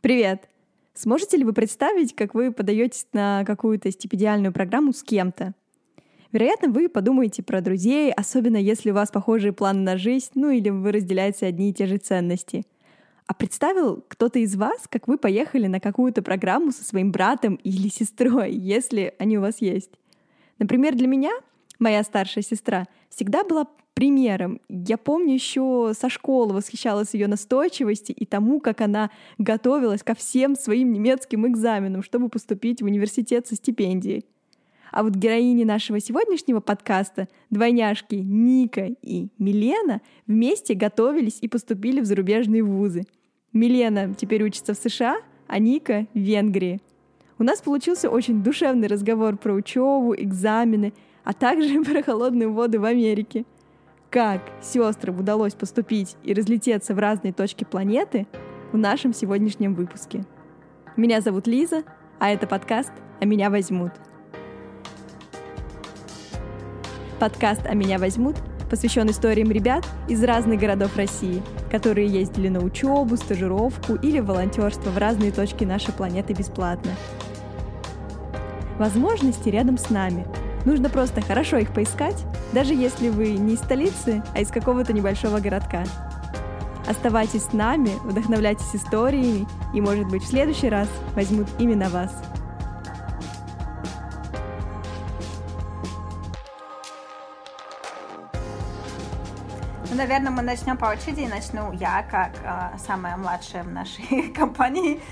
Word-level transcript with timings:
Привет! 0.00 0.48
Сможете 0.94 1.38
ли 1.38 1.44
вы 1.44 1.52
представить, 1.52 2.14
как 2.14 2.32
вы 2.32 2.52
подаетесь 2.52 3.08
на 3.12 3.44
какую-то 3.44 3.90
стипендиальную 3.90 4.52
программу 4.52 4.92
с 4.92 5.02
кем-то? 5.02 5.54
Вероятно, 6.30 6.68
вы 6.68 6.88
подумаете 6.88 7.42
про 7.42 7.60
друзей, 7.60 8.12
особенно 8.12 8.58
если 8.58 8.92
у 8.92 8.94
вас 8.94 9.10
похожие 9.10 9.52
планы 9.52 9.80
на 9.80 9.98
жизнь, 9.98 10.30
ну 10.36 10.50
или 10.50 10.68
вы 10.68 10.92
разделяете 10.92 11.46
одни 11.46 11.70
и 11.70 11.74
те 11.74 11.86
же 11.86 11.96
ценности. 11.96 12.64
А 13.26 13.34
представил 13.34 14.04
кто-то 14.06 14.38
из 14.38 14.54
вас, 14.54 14.86
как 14.88 15.08
вы 15.08 15.18
поехали 15.18 15.66
на 15.66 15.80
какую-то 15.80 16.22
программу 16.22 16.70
со 16.70 16.84
своим 16.84 17.10
братом 17.10 17.56
или 17.56 17.88
сестрой, 17.88 18.52
если 18.54 19.14
они 19.18 19.38
у 19.38 19.40
вас 19.40 19.60
есть? 19.60 19.90
Например, 20.60 20.94
для 20.94 21.08
меня 21.08 21.32
моя 21.78 22.02
старшая 22.02 22.42
сестра 22.42 22.86
всегда 23.10 23.44
была 23.44 23.66
примером. 23.94 24.60
Я 24.68 24.96
помню 24.96 25.34
еще 25.34 25.92
со 25.98 26.08
школы 26.08 26.54
восхищалась 26.54 27.14
ее 27.14 27.26
настойчивости 27.26 28.12
и 28.12 28.24
тому, 28.26 28.60
как 28.60 28.80
она 28.80 29.10
готовилась 29.38 30.04
ко 30.04 30.14
всем 30.14 30.54
своим 30.54 30.92
немецким 30.92 31.46
экзаменам, 31.48 32.04
чтобы 32.04 32.28
поступить 32.28 32.80
в 32.80 32.84
университет 32.84 33.48
со 33.48 33.56
стипендией. 33.56 34.24
А 34.90 35.02
вот 35.02 35.14
героини 35.14 35.64
нашего 35.64 36.00
сегодняшнего 36.00 36.60
подкаста, 36.60 37.28
двойняшки 37.50 38.14
Ника 38.14 38.88
и 39.02 39.28
Милена, 39.38 40.00
вместе 40.26 40.74
готовились 40.74 41.38
и 41.40 41.48
поступили 41.48 42.00
в 42.00 42.04
зарубежные 42.04 42.62
вузы. 42.62 43.04
Милена 43.52 44.14
теперь 44.14 44.44
учится 44.44 44.74
в 44.74 44.78
США, 44.78 45.18
а 45.46 45.58
Ника— 45.58 46.06
в 46.14 46.18
Венгрии. 46.18 46.80
У 47.38 47.44
нас 47.44 47.60
получился 47.60 48.10
очень 48.10 48.42
душевный 48.42 48.88
разговор 48.88 49.36
про 49.36 49.54
учебу, 49.54 50.14
экзамены, 50.14 50.92
а 51.28 51.34
также 51.34 51.82
про 51.84 52.02
холодные 52.02 52.48
воды 52.48 52.80
в 52.80 52.84
Америке— 52.84 53.44
как 54.10 54.40
сестрам 54.62 55.20
удалось 55.20 55.54
поступить 55.54 56.16
и 56.22 56.32
разлететься 56.32 56.94
в 56.94 56.98
разные 56.98 57.34
точки 57.34 57.64
планеты 57.64 58.26
в 58.72 58.78
нашем 58.78 59.12
сегодняшнем 59.12 59.74
выпуске. 59.74 60.24
Меня 60.96 61.20
зовут 61.20 61.46
Лиза, 61.46 61.82
а 62.18 62.30
это 62.30 62.46
подкаст 62.46 62.92
«А 63.20 63.26
меня 63.26 63.50
возьмут». 63.50 63.92
Подкаст 67.20 67.66
«А 67.66 67.74
меня 67.74 67.98
возьмут» 67.98 68.36
посвящен 68.70 69.10
историям 69.10 69.50
ребят 69.50 69.86
из 70.08 70.22
разных 70.24 70.60
городов 70.60 70.96
России, 70.96 71.42
которые 71.70 72.06
ездили 72.06 72.48
на 72.48 72.60
учебу, 72.60 73.16
стажировку 73.16 73.94
или 73.94 74.20
волонтерство 74.20 74.90
в 74.90 74.98
разные 74.98 75.32
точки 75.32 75.64
нашей 75.64 75.92
планеты 75.92 76.32
бесплатно. 76.32 76.92
Возможности 78.78 79.50
рядом 79.50 79.76
с 79.76 79.90
нами– 79.90 80.26
Нужно 80.64 80.90
просто 80.90 81.20
хорошо 81.20 81.58
их 81.58 81.72
поискать, 81.72 82.24
даже 82.52 82.74
если 82.74 83.08
вы 83.08 83.32
не 83.32 83.54
из 83.54 83.60
столицы, 83.60 84.22
а 84.34 84.40
из 84.40 84.48
какого-то 84.48 84.92
небольшого 84.92 85.40
городка. 85.40 85.84
Оставайтесь 86.86 87.44
с 87.44 87.52
нами, 87.52 87.90
вдохновляйтесь 88.04 88.74
историями, 88.74 89.46
и, 89.74 89.80
может 89.80 90.08
быть, 90.08 90.22
в 90.22 90.26
следующий 90.26 90.68
раз 90.68 90.88
возьмут 91.14 91.46
именно 91.58 91.88
вас. 91.90 92.12
Ну, 99.90 99.96
наверное, 99.96 100.30
мы 100.30 100.42
начнем 100.42 100.76
по 100.76 100.86
очереди. 100.86 101.26
Начну 101.28 101.72
я, 101.72 102.02
как 102.02 102.32
э, 102.42 102.78
самая 102.78 103.16
младшая 103.16 103.64
в 103.64 103.68
нашей 103.68 104.28
компании. 104.36 105.02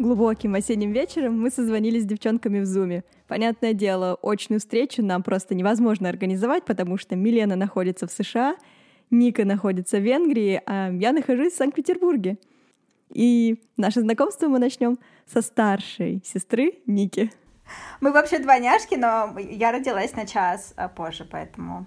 Глубоким 0.00 0.54
осенним 0.54 0.92
вечером 0.92 1.38
мы 1.38 1.50
созвонились 1.50 2.04
с 2.04 2.06
девчонками 2.06 2.60
в 2.60 2.64
Зуме. 2.64 3.04
Понятное 3.28 3.74
дело, 3.74 4.18
очную 4.22 4.58
встречу 4.58 5.04
нам 5.04 5.22
просто 5.22 5.54
невозможно 5.54 6.08
организовать, 6.08 6.64
потому 6.64 6.96
что 6.96 7.16
Милена 7.16 7.54
находится 7.54 8.06
в 8.06 8.10
США, 8.10 8.56
Ника 9.10 9.44
находится 9.44 9.98
в 9.98 10.02
Венгрии, 10.02 10.62
а 10.64 10.90
я 10.90 11.12
нахожусь 11.12 11.52
в 11.52 11.56
Санкт-Петербурге. 11.56 12.38
И 13.10 13.62
наше 13.76 14.00
знакомство 14.00 14.48
мы 14.48 14.58
начнем 14.58 14.98
со 15.26 15.42
старшей 15.42 16.22
сестры 16.24 16.78
Ники. 16.86 17.30
Мы 18.00 18.10
вообще 18.10 18.38
двойняшки, 18.38 18.94
но 18.94 19.38
я 19.38 19.70
родилась 19.70 20.16
на 20.16 20.26
час 20.26 20.72
а, 20.78 20.88
позже, 20.88 21.28
поэтому 21.30 21.84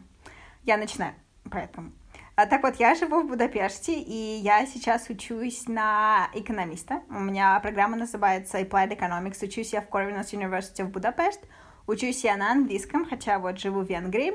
я 0.66 0.78
начинаю. 0.78 1.16
Поэтому 1.50 1.92
так 2.36 2.64
вот, 2.64 2.78
я 2.78 2.96
живу 2.96 3.22
в 3.22 3.28
Будапеште, 3.28 3.94
и 3.94 4.40
я 4.40 4.66
сейчас 4.66 5.08
учусь 5.10 5.68
на 5.68 6.30
экономиста. 6.34 7.04
У 7.10 7.20
меня 7.20 7.60
программа 7.60 7.96
называется 7.96 8.60
Applied 8.60 8.98
Economics. 8.98 9.46
Учусь 9.46 9.74
я 9.74 9.82
в 9.82 9.88
Corvinus 9.88 10.32
University 10.32 10.84
в 10.84 10.90
Будапешт. 10.90 11.42
Учусь 11.86 12.24
я 12.24 12.36
на 12.36 12.52
английском, 12.52 13.06
хотя 13.06 13.38
вот 13.38 13.60
живу 13.60 13.82
в 13.82 13.88
Венгрии. 13.88 14.34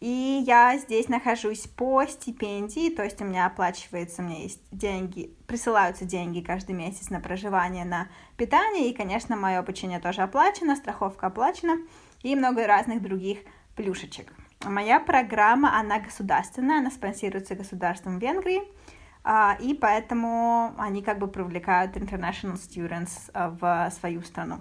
И 0.00 0.44
я 0.46 0.78
здесь 0.78 1.08
нахожусь 1.08 1.66
по 1.66 2.06
стипендии, 2.06 2.88
то 2.88 3.02
есть 3.02 3.20
у 3.20 3.24
меня 3.24 3.46
оплачивается, 3.46 4.22
у 4.22 4.24
меня 4.24 4.38
есть 4.42 4.62
деньги, 4.70 5.34
присылаются 5.48 6.04
деньги 6.04 6.40
каждый 6.40 6.76
месяц 6.76 7.10
на 7.10 7.18
проживание, 7.18 7.84
на 7.84 8.06
питание, 8.36 8.88
и, 8.88 8.94
конечно, 8.94 9.34
мое 9.34 9.58
обучение 9.58 9.98
тоже 9.98 10.22
оплачено, 10.22 10.76
страховка 10.76 11.26
оплачена, 11.26 11.78
и 12.22 12.36
много 12.36 12.68
разных 12.68 13.02
других 13.02 13.40
плюшечек. 13.74 14.32
Моя 14.64 14.98
программа, 14.98 15.78
она 15.78 16.00
государственная, 16.00 16.78
она 16.78 16.90
спонсируется 16.90 17.54
государством 17.54 18.18
Венгрии, 18.18 18.62
а, 19.22 19.56
и 19.60 19.72
поэтому 19.74 20.74
они 20.78 21.02
как 21.02 21.18
бы 21.18 21.28
привлекают 21.28 21.96
international 21.96 22.54
students 22.54 23.30
а, 23.34 23.50
в 23.50 23.92
свою 23.94 24.22
страну. 24.22 24.60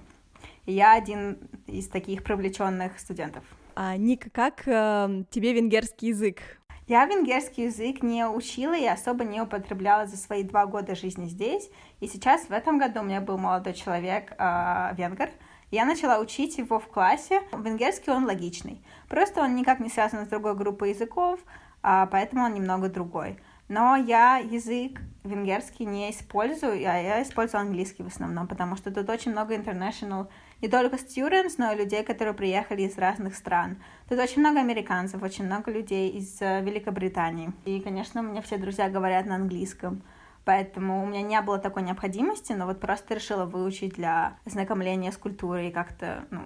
И 0.66 0.74
я 0.74 0.94
один 0.94 1.38
из 1.66 1.88
таких 1.88 2.24
привлеченных 2.24 3.00
студентов. 3.00 3.44
А, 3.76 3.96
Ника, 3.96 4.30
как 4.30 4.68
э, 4.68 5.24
тебе 5.30 5.54
венгерский 5.54 6.08
язык? 6.08 6.42
Я 6.88 7.06
венгерский 7.06 7.64
язык 7.64 8.04
не 8.04 8.26
учила 8.26 8.78
и 8.78 8.86
особо 8.86 9.24
не 9.24 9.42
употребляла 9.42 10.06
за 10.08 10.18
свои 10.18 10.44
два 10.44 10.66
года 10.66 10.96
жизни 10.96 11.26
здесь. 11.26 11.70
И 12.00 12.08
сейчас 12.08 12.46
в 12.46 12.52
этом 12.52 12.78
году 12.78 13.02
у 13.02 13.04
меня 13.04 13.22
был 13.22 13.38
молодой 13.38 13.74
человек, 13.74 14.34
э, 14.38 14.96
венгер, 14.96 15.32
я 15.72 15.86
начала 15.86 16.20
учить 16.20 16.58
его 16.58 16.80
в 16.80 16.88
классе. 16.88 17.42
Венгерский 17.52 18.12
он 18.12 18.26
логичный. 18.26 18.82
Просто 19.10 19.42
он 19.42 19.56
никак 19.56 19.80
не 19.80 19.90
связан 19.90 20.26
с 20.26 20.30
другой 20.30 20.56
группой 20.56 20.90
языков, 20.90 21.40
а 21.84 22.06
поэтому 22.08 22.46
он 22.46 22.54
немного 22.54 22.90
другой. 22.90 23.38
Но 23.70 23.98
я 23.98 24.38
язык 24.38 25.02
венгерский 25.26 25.84
не 25.84 26.10
использую, 26.10 26.74
а 26.90 26.98
я 26.98 27.22
использую 27.22 27.62
английский 27.62 28.04
в 28.04 28.08
основном, 28.08 28.48
потому 28.48 28.78
что 28.78 28.92
тут 28.92 29.10
очень 29.10 29.34
много 29.34 29.56
international, 29.56 30.30
не 30.62 30.70
только 30.70 30.96
students, 30.96 31.56
но 31.58 31.74
и 31.74 31.78
людей, 31.78 32.04
которые 32.04 32.34
приехали 32.34 32.84
из 32.84 32.98
разных 32.98 33.36
стран. 33.36 33.84
Тут 34.08 34.20
очень 34.20 34.40
много 34.40 34.62
американцев, 34.62 35.22
очень 35.22 35.46
много 35.46 35.70
людей 35.70 36.10
из 36.12 36.42
э, 36.42 36.62
Великобритании. 36.62 37.52
И, 37.66 37.82
конечно, 37.82 38.22
у 38.22 38.24
меня 38.24 38.42
все 38.42 38.58
друзья 38.58 38.90
говорят 38.90 39.26
на 39.26 39.36
английском 39.36 40.02
поэтому 40.48 41.04
у 41.04 41.06
меня 41.06 41.22
не 41.24 41.42
было 41.42 41.60
такой 41.60 41.84
необходимости, 41.84 42.54
но 42.54 42.66
вот 42.66 42.80
просто 42.80 43.16
решила 43.16 43.44
выучить 43.44 43.96
для 43.96 44.40
знакомления 44.46 45.12
с 45.12 45.18
культурой 45.18 45.72
как-то, 45.72 46.24
ну, 46.32 46.44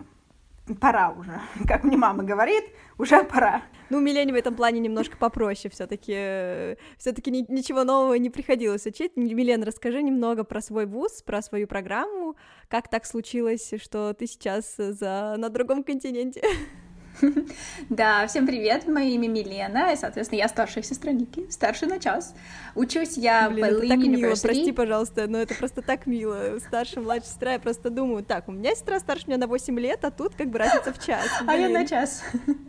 пора 0.79 1.11
уже. 1.11 1.39
Как 1.67 1.83
мне 1.83 1.97
мама 1.97 2.23
говорит, 2.23 2.63
уже 2.97 3.23
пора. 3.23 3.61
Ну, 3.91 3.99
Милене 3.99 4.33
в 4.33 4.35
этом 4.35 4.55
плане 4.55 4.79
немножко 4.79 5.17
попроще 5.17 5.71
все-таки. 5.71 6.77
Все-таки 6.97 7.29
ни, 7.29 7.45
ничего 7.47 7.83
нового 7.83 8.15
не 8.15 8.31
приходилось 8.31 8.87
учить. 8.87 9.15
Милен, 9.15 9.61
расскажи 9.61 10.01
немного 10.01 10.43
про 10.43 10.61
свой 10.61 10.87
вуз, 10.87 11.21
про 11.21 11.43
свою 11.43 11.67
программу. 11.67 12.35
Как 12.69 12.87
так 12.89 13.05
случилось, 13.05 13.71
что 13.79 14.15
ты 14.15 14.25
сейчас 14.25 14.77
за... 14.77 15.35
на 15.37 15.49
другом 15.49 15.83
континенте? 15.83 16.41
Да, 17.89 18.27
всем 18.27 18.45
привет, 18.47 18.87
мое 18.87 19.09
имя 19.09 19.27
Милена, 19.27 19.91
и, 19.91 19.95
соответственно, 19.95 20.39
я 20.39 20.47
старшая 20.47 20.83
сестра 20.83 21.11
Ники, 21.11 21.49
старшая 21.49 21.89
на 21.89 21.99
час. 21.99 22.33
Учусь 22.75 23.17
я 23.17 23.49
Блин, 23.49 23.65
в 23.65 23.67
это 23.69 23.87
так 23.87 23.97
мило, 23.97 24.35
прости, 24.41 24.71
пожалуйста, 24.71 25.27
но 25.27 25.39
это 25.39 25.55
просто 25.55 25.81
так 25.81 26.05
мило. 26.05 26.57
Старшая, 26.59 27.03
младшая 27.03 27.29
сестра, 27.29 27.53
я 27.53 27.59
просто 27.59 27.89
думаю, 27.89 28.23
так, 28.23 28.47
у 28.47 28.51
меня 28.51 28.75
сестра 28.75 28.99
старше 28.99 29.25
меня 29.27 29.37
на 29.37 29.47
8 29.47 29.79
лет, 29.79 30.03
а 30.05 30.11
тут 30.11 30.35
как 30.35 30.49
бы 30.49 30.59
разница 30.59 30.93
в 30.93 31.03
час. 31.03 31.27
А 31.47 31.55
я 31.55 31.69
на 31.69 31.85
час. 31.85 32.23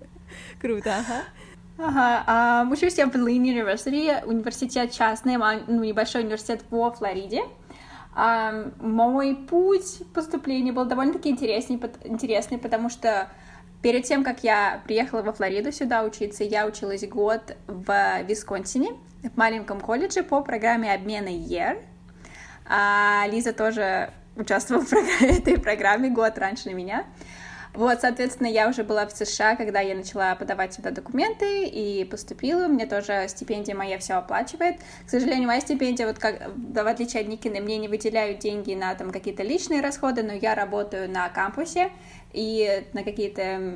Круто, 0.61 0.97
ага. 0.97 1.23
Ага, 1.79 2.25
а, 2.27 2.69
учусь 2.71 2.99
я 2.99 3.07
в 3.07 3.15
Lynn 3.15 3.43
University, 3.43 4.25
университет 4.25 4.93
частный, 4.93 5.37
ну, 5.37 5.83
небольшой 5.83 6.23
университет 6.23 6.65
во 6.71 6.91
Флориде. 6.91 7.43
А, 8.15 8.71
мой 8.81 9.35
путь 9.35 10.03
поступления 10.13 10.73
был 10.73 10.85
довольно-таки 10.85 11.31
интересный, 11.31 11.81
интересный, 12.05 12.59
потому 12.59 12.91
что 12.91 13.29
Перед 13.83 14.05
тем, 14.05 14.23
как 14.23 14.45
я 14.45 14.81
приехала 14.85 15.23
во 15.23 15.33
Флориду 15.33 15.73
сюда 15.73 16.05
учиться, 16.05 16.45
я 16.45 16.67
училась 16.67 17.07
год 17.07 17.57
в 17.67 18.23
Висконсине, 18.23 18.93
в 19.25 19.37
маленьком 19.37 19.81
колледже 19.81 20.23
по 20.23 20.41
программе 20.41 20.95
обмена 20.95 21.29
EAR. 21.29 21.83
А 22.65 23.27
Лиза 23.29 23.53
тоже 23.53 24.11
участвовала 24.37 24.85
в 24.85 24.93
этой 25.23 25.59
программе 25.59 26.11
год 26.11 26.39
раньше 26.39 26.73
меня. 26.73 27.05
Вот, 27.75 28.03
соответственно, 28.03 28.49
я 28.49 28.69
уже 28.69 28.85
была 28.85 29.07
в 29.07 29.13
США, 29.13 29.57
когда 29.57 29.81
я 29.81 29.95
начала 29.95 30.35
подавать 30.35 30.75
сюда 30.75 30.91
документы 30.91 31.65
и 31.65 32.05
поступила. 32.05 32.69
Мне 32.69 32.85
тоже 32.85 33.25
стипендия 33.29 33.75
моя 33.75 33.99
все 33.99 34.15
оплачивает. 34.15 34.77
К 35.07 35.11
сожалению, 35.11 35.49
моя 35.49 35.61
стипендия, 35.61 36.07
вот 36.07 36.19
как, 36.19 36.51
в 36.55 36.87
отличие 36.87 37.23
от 37.23 37.29
Никины, 37.29 37.61
мне 37.61 37.79
не 37.79 37.89
выделяют 37.89 38.41
деньги 38.41 38.75
на 38.75 38.95
там 38.95 39.11
какие-то 39.11 39.43
личные 39.43 39.81
расходы, 39.81 40.23
но 40.23 40.35
я 40.35 40.55
работаю 40.55 41.11
на 41.11 41.31
кампусе, 41.31 41.91
и 42.33 42.87
на 42.93 43.03
какие-то 43.03 43.75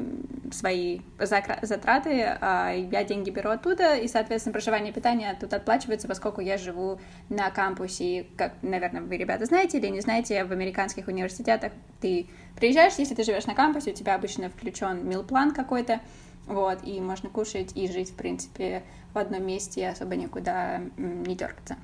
свои 0.52 1.00
затраты, 1.18 2.36
а, 2.40 2.72
я 2.72 3.04
деньги 3.04 3.30
беру 3.30 3.50
оттуда, 3.50 3.96
и, 3.96 4.08
соответственно, 4.08 4.52
проживание 4.52 4.92
и 4.92 4.94
питание 4.94 5.36
тут 5.38 5.52
отплачивается, 5.52 6.08
поскольку 6.08 6.40
я 6.40 6.56
живу 6.56 6.98
на 7.28 7.50
кампусе, 7.50 8.04
и, 8.04 8.22
как, 8.36 8.54
наверное, 8.62 9.02
вы, 9.02 9.16
ребята, 9.16 9.44
знаете 9.44 9.78
или 9.78 9.88
не 9.88 10.00
знаете, 10.00 10.44
в 10.44 10.52
американских 10.52 11.08
университетах 11.08 11.72
ты 12.00 12.26
приезжаешь, 12.56 12.94
если 12.98 13.14
ты 13.14 13.24
живешь 13.24 13.46
на 13.46 13.54
кампусе, 13.54 13.90
у 13.90 13.94
тебя 13.94 14.14
обычно 14.14 14.48
включен 14.48 15.06
мил-план 15.06 15.52
какой-то, 15.52 16.00
вот, 16.46 16.78
и 16.84 17.00
можно 17.00 17.28
кушать 17.28 17.72
и 17.74 17.88
жить, 17.90 18.10
в 18.10 18.14
принципе, 18.14 18.82
в 19.12 19.18
одном 19.18 19.44
месте, 19.46 19.80
и 19.82 19.84
особо 19.84 20.16
никуда 20.16 20.80
не 20.96 21.34
дергаться. 21.34 21.76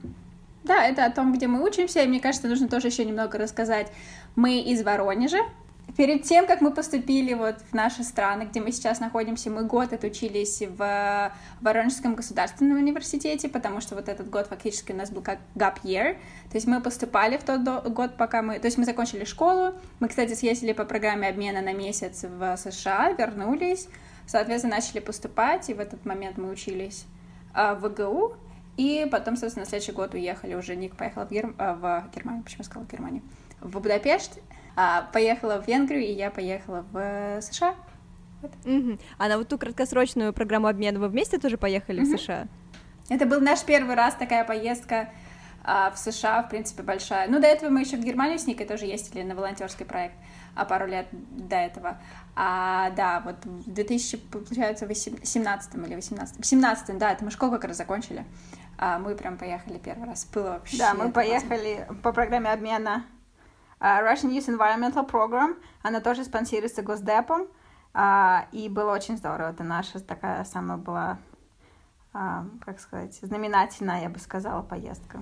Да, 0.64 0.86
это 0.86 1.04
о 1.04 1.10
том, 1.10 1.32
где 1.32 1.48
мы 1.48 1.64
учимся, 1.64 2.02
и 2.02 2.06
мне 2.06 2.20
кажется, 2.20 2.46
нужно 2.46 2.68
тоже 2.68 2.86
еще 2.86 3.04
немного 3.04 3.36
рассказать. 3.36 3.88
Мы 4.36 4.60
из 4.60 4.82
Воронежа, 4.84 5.38
Перед 5.96 6.22
тем, 6.22 6.46
как 6.46 6.62
мы 6.62 6.72
поступили 6.72 7.34
вот 7.34 7.56
в 7.70 7.74
наши 7.74 8.02
страны, 8.02 8.44
где 8.44 8.60
мы 8.60 8.72
сейчас 8.72 8.98
находимся, 8.98 9.50
мы 9.50 9.64
год 9.64 9.92
отучились 9.92 10.62
в 10.62 11.32
Воронежском 11.60 12.14
государственном 12.14 12.78
университете, 12.78 13.50
потому 13.50 13.82
что 13.82 13.94
вот 13.94 14.08
этот 14.08 14.30
год 14.30 14.46
фактически 14.46 14.92
у 14.92 14.96
нас 14.96 15.10
был 15.10 15.20
как 15.20 15.38
gap 15.54 15.82
year, 15.82 16.14
то 16.50 16.54
есть 16.54 16.66
мы 16.66 16.80
поступали 16.80 17.36
в 17.36 17.44
тот 17.44 17.62
год, 17.92 18.16
пока 18.16 18.40
мы... 18.40 18.58
То 18.58 18.66
есть 18.68 18.78
мы 18.78 18.86
закончили 18.86 19.24
школу, 19.24 19.74
мы, 20.00 20.08
кстати, 20.08 20.32
съездили 20.32 20.72
по 20.72 20.86
программе 20.86 21.28
обмена 21.28 21.60
на 21.60 21.74
месяц 21.74 22.24
в 22.24 22.56
США, 22.56 23.12
вернулись, 23.12 23.88
соответственно, 24.26 24.76
начали 24.76 25.00
поступать, 25.00 25.68
и 25.68 25.74
в 25.74 25.80
этот 25.80 26.06
момент 26.06 26.38
мы 26.38 26.50
учились 26.50 27.04
а, 27.52 27.74
в 27.74 27.86
ВГУ, 27.88 28.36
и 28.78 29.06
потом, 29.10 29.36
собственно, 29.36 29.64
на 29.64 29.68
следующий 29.68 29.92
год 29.92 30.14
уехали 30.14 30.54
уже. 30.54 30.74
Ник 30.74 30.96
поехал 30.96 31.26
в, 31.26 31.30
Гер... 31.30 31.54
А, 31.58 31.74
в 31.74 32.14
Германию, 32.14 32.42
почему 32.44 32.60
я 32.60 32.64
сказала 32.64 32.86
Германию? 32.90 33.22
В 33.60 33.78
Будапешт, 33.78 34.40
а, 34.76 35.02
поехала 35.12 35.60
в 35.60 35.66
Венгрию, 35.66 36.02
и 36.02 36.12
я 36.12 36.30
поехала 36.30 36.84
в 36.92 37.40
США. 37.42 37.74
Вот. 38.40 38.52
Угу. 38.64 38.98
А 39.18 39.28
на 39.28 39.38
вот 39.38 39.48
ту 39.48 39.58
краткосрочную 39.58 40.32
программу 40.32 40.66
обмена 40.66 40.98
вы 40.98 41.08
вместе 41.08 41.38
тоже 41.38 41.56
поехали 41.56 42.02
угу. 42.02 42.16
в 42.16 42.18
США? 42.18 42.48
Это 43.08 43.26
был 43.26 43.40
наш 43.40 43.62
первый 43.64 43.94
раз 43.94 44.14
такая 44.14 44.44
поездка 44.44 45.10
а, 45.64 45.90
в 45.90 45.98
США, 45.98 46.42
в 46.42 46.48
принципе, 46.48 46.82
большая. 46.82 47.28
Ну, 47.28 47.40
до 47.40 47.46
этого 47.46 47.70
мы 47.70 47.80
еще 47.80 47.96
в 47.96 48.00
Германию 48.00 48.38
с 48.38 48.46
Никой 48.46 48.66
тоже 48.66 48.86
ездили 48.86 49.22
на 49.22 49.34
волонтерский 49.34 49.84
проект, 49.84 50.14
а 50.54 50.64
пару 50.64 50.86
лет 50.86 51.06
до 51.10 51.56
этого. 51.56 52.00
А, 52.34 52.90
да, 52.90 53.22
вот 53.24 53.44
в 53.44 53.70
2000, 53.70 54.16
получается, 54.16 54.88
17 54.92 55.74
или 55.74 55.94
18 55.94 56.44
17 56.44 56.98
да, 56.98 57.12
это 57.12 57.24
мы 57.24 57.30
школу 57.30 57.52
как 57.52 57.64
раз 57.64 57.76
закончили. 57.76 58.24
А 58.78 58.98
мы 58.98 59.14
прям 59.14 59.36
поехали 59.36 59.78
первый 59.78 60.08
раз. 60.08 60.24
Было 60.32 60.50
вообще... 60.50 60.78
Да, 60.78 60.94
мы 60.94 61.12
поехали 61.12 61.86
по 62.02 62.12
программе 62.12 62.50
обмена 62.50 63.04
Russian 63.82 64.30
Youth 64.30 64.48
Environmental 64.48 65.08
Program. 65.08 65.56
Она 65.82 66.00
тоже 66.00 66.24
спонсируется 66.24 66.82
Госдепом. 66.82 67.48
Uh, 67.94 68.46
и 68.52 68.70
было 68.70 68.92
очень 68.92 69.18
здорово. 69.18 69.50
Это 69.50 69.64
наша 69.64 70.00
такая 70.00 70.44
самая 70.44 70.78
была, 70.78 71.18
uh, 72.14 72.48
как 72.64 72.80
сказать, 72.80 73.14
знаменательная, 73.20 74.00
я 74.00 74.08
бы 74.08 74.18
сказала, 74.18 74.62
поездка. 74.62 75.20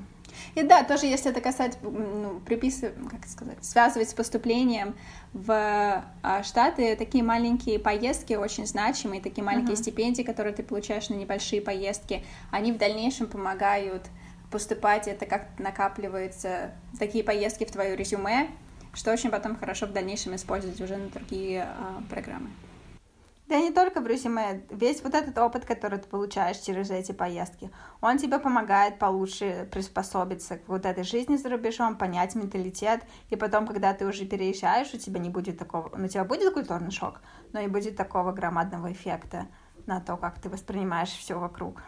И 0.54 0.62
да, 0.62 0.84
тоже 0.84 1.06
если 1.06 1.30
это 1.30 1.40
касается, 1.40 1.78
ну, 1.82 2.40
приписывать, 2.46 2.94
как 3.10 3.26
сказать, 3.26 3.64
связывать 3.64 4.10
с 4.10 4.14
поступлением 4.14 4.94
в 5.32 6.04
а, 6.22 6.42
Штаты, 6.42 6.96
такие 6.96 7.24
маленькие 7.24 7.78
поездки 7.78 8.34
очень 8.34 8.66
значимые, 8.66 9.20
такие 9.20 9.44
маленькие 9.44 9.74
uh-huh. 9.74 9.82
стипендии, 9.82 10.22
которые 10.22 10.54
ты 10.54 10.62
получаешь 10.62 11.08
на 11.08 11.14
небольшие 11.14 11.60
поездки, 11.60 12.24
они 12.50 12.72
в 12.72 12.78
дальнейшем 12.78 13.26
помогают 13.26 14.06
поступать, 14.50 15.08
это 15.08 15.26
как-то 15.26 15.62
накапливается, 15.62 16.72
такие 16.98 17.24
поездки 17.24 17.64
в 17.64 17.70
твое 17.70 17.96
резюме, 17.96 18.50
что 18.94 19.12
очень 19.12 19.30
потом 19.30 19.56
хорошо 19.56 19.86
в 19.86 19.92
дальнейшем 19.92 20.34
использовать 20.34 20.80
уже 20.80 20.96
на 20.96 21.08
другие 21.08 21.62
а, 21.62 22.02
программы. 22.08 22.50
Да 23.50 23.58
не 23.58 23.72
только 23.72 24.00
в 24.00 24.06
резюме. 24.06 24.62
Весь 24.70 25.02
вот 25.02 25.12
этот 25.12 25.36
опыт, 25.38 25.64
который 25.64 25.98
ты 25.98 26.08
получаешь 26.08 26.58
через 26.58 26.88
эти 26.90 27.10
поездки, 27.10 27.72
он 28.00 28.16
тебе 28.16 28.38
помогает 28.38 29.00
получше 29.00 29.68
приспособиться 29.72 30.58
к 30.58 30.68
вот 30.68 30.86
этой 30.86 31.02
жизни 31.02 31.34
за 31.34 31.48
рубежом, 31.48 31.96
понять 31.96 32.36
менталитет, 32.36 33.02
и 33.28 33.34
потом, 33.34 33.66
когда 33.66 33.92
ты 33.92 34.06
уже 34.06 34.24
переезжаешь, 34.24 34.94
у 34.94 34.98
тебя 34.98 35.18
не 35.18 35.30
будет 35.30 35.58
такого... 35.58 35.90
Ну, 35.96 36.04
у 36.04 36.08
тебя 36.08 36.24
будет 36.24 36.54
культурный 36.54 36.92
шок, 36.92 37.22
но 37.52 37.60
не 37.60 37.66
будет 37.66 37.96
такого 37.96 38.30
громадного 38.30 38.92
эффекта 38.92 39.48
на 39.84 40.00
то, 40.00 40.16
как 40.16 40.40
ты 40.40 40.48
воспринимаешь 40.48 41.10
все 41.10 41.36
вокруг. 41.36 41.82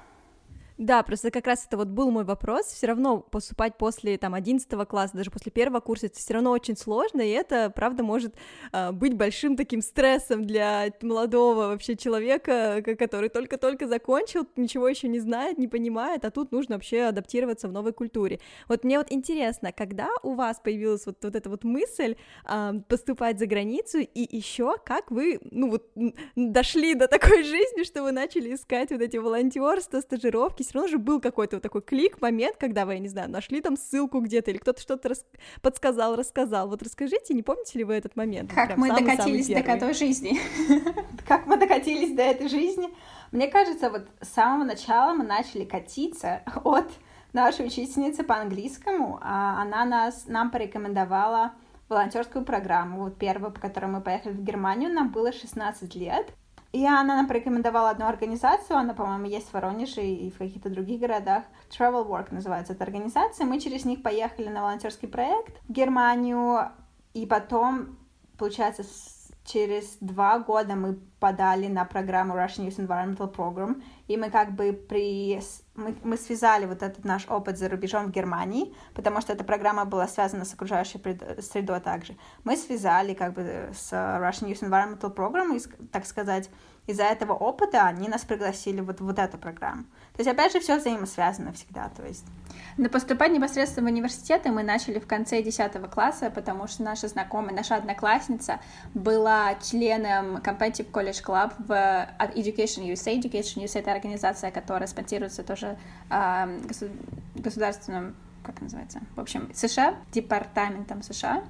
Да, 0.78 1.02
просто 1.02 1.30
как 1.30 1.46
раз 1.46 1.66
это 1.66 1.76
вот 1.76 1.88
был 1.88 2.10
мой 2.10 2.24
вопрос. 2.24 2.66
Все 2.66 2.86
равно 2.86 3.18
поступать 3.20 3.76
после 3.76 4.16
там 4.18 4.34
11 4.34 4.68
класса, 4.88 5.16
даже 5.16 5.30
после 5.30 5.52
первого 5.52 5.80
курса, 5.80 6.06
это 6.06 6.18
все 6.18 6.34
равно 6.34 6.50
очень 6.50 6.76
сложно, 6.76 7.20
и 7.20 7.30
это, 7.30 7.70
правда, 7.70 8.02
может 8.02 8.34
э, 8.72 8.92
быть 8.92 9.14
большим 9.14 9.56
таким 9.56 9.82
стрессом 9.82 10.44
для 10.44 10.92
молодого 11.02 11.68
вообще 11.68 11.96
человека, 11.96 12.82
который 12.98 13.28
только-только 13.28 13.86
закончил, 13.86 14.46
ничего 14.56 14.88
еще 14.88 15.08
не 15.08 15.20
знает, 15.20 15.58
не 15.58 15.68
понимает, 15.68 16.24
а 16.24 16.30
тут 16.30 16.52
нужно 16.52 16.76
вообще 16.76 17.02
адаптироваться 17.02 17.68
в 17.68 17.72
новой 17.72 17.92
культуре. 17.92 18.40
Вот 18.68 18.84
мне 18.84 18.98
вот 18.98 19.10
интересно, 19.10 19.72
когда 19.72 20.08
у 20.22 20.34
вас 20.34 20.60
появилась 20.60 21.06
вот, 21.06 21.18
вот 21.22 21.36
эта 21.36 21.50
вот 21.50 21.64
мысль 21.64 22.16
э, 22.48 22.72
поступать 22.88 23.38
за 23.38 23.46
границу, 23.46 23.98
и 23.98 24.36
еще 24.36 24.76
как 24.84 25.10
вы, 25.10 25.38
ну 25.50 25.70
вот, 25.70 25.90
дошли 26.36 26.94
до 26.94 27.08
такой 27.08 27.42
жизни, 27.44 27.84
что 27.84 28.02
вы 28.02 28.12
начали 28.12 28.54
искать 28.54 28.90
вот 28.90 29.00
эти 29.00 29.16
волонтерства, 29.16 30.00
стажировки, 30.00 30.61
все 30.62 30.74
равно 30.74 30.88
же 30.88 30.98
был 30.98 31.20
какой-то 31.20 31.56
вот 31.56 31.62
такой 31.62 31.82
клик, 31.82 32.20
момент, 32.20 32.56
когда 32.58 32.86
вы, 32.86 32.94
я 32.94 32.98
не 32.98 33.08
знаю, 33.08 33.30
нашли 33.30 33.60
там 33.60 33.76
ссылку 33.76 34.20
где-то, 34.20 34.50
или 34.50 34.58
кто-то 34.58 34.80
что-то 34.80 35.10
рас... 35.10 35.24
подсказал, 35.60 36.16
рассказал. 36.16 36.68
Вот 36.68 36.82
расскажите, 36.82 37.34
не 37.34 37.42
помните 37.42 37.78
ли 37.78 37.84
вы 37.84 37.94
этот 37.94 38.16
момент? 38.16 38.52
Как 38.52 38.70
вот 38.70 38.78
мы 38.78 38.88
самый, 38.88 39.04
докатились 39.04 39.46
самый 39.46 39.62
до 39.62 39.70
этой 39.70 39.94
жизни. 39.94 40.40
Как 41.28 41.46
мы 41.46 41.56
докатились 41.56 42.14
до 42.14 42.22
этой 42.22 42.48
жизни? 42.48 42.88
Мне 43.30 43.48
кажется, 43.48 43.90
вот 43.90 44.06
с 44.20 44.28
самого 44.28 44.64
начала 44.64 45.14
мы 45.14 45.24
начали 45.24 45.64
катиться 45.64 46.42
от 46.64 46.90
нашей 47.32 47.66
учительницы 47.66 48.22
по 48.22 48.36
английскому. 48.36 49.18
А 49.22 49.62
она 49.62 49.84
нас, 49.84 50.26
нам 50.26 50.50
порекомендовала 50.50 51.52
волонтерскую 51.88 52.44
программу. 52.44 53.04
Вот 53.04 53.18
первую, 53.18 53.52
по 53.52 53.60
которой 53.60 53.86
мы 53.86 54.00
поехали 54.00 54.32
в 54.32 54.42
Германию, 54.42 54.92
нам 54.92 55.10
было 55.10 55.32
16 55.32 55.94
лет. 55.94 56.34
И 56.72 56.86
она 56.86 57.16
нам 57.16 57.28
порекомендовала 57.28 57.90
одну 57.90 58.06
организацию, 58.06 58.78
она, 58.78 58.94
по-моему, 58.94 59.26
есть 59.26 59.48
в 59.48 59.52
Воронеже 59.52 60.02
и 60.02 60.30
в 60.30 60.38
каких-то 60.38 60.70
других 60.70 61.00
городах. 61.00 61.44
Travel 61.68 62.06
Work 62.08 62.28
называется 62.32 62.72
эта 62.72 62.84
организация. 62.84 63.44
Мы 63.44 63.60
через 63.60 63.84
них 63.84 64.02
поехали 64.02 64.48
на 64.48 64.62
волонтерский 64.62 65.08
проект 65.08 65.60
в 65.68 65.72
Германию, 65.72 66.70
и 67.12 67.26
потом, 67.26 67.98
получается, 68.38 68.84
через 69.44 69.98
два 70.00 70.38
года 70.38 70.74
мы 70.74 70.98
подали 71.20 71.66
на 71.66 71.84
программу 71.84 72.34
Russian 72.34 72.66
Youth 72.66 72.78
Environmental 72.78 73.34
Program, 73.34 73.82
и 74.08 74.16
мы 74.16 74.30
как 74.30 74.52
бы 74.52 74.72
при... 74.72 75.40
Мы, 75.74 75.94
мы 76.04 76.16
связали 76.18 76.66
вот 76.66 76.82
этот 76.82 77.04
наш 77.04 77.26
опыт 77.28 77.58
за 77.58 77.68
рубежом 77.68 78.06
в 78.06 78.10
Германии, 78.10 78.74
потому 78.94 79.22
что 79.22 79.32
эта 79.32 79.42
программа 79.42 79.86
была 79.86 80.06
связана 80.06 80.44
с 80.44 80.52
окружающей 80.52 81.00
средой 81.40 81.80
также. 81.80 82.16
Мы 82.44 82.56
связали 82.56 83.14
как 83.14 83.32
бы 83.32 83.70
с 83.74 83.92
Russian 83.92 84.50
Youth 84.50 84.62
Environmental 84.68 85.14
Program, 85.14 85.58
так 85.90 86.04
сказать, 86.04 86.50
из-за 86.86 87.04
этого 87.04 87.32
опыта 87.32 87.84
они 87.86 88.08
нас 88.08 88.24
пригласили 88.24 88.80
вот 88.80 89.00
вот 89.00 89.18
эту 89.18 89.38
программу. 89.38 89.84
То 90.14 90.18
есть, 90.18 90.28
опять 90.28 90.52
же, 90.52 90.60
все 90.60 90.78
взаимосвязано 90.78 91.52
всегда, 91.52 91.88
то 91.88 92.04
есть... 92.04 92.24
Но 92.76 92.88
поступать 92.88 93.30
непосредственно 93.30 93.88
в 93.88 93.92
университеты 93.92 94.50
мы 94.50 94.62
начали 94.62 94.98
в 94.98 95.06
конце 95.06 95.42
10 95.42 95.72
класса, 95.90 96.30
потому 96.30 96.66
что 96.66 96.82
наша 96.82 97.06
знакомая, 97.06 97.54
наша 97.54 97.76
одноклассница 97.76 98.60
была 98.94 99.54
членом 99.54 100.38
Competitive 100.38 100.90
College 100.90 101.24
Club 101.24 101.52
в 101.58 101.70
Education 102.34 102.84
USA. 102.92 103.16
Education 103.18 103.62
USA— 103.64 103.78
это 103.80 103.92
организация, 103.92 104.50
которая 104.50 104.88
спонсируется 104.88 105.44
тоже 105.44 105.61
э, 105.62 106.58
государственным 107.34 108.14
как 108.42 108.60
называется, 108.60 109.00
в 109.14 109.20
общем, 109.20 109.50
США, 109.54 109.94
департаментом 110.10 111.02
США, 111.02 111.44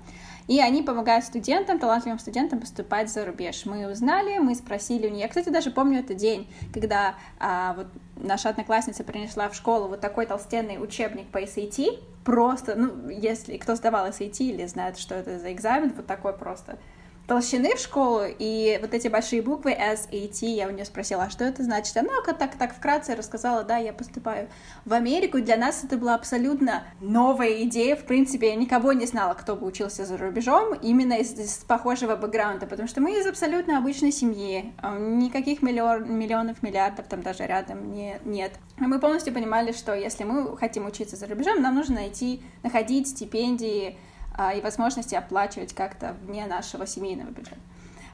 и 0.47 0.61
они 0.61 0.83
помогают 0.83 1.25
студентам, 1.25 1.78
талантливым 1.78 2.19
студентам 2.19 2.61
поступать 2.61 3.11
за 3.11 3.25
рубеж. 3.25 3.64
Мы 3.64 3.90
узнали, 3.90 4.38
мы 4.38 4.54
спросили 4.54 5.07
у 5.07 5.11
нее. 5.11 5.23
Я, 5.23 5.28
кстати, 5.28 5.49
даже 5.49 5.71
помню 5.71 6.00
этот 6.00 6.16
день, 6.16 6.49
когда 6.73 7.14
а, 7.38 7.75
вот 7.75 7.87
наша 8.16 8.49
одноклассница 8.50 9.04
принесла 9.04 9.49
в 9.49 9.54
школу 9.54 9.88
вот 9.88 10.00
такой 10.00 10.26
толстенный 10.26 10.83
учебник 10.83 11.28
по 11.28 11.42
SAT, 11.42 12.02
просто, 12.25 12.75
ну, 12.75 13.09
если 13.09 13.57
кто 13.57 13.75
сдавал 13.75 14.09
SAT 14.09 14.38
или 14.40 14.66
знает, 14.66 14.99
что 14.99 15.14
это 15.14 15.38
за 15.38 15.52
экзамен, 15.52 15.92
вот 15.97 16.07
такой 16.07 16.33
просто 16.33 16.78
толщины 17.26 17.76
в 17.76 17.79
школу, 17.79 18.23
и 18.26 18.79
вот 18.81 18.95
эти 18.95 19.09
большие 19.09 19.43
буквы 19.43 19.73
S, 19.73 20.09
A, 20.12 20.29
T, 20.29 20.47
я 20.47 20.69
у 20.69 20.71
нее 20.71 20.85
спросила, 20.85 21.25
а 21.25 21.31
что 21.31 21.45
это 21.45 21.62
значит? 21.62 21.97
Она 21.97 22.11
так, 22.26 22.57
так 22.57 22.75
вкратце 22.75 23.14
рассказала, 23.14 23.62
да, 23.62 23.76
я 23.76 23.93
поступаю 23.93 24.49
в 24.85 24.93
Америку, 24.93 25.41
для 25.41 25.57
нас 25.57 25.85
это 25.85 25.97
была 25.97 26.14
абсолютно 26.14 26.85
новая 27.00 27.62
идея, 27.62 27.97
в 27.97 28.05
принципе, 28.05 28.49
я 28.49 28.55
никого 28.57 28.93
не 28.93 29.07
знала, 29.07 29.35
кто 29.35 29.57
бы 29.57 29.67
учился 29.67 30.05
за 30.05 30.17
рубежом, 30.17 30.75
именно 30.75 31.14
из, 31.14 31.33
из 31.38 31.59
похожего 31.59 32.17
бэкграунда, 32.17 32.67
потому 32.67 32.88
что 32.88 33.00
мы 33.00 33.19
из 33.19 33.26
абсолютно 33.26 33.79
обычной 33.79 34.12
семьи, 34.12 34.73
а, 34.79 34.99
никаких 34.99 35.62
миллион, 35.62 36.12
миллионов, 36.12 36.62
миллиардов 36.62 37.07
там 37.07 37.23
даже 37.23 37.47
рядом 37.47 37.93
не, 37.93 38.19
нет. 38.25 38.52
И 38.79 38.83
мы 38.83 38.99
полностью 38.99 39.33
понимали, 39.33 39.73
что 39.73 39.95
если 39.95 40.25
мы 40.25 40.57
хотим 40.57 40.87
учиться 40.87 41.17
за 41.17 41.26
рубежом, 41.26 41.62
нам 41.62 41.75
нужно 41.75 41.97
найти, 41.97 42.43
находить 42.62 43.09
стипендии, 43.09 43.91
а, 43.91 44.12
и 44.55 44.61
возможности 44.61 45.15
оплачивать 45.15 45.75
как-то 45.75 46.17
вне 46.25 46.47
нашего 46.47 46.87
семейного 46.87 47.31
бюджета. 47.31 47.61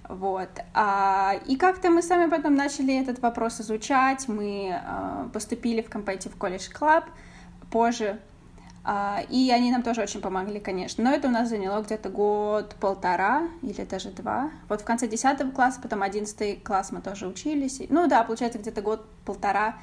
Вот. 0.08 0.48
А, 0.72 1.34
и 1.46 1.56
как-то 1.56 1.90
мы 1.90 2.02
сами 2.02 2.30
потом 2.30 2.54
начали 2.54 2.98
этот 2.98 3.20
вопрос 3.20 3.60
изучать. 3.60 4.26
Мы 4.26 4.74
а, 4.74 5.28
поступили 5.32 5.82
в 5.82 5.90
Competitive 5.90 6.36
College 6.38 6.72
Club 6.72 7.04
позже. 7.70 8.18
А, 8.84 9.20
и 9.28 9.50
они 9.50 9.70
нам 9.70 9.82
тоже 9.82 10.00
очень 10.00 10.22
помогли, 10.22 10.60
конечно. 10.60 11.04
Но 11.04 11.10
это 11.12 11.28
у 11.28 11.30
нас 11.30 11.50
заняло 11.50 11.82
где-то 11.82 12.08
год-полтора 12.08 13.48
или 13.60 13.84
даже 13.84 14.10
два. 14.10 14.50
Вот 14.70 14.80
в 14.80 14.84
конце 14.84 15.06
10 15.06 15.52
класса, 15.52 15.78
потом 15.82 16.02
11 16.02 16.62
класс 16.64 16.90
мы 16.90 17.02
тоже 17.02 17.28
учились. 17.28 17.82
Ну 17.90 18.06
да, 18.06 18.24
получается, 18.24 18.58
где-то 18.58 18.80
год-полтора 18.80 19.76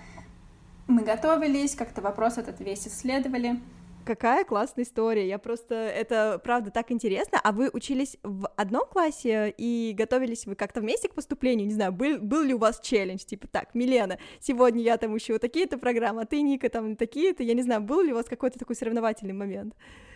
мы 0.88 1.04
готовились, 1.04 1.76
как-то 1.76 2.02
вопрос 2.02 2.40
этот 2.40 2.60
весь 2.60 2.88
исследовали. 2.88 3.60
Какая 4.06 4.44
классная 4.46 4.84
история. 4.84 5.28
Я 5.28 5.40
просто... 5.40 5.76
Это, 5.76 6.40
правда, 6.44 6.70
так 6.70 6.92
интересно. 6.92 7.40
А 7.44 7.52
вы 7.52 7.70
учились 7.74 8.18
в 8.24 8.48
одном 8.56 8.86
классе 8.88 9.54
и 9.58 9.96
готовились 9.98 10.46
вы 10.46 10.56
как-то 10.56 10.82
вместе 10.82 11.10
к 11.10 11.16
поступлению? 11.16 11.68
Не 11.68 11.74
знаю, 11.74 11.92
был, 11.92 12.20
был 12.20 12.44
ли 12.44 12.54
у 12.54 12.60
вас 12.60 12.80
челлендж? 12.80 13.26
Типа, 13.26 13.48
так, 13.48 13.74
Милена, 13.74 14.18
сегодня 14.40 14.84
я 14.84 14.98
там 14.98 15.14
учу 15.14 15.40
такие-то 15.40 15.78
программы, 15.78 16.22
а 16.22 16.26
ты, 16.26 16.42
Ника, 16.42 16.70
там 16.70 16.96
такие-то. 16.96 17.42
Я 17.42 17.56
не 17.56 17.64
знаю, 17.64 17.82
был 17.82 18.02
ли 18.02 18.14
у 18.14 18.16
вас 18.16 18.28
какой-то 18.28 18.60
такой 18.60 18.76
соревновательный 18.76 19.34
момент? 19.34 19.74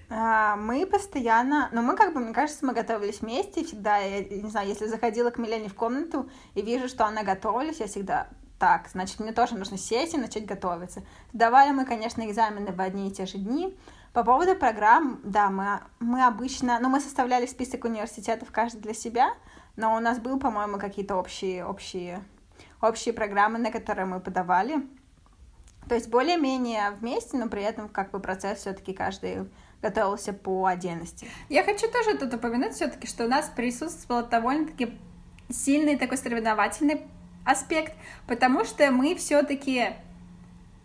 А, 0.10 0.56
мы 0.56 0.86
постоянно, 0.86 1.70
ну 1.72 1.82
мы 1.82 1.96
как 1.96 2.14
бы, 2.14 2.20
мне 2.20 2.34
кажется, 2.34 2.66
мы 2.66 2.74
готовились 2.74 3.22
вместе, 3.22 3.64
всегда, 3.64 3.98
я 3.98 4.24
не 4.24 4.50
знаю, 4.50 4.68
если 4.68 4.88
заходила 4.88 5.30
к 5.30 5.38
Милене 5.38 5.70
в 5.70 5.76
комнату 5.76 6.30
и 6.56 6.62
вижу, 6.64 6.88
что 6.88 7.06
она 7.06 7.24
готовилась, 7.24 7.80
я 7.80 7.86
всегда 7.86 8.28
так, 8.60 8.90
значит, 8.92 9.20
мне 9.20 9.32
тоже 9.32 9.56
нужно 9.56 9.78
сесть 9.78 10.14
и 10.14 10.18
начать 10.18 10.46
готовиться. 10.46 11.02
Давали 11.32 11.72
мы, 11.72 11.86
конечно, 11.86 12.22
экзамены 12.30 12.74
в 12.74 12.82
одни 12.82 13.08
и 13.08 13.12
те 13.12 13.26
же 13.26 13.38
дни. 13.38 13.76
По 14.14 14.24
поводу 14.24 14.56
программ, 14.56 15.22
да, 15.24 15.50
мы, 15.50 15.80
мы 16.00 16.26
обычно, 16.26 16.78
ну, 16.80 16.90
мы 16.90 17.00
составляли 17.00 17.46
список 17.46 17.86
университетов 17.86 18.52
каждый 18.52 18.82
для 18.82 18.94
себя, 18.94 19.34
но 19.78 19.96
у 19.96 20.00
нас 20.00 20.20
был, 20.20 20.40
по-моему, 20.40 20.78
какие-то 20.78 21.16
общие, 21.16 21.66
общие, 21.66 22.22
общие 22.82 23.14
программы, 23.14 23.60
на 23.60 23.72
которые 23.72 24.06
мы 24.06 24.20
подавали. 24.20 24.86
То 25.88 25.96
есть 25.96 26.10
более-менее 26.10 26.92
вместе, 26.92 27.38
но 27.38 27.48
при 27.48 27.64
этом 27.64 27.88
как 27.88 28.12
бы 28.12 28.20
процесс 28.20 28.60
все-таки 28.60 28.94
каждый 28.94 29.50
готовился 29.82 30.34
по 30.34 30.66
отдельности. 30.66 31.28
Я 31.48 31.64
хочу 31.64 31.90
тоже 31.90 32.18
тут 32.18 32.34
упомянуть 32.34 32.74
все-таки, 32.74 33.08
что 33.08 33.26
у 33.26 33.28
нас 33.30 33.50
присутствовал 33.56 34.28
довольно-таки 34.28 35.00
сильный 35.50 35.96
такой 35.98 36.18
соревновательный 36.18 37.08
аспект, 37.50 37.94
потому 38.28 38.66
что 38.66 38.92
мы 38.92 39.16
все-таки 39.16 39.90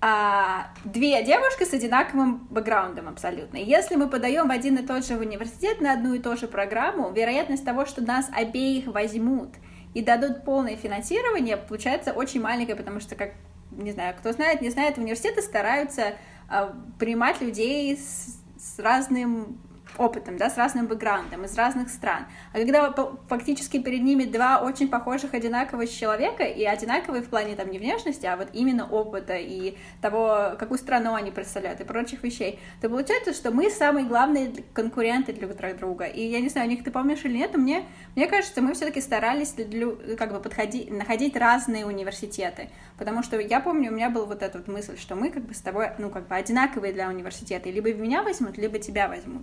а, 0.01 0.69
две 0.85 1.23
девушки 1.25 1.65
с 1.65 1.73
одинаковым 1.73 2.47
бэкграундом 2.51 3.09
абсолютно. 3.09 3.57
Если 3.57 3.97
мы 3.97 4.09
подаем 4.09 4.49
в 4.49 4.51
один 4.51 4.77
и 4.77 4.87
тот 4.87 5.07
же 5.07 5.17
университет 5.17 5.81
на 5.81 5.93
одну 5.93 6.15
и 6.15 6.19
ту 6.19 6.37
же 6.37 6.47
программу, 6.47 7.11
вероятность 7.11 7.65
того, 7.65 7.87
что 7.87 8.03
нас 8.03 8.29
обеих 8.35 8.87
возьмут 8.87 9.51
и 9.95 10.03
дадут 10.03 10.45
полное 10.45 10.77
финансирование, 10.77 11.57
получается 11.57 12.13
очень 12.13 12.43
маленькая, 12.43 12.77
потому 12.77 13.01
что, 13.01 13.15
как 13.15 13.31
не 13.71 13.93
знаю, 13.93 14.15
кто 14.19 14.33
знает, 14.33 14.61
не 14.61 14.71
знает, 14.71 14.99
университеты 14.99 15.41
стараются 15.43 16.15
а, 16.49 16.75
принимать 16.99 17.41
людей 17.41 17.97
с, 17.97 18.39
с 18.59 18.79
разным 18.79 19.59
опытом, 19.99 20.37
да, 20.37 20.51
с 20.51 20.57
разным 20.57 20.87
бэкграундом, 20.87 21.45
из 21.45 21.57
разных 21.57 21.89
стран. 21.89 22.27
А 22.53 22.59
когда 22.59 22.95
фактически 23.29 23.81
перед 23.81 24.03
ними 24.03 24.25
два 24.25 24.61
очень 24.61 24.89
похожих 24.89 25.35
одинаковых 25.35 25.91
человека, 25.91 26.45
и 26.45 26.65
одинаковые 26.65 27.23
в 27.23 27.29
плане 27.29 27.55
там 27.57 27.71
не 27.71 27.79
внешности, 27.79 28.27
а 28.27 28.37
вот 28.37 28.49
именно 28.53 28.87
опыта 28.87 29.37
и 29.37 29.77
того, 30.01 30.57
какую 30.59 30.79
страну 30.79 31.15
они 31.15 31.31
представляют 31.31 31.81
и 31.81 31.85
прочих 31.85 32.23
вещей, 32.23 32.59
то 32.81 32.89
получается, 32.89 33.33
что 33.33 33.51
мы 33.51 33.71
самые 33.71 34.07
главные 34.07 34.53
конкуренты 34.73 35.33
друг 35.33 35.57
для 35.57 35.75
друга. 35.75 36.05
И 36.05 36.23
я 36.23 36.41
не 36.41 36.49
знаю, 36.49 36.69
них 36.69 36.85
ты 36.85 36.91
помнишь 36.91 37.25
или 37.25 37.39
нет, 37.39 37.51
но 37.53 37.59
мне, 37.59 37.85
мне 38.17 38.27
кажется, 38.27 38.61
мы 38.61 38.75
все-таки 38.75 39.01
старались 39.01 39.53
для, 39.53 40.17
как 40.17 40.33
бы 40.33 40.41
подходить, 40.41 40.91
находить 40.91 41.37
разные 41.37 41.87
университеты. 41.87 42.69
Потому 42.99 43.23
что 43.23 43.39
я 43.39 43.61
помню, 43.61 43.91
у 43.91 43.95
меня 43.95 44.11
была 44.11 44.27
вот 44.27 44.43
эта 44.43 44.59
вот 44.59 44.69
мысль, 44.69 44.97
что 44.99 45.15
мы 45.15 45.31
как 45.31 45.45
бы 45.45 45.55
с 45.55 45.61
тобой, 45.61 45.91
ну, 45.99 46.11
как 46.11 46.29
бы 46.29 46.35
одинаковые 46.35 46.93
для 46.93 47.09
университета. 47.09 47.71
Либо 47.71 47.93
меня 47.93 48.23
возьмут, 48.23 48.59
либо 48.59 48.79
тебя 48.79 49.09
возьмут. 49.09 49.43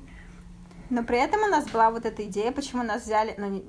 Но 0.92 1.04
при 1.04 1.18
этом 1.18 1.42
у 1.44 1.48
нас 1.48 1.66
была 1.70 1.90
вот 1.90 2.06
эта 2.06 2.26
идея, 2.26 2.52
почему 2.52 2.84
нас 2.84 3.04
взяли, 3.04 3.34
ну, 3.38 3.64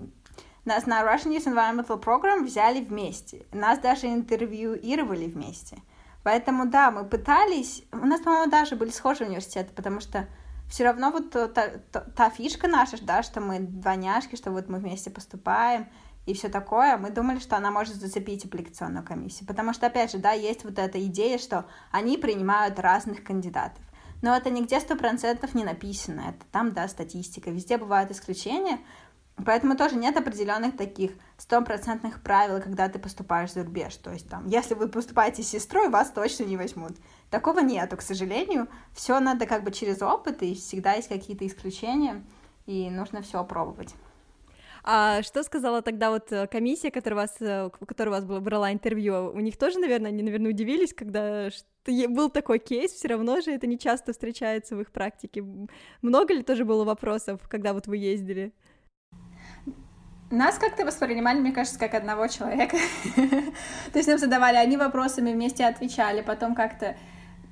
нас 0.65 0.87
на 0.87 1.03
Russian 1.03 1.35
Youth 1.37 1.47
Environmental 1.47 2.03
Program 2.03 2.45
взяли 2.45 2.85
вместе. 2.85 3.47
Нас 3.53 3.79
даже 3.79 4.09
интервьюировали 4.09 5.27
вместе. 5.27 5.79
Поэтому, 6.25 6.67
да, 6.67 6.91
мы 6.91 7.05
пытались... 7.05 7.85
У 7.93 8.07
нас, 8.07 8.21
по-моему, 8.21 8.51
даже 8.51 8.75
были 8.75 8.91
схожие 8.91 9.29
университеты, 9.29 9.73
потому 9.73 10.01
что 10.01 10.27
все 10.69 10.85
равно 10.85 11.13
вот 11.13 11.31
та, 11.31 11.49
та, 11.49 12.01
та 12.01 12.31
фишка 12.31 12.67
наша, 12.67 12.97
да, 13.05 13.23
что 13.23 13.41
мы 13.41 13.61
двойняшки, 13.61 14.35
что 14.35 14.51
вот 14.51 14.69
мы 14.69 14.79
вместе 14.79 15.11
поступаем 15.11 15.87
и 16.27 16.35
все 16.35 16.49
такое, 16.49 16.97
мы 16.97 17.11
думали, 17.11 17.39
что 17.39 17.57
она 17.57 17.71
может 17.71 17.97
зацепить 17.97 18.45
аппликационную 18.45 19.05
комиссию. 19.05 19.47
Потому 19.47 19.73
что, 19.73 19.87
опять 19.87 20.11
же, 20.11 20.19
да, 20.19 20.33
есть 20.33 20.65
вот 20.65 20.79
эта 20.79 21.05
идея, 21.07 21.39
что 21.39 21.67
они 21.91 22.19
принимают 22.19 22.79
разных 22.79 23.23
кандидатов. 23.23 23.83
Но 24.23 24.35
это 24.35 24.51
нигде 24.51 24.81
сто 24.81 24.97
процентов 24.97 25.55
не 25.55 25.65
написано. 25.65 26.23
Это 26.31 26.47
там, 26.51 26.73
да, 26.73 26.89
статистика. 26.89 27.51
Везде 27.51 27.77
бывают 27.77 28.11
исключения. 28.11 28.79
Поэтому 29.45 29.77
тоже 29.77 29.97
нет 29.97 30.17
определенных 30.17 30.77
таких 30.77 31.13
стопроцентных 31.37 32.23
правил, 32.23 32.63
когда 32.63 32.89
ты 32.89 32.99
поступаешь 32.99 33.53
за 33.53 33.65
рубеж. 33.65 33.97
То 33.97 34.13
есть 34.13 34.29
там, 34.29 34.47
если 34.47 34.75
вы 34.75 34.89
поступаете 34.89 35.43
с 35.43 35.49
сестрой, 35.49 35.89
вас 35.89 36.11
точно 36.11 36.45
не 36.45 36.57
возьмут. 36.57 36.93
Такого 37.31 37.61
нету, 37.61 37.97
к 37.97 38.03
сожалению. 38.03 38.69
Все 38.93 39.19
надо 39.21 39.47
как 39.47 39.65
бы 39.65 39.73
через 39.73 40.01
опыт, 40.03 40.43
и 40.43 40.55
всегда 40.55 40.95
есть 40.95 41.09
какие-то 41.09 41.47
исключения, 41.47 42.23
и 42.67 42.91
нужно 42.91 43.23
все 43.23 43.43
пробовать. 43.43 43.95
А 44.85 45.23
что 45.23 45.45
сказала 45.45 45.81
тогда 45.81 46.11
вот 46.11 46.33
э, 46.33 46.49
комиссия, 46.49 46.91
которая 46.91 47.21
вас, 47.21 47.37
э, 47.41 47.71
которая 47.87 48.21
вас 48.21 48.25
брала 48.25 48.73
интервью? 48.73 49.31
У 49.33 49.39
них 49.39 49.57
тоже, 49.57 49.79
наверное, 49.79 50.11
они, 50.11 50.23
наверное, 50.23 50.51
удивились, 50.51 50.93
когда 50.93 51.51
был 52.09 52.31
такой 52.31 52.59
кейс, 52.59 52.91
все 52.93 53.09
равно 53.09 53.41
же 53.41 53.53
это 53.53 53.69
не 53.69 53.79
часто 53.79 54.13
встречается 54.13 54.75
в 54.75 54.81
их 54.81 54.91
практике. 54.91 55.45
Много 56.01 56.35
ли 56.35 56.43
тоже 56.43 56.65
было 56.65 56.85
вопросов, 56.85 57.41
когда 57.49 57.75
вот 57.75 57.87
вы 57.87 57.97
ездили? 57.97 58.53
Нас 60.31 60.59
как-то 60.59 60.85
воспринимали, 60.85 61.39
мне 61.39 61.53
кажется, 61.53 61.79
как 61.79 61.95
одного 61.95 62.27
человека. 62.27 62.77
То 63.93 63.99
есть 63.99 64.09
нам 64.09 64.19
задавали 64.19 64.57
одни 64.57 64.77
вопросы, 64.77 65.23
мы 65.23 65.33
вместе 65.33 65.65
отвечали, 65.65 66.23
потом 66.23 66.55
как-то, 66.55 66.97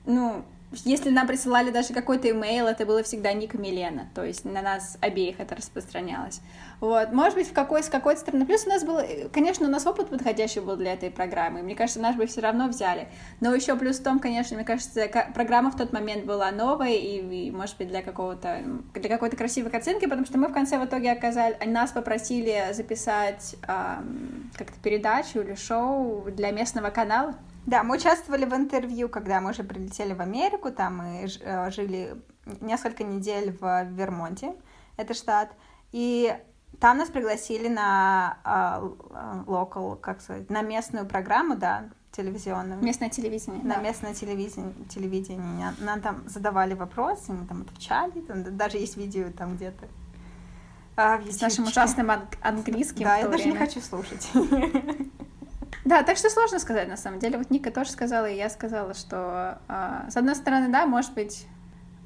ну, 0.04 0.44
если 0.84 1.10
нам 1.10 1.26
присылали 1.26 1.70
даже 1.70 1.92
какой-то 1.92 2.30
имейл, 2.30 2.66
это 2.66 2.86
было 2.86 3.02
всегда 3.02 3.32
ник 3.32 3.54
Милена, 3.54 4.08
то 4.14 4.24
есть 4.24 4.44
на 4.44 4.62
нас 4.62 4.98
обеих 5.00 5.40
это 5.40 5.56
распространялось. 5.56 6.40
Вот, 6.78 7.12
может 7.12 7.34
быть, 7.34 7.48
в 7.48 7.52
какой, 7.52 7.82
с 7.82 7.88
какой-то 7.88 8.20
стороны. 8.20 8.46
Плюс 8.46 8.64
у 8.66 8.68
нас 8.68 8.84
был, 8.84 9.00
конечно, 9.32 9.66
у 9.66 9.70
нас 9.70 9.84
опыт 9.86 10.08
подходящий 10.08 10.60
был 10.60 10.76
для 10.76 10.92
этой 10.92 11.10
программы, 11.10 11.62
мне 11.62 11.74
кажется, 11.74 12.00
наш 12.00 12.14
бы 12.14 12.26
все 12.26 12.40
равно 12.40 12.68
взяли. 12.68 13.08
Но 13.40 13.54
еще 13.54 13.76
плюс 13.76 13.98
в 13.98 14.04
том, 14.04 14.20
конечно, 14.20 14.56
мне 14.56 14.64
кажется, 14.64 15.08
программа 15.34 15.72
в 15.72 15.76
тот 15.76 15.92
момент 15.92 16.24
была 16.24 16.50
новая, 16.52 16.94
и, 16.94 17.46
и 17.48 17.50
может 17.50 17.76
быть, 17.76 17.88
для 17.88 18.02
какого-то, 18.02 18.62
для 18.94 19.08
какой-то 19.08 19.36
красивой 19.36 19.70
картинки, 19.70 20.04
потому 20.04 20.24
что 20.24 20.38
мы 20.38 20.48
в 20.48 20.52
конце 20.52 20.78
в 20.78 20.84
итоге 20.84 21.10
оказали, 21.10 21.56
нас 21.66 21.90
попросили 21.90 22.72
записать 22.72 23.56
эм, 23.66 24.50
как-то 24.56 24.78
передачу 24.80 25.40
или 25.40 25.54
шоу 25.56 26.30
для 26.30 26.52
местного 26.52 26.90
канала, 26.90 27.34
да, 27.66 27.82
мы 27.82 27.96
участвовали 27.96 28.44
в 28.44 28.54
интервью, 28.54 29.08
когда 29.08 29.40
мы 29.40 29.50
уже 29.50 29.62
прилетели 29.64 30.12
в 30.12 30.20
Америку, 30.20 30.70
там 30.70 30.98
мы 30.98 31.28
э, 31.40 31.70
жили 31.70 32.16
несколько 32.60 33.04
недель 33.04 33.56
в 33.60 33.84
Вермонте, 33.84 34.54
это 34.96 35.14
штат, 35.14 35.52
и 35.92 36.36
там 36.78 36.98
нас 36.98 37.10
пригласили 37.10 37.68
на 37.68 38.38
uh, 38.44 39.44
local, 39.46 39.96
как 40.00 40.22
сказать, 40.22 40.48
на 40.48 40.62
местную 40.62 41.04
программу, 41.04 41.56
да, 41.56 41.90
телевизионную. 42.12 42.82
Местное 42.82 43.10
телевидение. 43.10 43.62
На 43.62 43.76
да. 43.76 43.82
местное 43.82 44.14
телевидение, 44.14 44.72
телевидение. 44.88 45.74
Нам 45.80 46.00
там 46.00 46.28
задавали 46.28 46.74
вопросы, 46.74 47.32
мы 47.32 47.46
там 47.46 47.62
отвечали, 47.62 48.20
там 48.20 48.56
даже 48.56 48.78
есть 48.78 48.96
видео 48.96 49.30
там 49.36 49.56
где-то. 49.56 49.88
А, 50.96 51.20
С 51.22 51.40
нашим 51.40 51.64
ужасным 51.64 52.10
английским. 52.40 53.04
Да, 53.04 53.18
я 53.18 53.28
даже 53.28 53.44
время. 53.44 53.52
не 53.52 53.58
хочу 53.58 53.80
слушать. 53.80 54.28
Да, 55.84 56.02
так 56.02 56.16
что 56.16 56.28
сложно 56.28 56.58
сказать, 56.58 56.88
на 56.88 56.96
самом 56.96 57.18
деле. 57.18 57.38
Вот 57.38 57.50
Ника 57.50 57.70
тоже 57.70 57.90
сказала, 57.90 58.26
и 58.26 58.36
я 58.36 58.50
сказала, 58.50 58.94
что, 58.94 59.58
э, 59.68 60.10
с 60.10 60.16
одной 60.16 60.34
стороны, 60.34 60.68
да, 60.68 60.86
может 60.86 61.14
быть, 61.14 61.46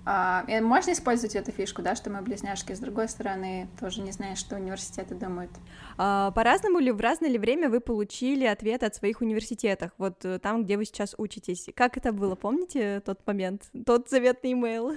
э, 0.07 0.61
можно 0.61 0.93
использовать 0.93 1.35
эту 1.35 1.51
фишку, 1.51 1.83
да, 1.83 1.97
что 1.97 2.11
мы 2.11 2.23
близняшки, 2.23 2.73
с 2.73 2.79
другой 2.79 3.09
стороны, 3.09 3.69
тоже 3.81 4.01
не 4.01 4.13
знаешь, 4.13 4.39
что 4.39 4.57
университеты 4.57 5.15
думают. 5.15 5.51
А, 5.99 6.31
по-разному 6.31 6.79
ли, 6.79 6.93
в 6.93 7.01
разное 7.01 7.31
ли 7.31 7.39
время 7.39 7.69
вы 7.69 7.81
получили 7.81 8.45
ответ 8.45 8.83
от 8.85 8.95
своих 8.95 9.21
университетах, 9.21 9.91
вот 9.99 10.25
э, 10.25 10.39
там, 10.39 10.65
где 10.65 10.77
вы 10.77 10.85
сейчас 10.85 11.15
учитесь? 11.19 11.69
Как 11.75 11.97
это 11.97 12.13
было, 12.13 12.37
помните 12.37 13.01
тот 13.05 13.27
момент, 13.27 13.65
тот 13.85 14.09
заветный 14.09 14.53
имейл? 14.53 14.93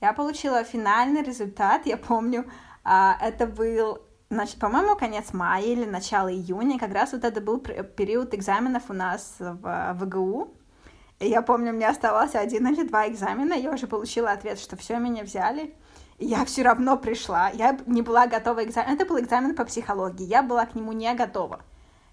Я 0.00 0.14
получила 0.14 0.64
финальный 0.64 1.22
результат, 1.22 1.86
я 1.86 1.96
помню, 1.96 2.50
а, 2.82 3.16
это 3.20 3.46
был 3.46 4.00
Значит, 4.32 4.58
по-моему, 4.58 4.96
конец 4.96 5.34
мая 5.34 5.62
или 5.62 5.84
начало 5.84 6.32
июня, 6.32 6.78
как 6.78 6.94
раз 6.94 7.12
вот 7.12 7.22
это 7.22 7.42
был 7.42 7.60
период 7.60 8.32
экзаменов 8.32 8.84
у 8.88 8.94
нас 8.94 9.34
в 9.38 9.92
ВГУ. 9.92 10.54
И 11.20 11.28
я 11.28 11.42
помню, 11.42 11.74
мне 11.74 11.86
оставался 11.86 12.40
один 12.40 12.66
или 12.66 12.82
два 12.82 13.06
экзамена, 13.08 13.52
я 13.52 13.70
уже 13.70 13.86
получила 13.86 14.30
ответ, 14.30 14.58
что 14.58 14.74
все 14.78 14.96
меня 14.96 15.22
взяли. 15.22 15.74
я 16.18 16.46
все 16.46 16.62
равно 16.62 16.96
пришла. 16.96 17.50
Я 17.50 17.78
не 17.84 18.00
была 18.00 18.26
готова 18.26 18.60
к 18.60 18.64
экзамену. 18.64 18.94
Это 18.94 19.04
был 19.04 19.20
экзамен 19.20 19.54
по 19.54 19.66
психологии. 19.66 20.24
Я 20.24 20.42
была 20.42 20.64
к 20.64 20.74
нему 20.74 20.92
не 20.92 21.12
готова. 21.12 21.60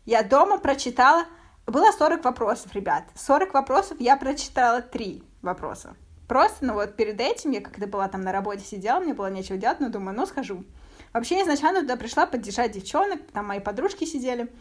Я 0.05 0.21
дома 0.21 0.57
прочитала... 0.57 1.23
Было 1.67 1.93
40 1.93 2.25
вопросов, 2.25 2.75
ребят. 2.75 3.05
40 3.15 3.53
вопросов, 3.53 3.97
я 4.01 4.17
прочитала 4.17 4.81
3 4.81 5.23
вопроса. 5.41 5.95
Просто, 6.27 6.65
ну 6.65 6.73
вот 6.73 6.97
перед 6.97 7.21
этим, 7.21 7.51
я 7.51 7.61
когда 7.61 7.87
была 7.87 8.09
там 8.09 8.23
на 8.23 8.33
работе 8.33 8.65
сидела, 8.65 8.99
мне 8.99 9.13
было 9.13 9.31
нечего 9.31 9.57
делать, 9.57 9.79
но 9.79 9.87
думаю, 9.87 10.17
ну 10.17 10.25
схожу. 10.25 10.65
Вообще, 11.13 11.41
изначально 11.41 11.81
туда 11.81 11.95
пришла 11.95 12.25
поддержать 12.25 12.71
девчонок, 12.71 13.19
там 13.33 13.47
мои 13.47 13.59
подружки 13.59 14.05
сидели. 14.05 14.51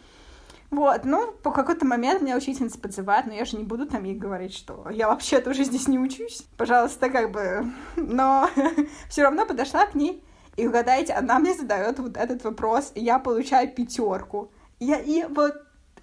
Вот, 0.71 1.03
ну, 1.03 1.31
по 1.31 1.51
какой-то 1.51 1.85
момент 1.85 2.21
меня 2.21 2.37
учительница 2.37 2.77
подзывает, 2.77 3.25
но 3.25 3.33
я 3.33 3.45
же 3.45 3.57
не 3.57 3.63
буду 3.63 3.87
там 3.87 4.03
ей 4.03 4.15
говорить, 4.15 4.53
что 4.53 4.87
я 4.91 5.07
вообще-то 5.07 5.49
уже 5.49 5.63
здесь 5.63 5.87
не 5.87 5.97
учусь. 5.97 6.43
Пожалуйста, 6.57 7.09
как 7.09 7.31
бы... 7.31 7.65
Но 7.95 8.49
все 9.09 9.23
равно 9.23 9.47
подошла 9.47 9.87
к 9.87 9.95
ней, 9.95 10.23
и 10.57 10.67
угадайте, 10.67 11.13
она 11.13 11.39
мне 11.39 11.55
задает 11.55 11.97
вот 11.99 12.17
этот 12.17 12.43
вопрос, 12.43 12.91
и 12.93 13.01
я 13.01 13.17
получаю 13.17 13.73
пятерку. 13.73 14.51
Я, 14.79 14.99
и 14.99 15.23
вот 15.23 15.53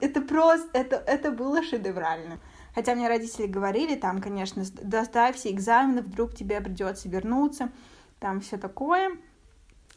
это 0.01 0.21
просто, 0.21 0.69
это, 0.73 0.97
это 0.97 1.31
было 1.31 1.63
шедеврально. 1.63 2.41
Хотя 2.75 2.95
мне 2.95 3.09
родители 3.09 3.47
говорили, 3.47 3.95
там, 3.95 4.21
конечно, 4.21 4.65
достай 4.83 5.33
все 5.33 5.51
экзамены, 5.51 6.03
вдруг 6.03 6.35
тебе 6.35 6.61
придется 6.61 7.09
вернуться, 7.09 7.71
там 8.19 8.41
все 8.41 8.59
такое. 8.59 9.13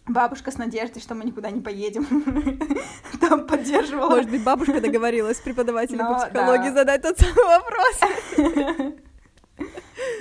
Бабушка 0.10 0.50
с 0.50 0.58
надеждой, 0.58 1.01
что 1.01 1.13
мы 1.13 1.24
никуда 1.24 1.51
не 1.51 1.62
поедем. 1.62 2.08
Там 3.22 3.46
поддерживала. 3.46 4.10
Может 4.10 4.32
быть, 4.32 4.44
бабушка 4.44 4.82
договорилась 4.82 5.38
с 5.38 5.42
преподавателем 5.42 6.08
по 6.08 6.25
психологии 6.25 6.72
задать 6.72 7.04
тот 7.04 7.20
самый 7.20 7.46
вопрос. 7.46 8.01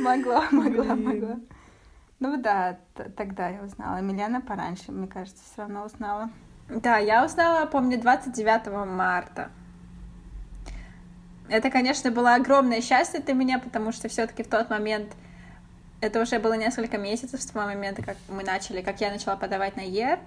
Могла, 0.00 0.48
могла, 0.50 0.94
могла. 0.94 1.36
Ну 2.20 2.36
да, 2.36 2.78
тогда 3.16 3.48
я 3.48 3.62
узнала. 3.62 4.00
Милена 4.00 4.40
пораньше, 4.40 4.92
мне 4.92 5.06
кажется, 5.06 5.42
все 5.44 5.62
равно 5.62 5.84
узнала. 5.84 6.30
Да, 6.68 6.98
я 6.98 7.24
узнала, 7.24 7.64
помню, 7.66 8.00
29 8.00 8.86
марта. 8.86 9.50
Это, 11.48 11.70
конечно, 11.70 12.10
было 12.10 12.34
огромное 12.34 12.80
счастье 12.80 13.20
для 13.20 13.34
меня, 13.34 13.58
потому 13.58 13.92
что 13.92 14.08
все-таки 14.08 14.42
в 14.42 14.48
тот 14.48 14.68
момент 14.68 15.14
это 16.00 16.20
уже 16.20 16.38
было 16.38 16.54
несколько 16.54 16.98
месяцев 16.98 17.40
с 17.40 17.46
того 17.46 17.66
момента, 17.66 18.02
как 18.02 18.16
мы 18.28 18.44
начали, 18.44 18.82
как 18.82 19.00
я 19.00 19.10
начала 19.10 19.36
подавать 19.36 19.76
на 19.76 19.80
ЕР. 19.80 20.18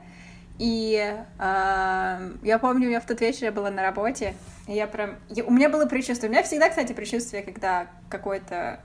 И 0.59 1.15
э, 1.39 2.31
я 2.43 2.59
помню, 2.59 2.89
я 2.89 2.99
в 2.99 3.05
тот 3.05 3.19
вечер 3.21 3.45
я 3.45 3.51
была 3.51 3.71
на 3.71 3.81
работе, 3.81 4.35
и 4.67 4.73
я 4.73 4.85
прям... 4.85 5.15
Я, 5.29 5.43
у 5.45 5.51
меня 5.51 5.69
было 5.69 5.85
предчувствие. 5.85 6.29
У 6.29 6.31
меня 6.31 6.43
всегда, 6.43 6.69
кстати, 6.69 6.93
предчувствие, 6.93 7.41
когда 7.41 7.87
какое-то 8.09 8.79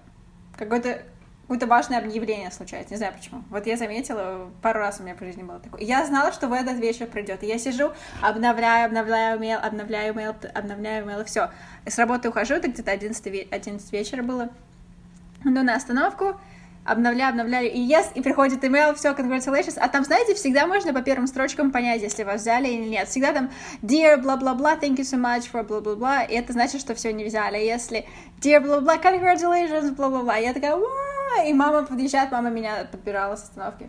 какое-то 0.57 1.03
какое-то 1.47 1.67
важное 1.69 1.99
объявление 1.99 2.51
случается, 2.51 2.93
не 2.95 2.97
знаю 2.97 3.13
почему. 3.17 3.45
Вот 3.51 3.67
я 3.67 3.77
заметила, 3.77 4.51
пару 4.63 4.81
раз 4.81 4.99
у 4.99 5.05
меня 5.05 5.15
в 5.15 5.21
жизни 5.21 5.45
было 5.45 5.61
такое. 5.61 5.81
Я 5.81 6.05
знала, 6.05 6.33
что 6.33 6.49
в 6.49 6.53
этот 6.53 6.79
вечер 6.79 7.07
придет. 7.07 7.45
И 7.45 7.47
я 7.47 7.57
сижу, 7.57 7.93
обновляю, 8.21 8.87
обновляю 8.87 9.39
mail, 9.39 9.55
обновляю 9.55 10.13
mail, 10.13 10.35
обновляю 10.55 11.07
mail, 11.07 11.25
все. 11.25 11.51
С 11.87 11.99
работы 11.99 12.31
ухожу, 12.31 12.55
это 12.55 12.67
где-то 12.67 12.91
11, 12.91 13.53
11 13.53 13.93
вечера 13.93 14.25
было. 14.25 14.49
Ну, 15.45 15.63
на 15.63 15.77
остановку, 15.77 16.35
обновляю, 16.87 17.31
обновляю, 17.31 17.71
и 17.71 17.81
yes, 17.81 18.07
и 18.15 18.23
приходит 18.23 18.63
email, 18.65 18.95
все, 18.95 19.11
congratulations, 19.11 19.79
а 19.79 19.89
там, 19.89 20.05
знаете, 20.05 20.35
всегда 20.35 20.67
можно 20.67 20.93
по 20.95 21.03
первым 21.03 21.27
строчкам 21.27 21.71
понять, 21.71 22.03
если 22.03 22.23
вас 22.23 22.43
взяли 22.43 22.69
или 22.69 22.89
нет, 22.89 23.09
всегда 23.09 23.33
там 23.33 23.51
dear, 23.83 24.17
бла-бла-бла, 24.19 24.77
thank 24.81 24.97
you 24.97 25.05
so 25.05 25.19
much 25.19 25.51
for 25.51 25.65
бла-бла-бла, 25.65 26.23
и 26.23 26.35
это 26.35 26.53
значит, 26.53 26.81
что 26.81 26.95
все 26.95 27.13
не 27.13 27.25
взяли, 27.25 27.59
если 27.59 28.07
dear, 28.41 28.61
бла-бла, 28.61 28.97
congratulations, 28.97 29.93
бла-бла-бла, 29.93 30.37
я 30.37 30.55
такая, 30.55 30.77
Уа! 30.77 31.45
и 31.45 31.53
мама 31.53 31.83
подъезжает, 31.83 32.31
мама 32.31 32.51
меня 32.51 32.87
подбирала 32.91 33.37
с 33.37 33.43
остановки, 33.43 33.89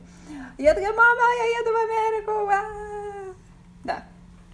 я 0.58 0.74
такая, 0.74 0.92
мама, 0.92 1.22
я 1.38 1.60
еду 1.60 1.72
в 1.72 1.76
Америку, 1.76 2.32
Уа! 2.46 3.34
да, 3.84 4.04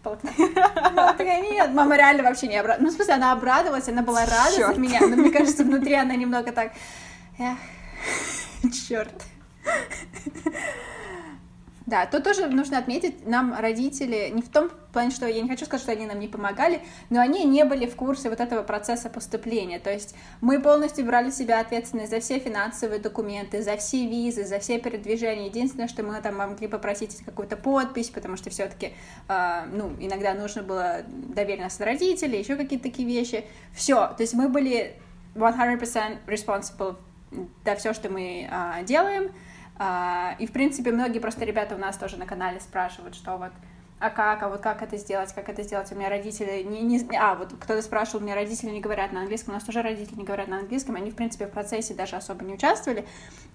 Мама 0.03 1.13
такая, 1.13 1.41
нет, 1.41 1.71
мама 1.73 1.95
реально 1.95 2.23
вообще 2.23 2.47
не 2.47 2.57
обрадовалась. 2.57 2.91
Ну, 2.91 2.93
в 2.93 2.95
смысле, 2.95 3.13
она 3.13 3.31
обрадовалась, 3.31 3.87
она 3.87 4.01
была 4.01 4.25
рада 4.25 4.73
за 4.73 4.79
меня, 4.79 4.99
но 4.99 5.15
мне 5.15 5.31
кажется, 5.31 5.63
внутри 5.63 5.93
она 5.93 6.15
немного 6.15 6.51
так, 6.51 6.73
эх, 7.39 7.57
Черт. 8.87 9.13
Да, 11.85 12.05
тут 12.05 12.23
тоже 12.23 12.47
нужно 12.47 12.77
отметить, 12.77 13.27
нам 13.27 13.53
родители, 13.59 14.29
не 14.33 14.41
в 14.41 14.47
том 14.47 14.71
плане, 14.93 15.11
что 15.11 15.27
я 15.27 15.41
не 15.41 15.49
хочу 15.49 15.65
сказать, 15.65 15.83
что 15.83 15.91
они 15.91 16.05
нам 16.05 16.17
не 16.17 16.29
помогали, 16.29 16.81
но 17.09 17.19
они 17.19 17.43
не 17.43 17.65
были 17.65 17.87
в 17.87 17.95
курсе 17.95 18.29
вот 18.29 18.39
этого 18.39 18.63
процесса 18.63 19.09
поступления. 19.09 19.79
То 19.79 19.91
есть 19.91 20.15
мы 20.39 20.61
полностью 20.61 21.05
брали 21.05 21.29
себя 21.29 21.59
ответственность 21.59 22.09
за 22.09 22.21
все 22.21 22.39
финансовые 22.39 23.01
документы, 23.01 23.61
за 23.61 23.75
все 23.75 24.07
визы, 24.07 24.45
за 24.45 24.59
все 24.59 24.79
передвижения. 24.79 25.47
Единственное, 25.47 25.89
что 25.89 26.03
мы 26.03 26.21
там 26.21 26.37
могли 26.37 26.67
попросить 26.67 27.17
какую-то 27.25 27.57
подпись, 27.57 28.09
потому 28.09 28.37
что 28.37 28.49
все-таки, 28.49 28.87
э, 28.87 28.91
а, 29.27 29.65
ну, 29.65 29.91
иногда 29.99 30.33
нужно 30.33 30.63
было 30.63 31.01
доверенность 31.05 31.81
родителей, 31.81 32.39
еще 32.39 32.55
какие-то 32.55 32.85
такие 32.85 33.07
вещи. 33.07 33.43
Все, 33.73 34.07
то 34.07 34.21
есть 34.21 34.33
мы 34.33 34.47
были 34.47 34.95
100% 35.35 36.19
responsible 36.27 36.95
да, 37.63 37.75
все, 37.75 37.93
что 37.93 38.09
мы 38.09 38.47
а, 38.51 38.83
делаем. 38.83 39.31
А, 39.77 40.35
и, 40.39 40.45
в 40.45 40.51
принципе, 40.51 40.91
многие 40.91 41.19
просто 41.19 41.45
ребята 41.45 41.75
у 41.75 41.77
нас 41.77 41.97
тоже 41.97 42.17
на 42.17 42.25
канале 42.25 42.59
спрашивают, 42.59 43.15
что 43.15 43.37
вот, 43.37 43.51
а 43.99 44.09
как, 44.09 44.43
а 44.43 44.49
вот 44.49 44.61
как 44.61 44.81
это 44.81 44.97
сделать, 44.97 45.33
как 45.33 45.49
это 45.49 45.63
сделать. 45.63 45.91
У 45.91 45.95
меня 45.95 46.09
родители 46.09 46.61
не, 46.63 46.81
не... 46.81 47.17
А, 47.17 47.35
вот 47.35 47.53
кто-то 47.59 47.81
спрашивал, 47.81 48.19
у 48.19 48.23
меня 48.23 48.35
родители 48.35 48.69
не 48.69 48.81
говорят 48.81 49.11
на 49.11 49.21
английском, 49.21 49.53
у 49.53 49.55
нас 49.55 49.63
тоже 49.63 49.81
родители 49.81 50.15
не 50.15 50.23
говорят 50.23 50.47
на 50.47 50.59
английском, 50.59 50.95
они, 50.95 51.09
в 51.09 51.15
принципе, 51.15 51.47
в 51.47 51.51
процессе 51.51 51.93
даже 51.93 52.15
особо 52.15 52.43
не 52.45 52.53
участвовали. 52.53 53.05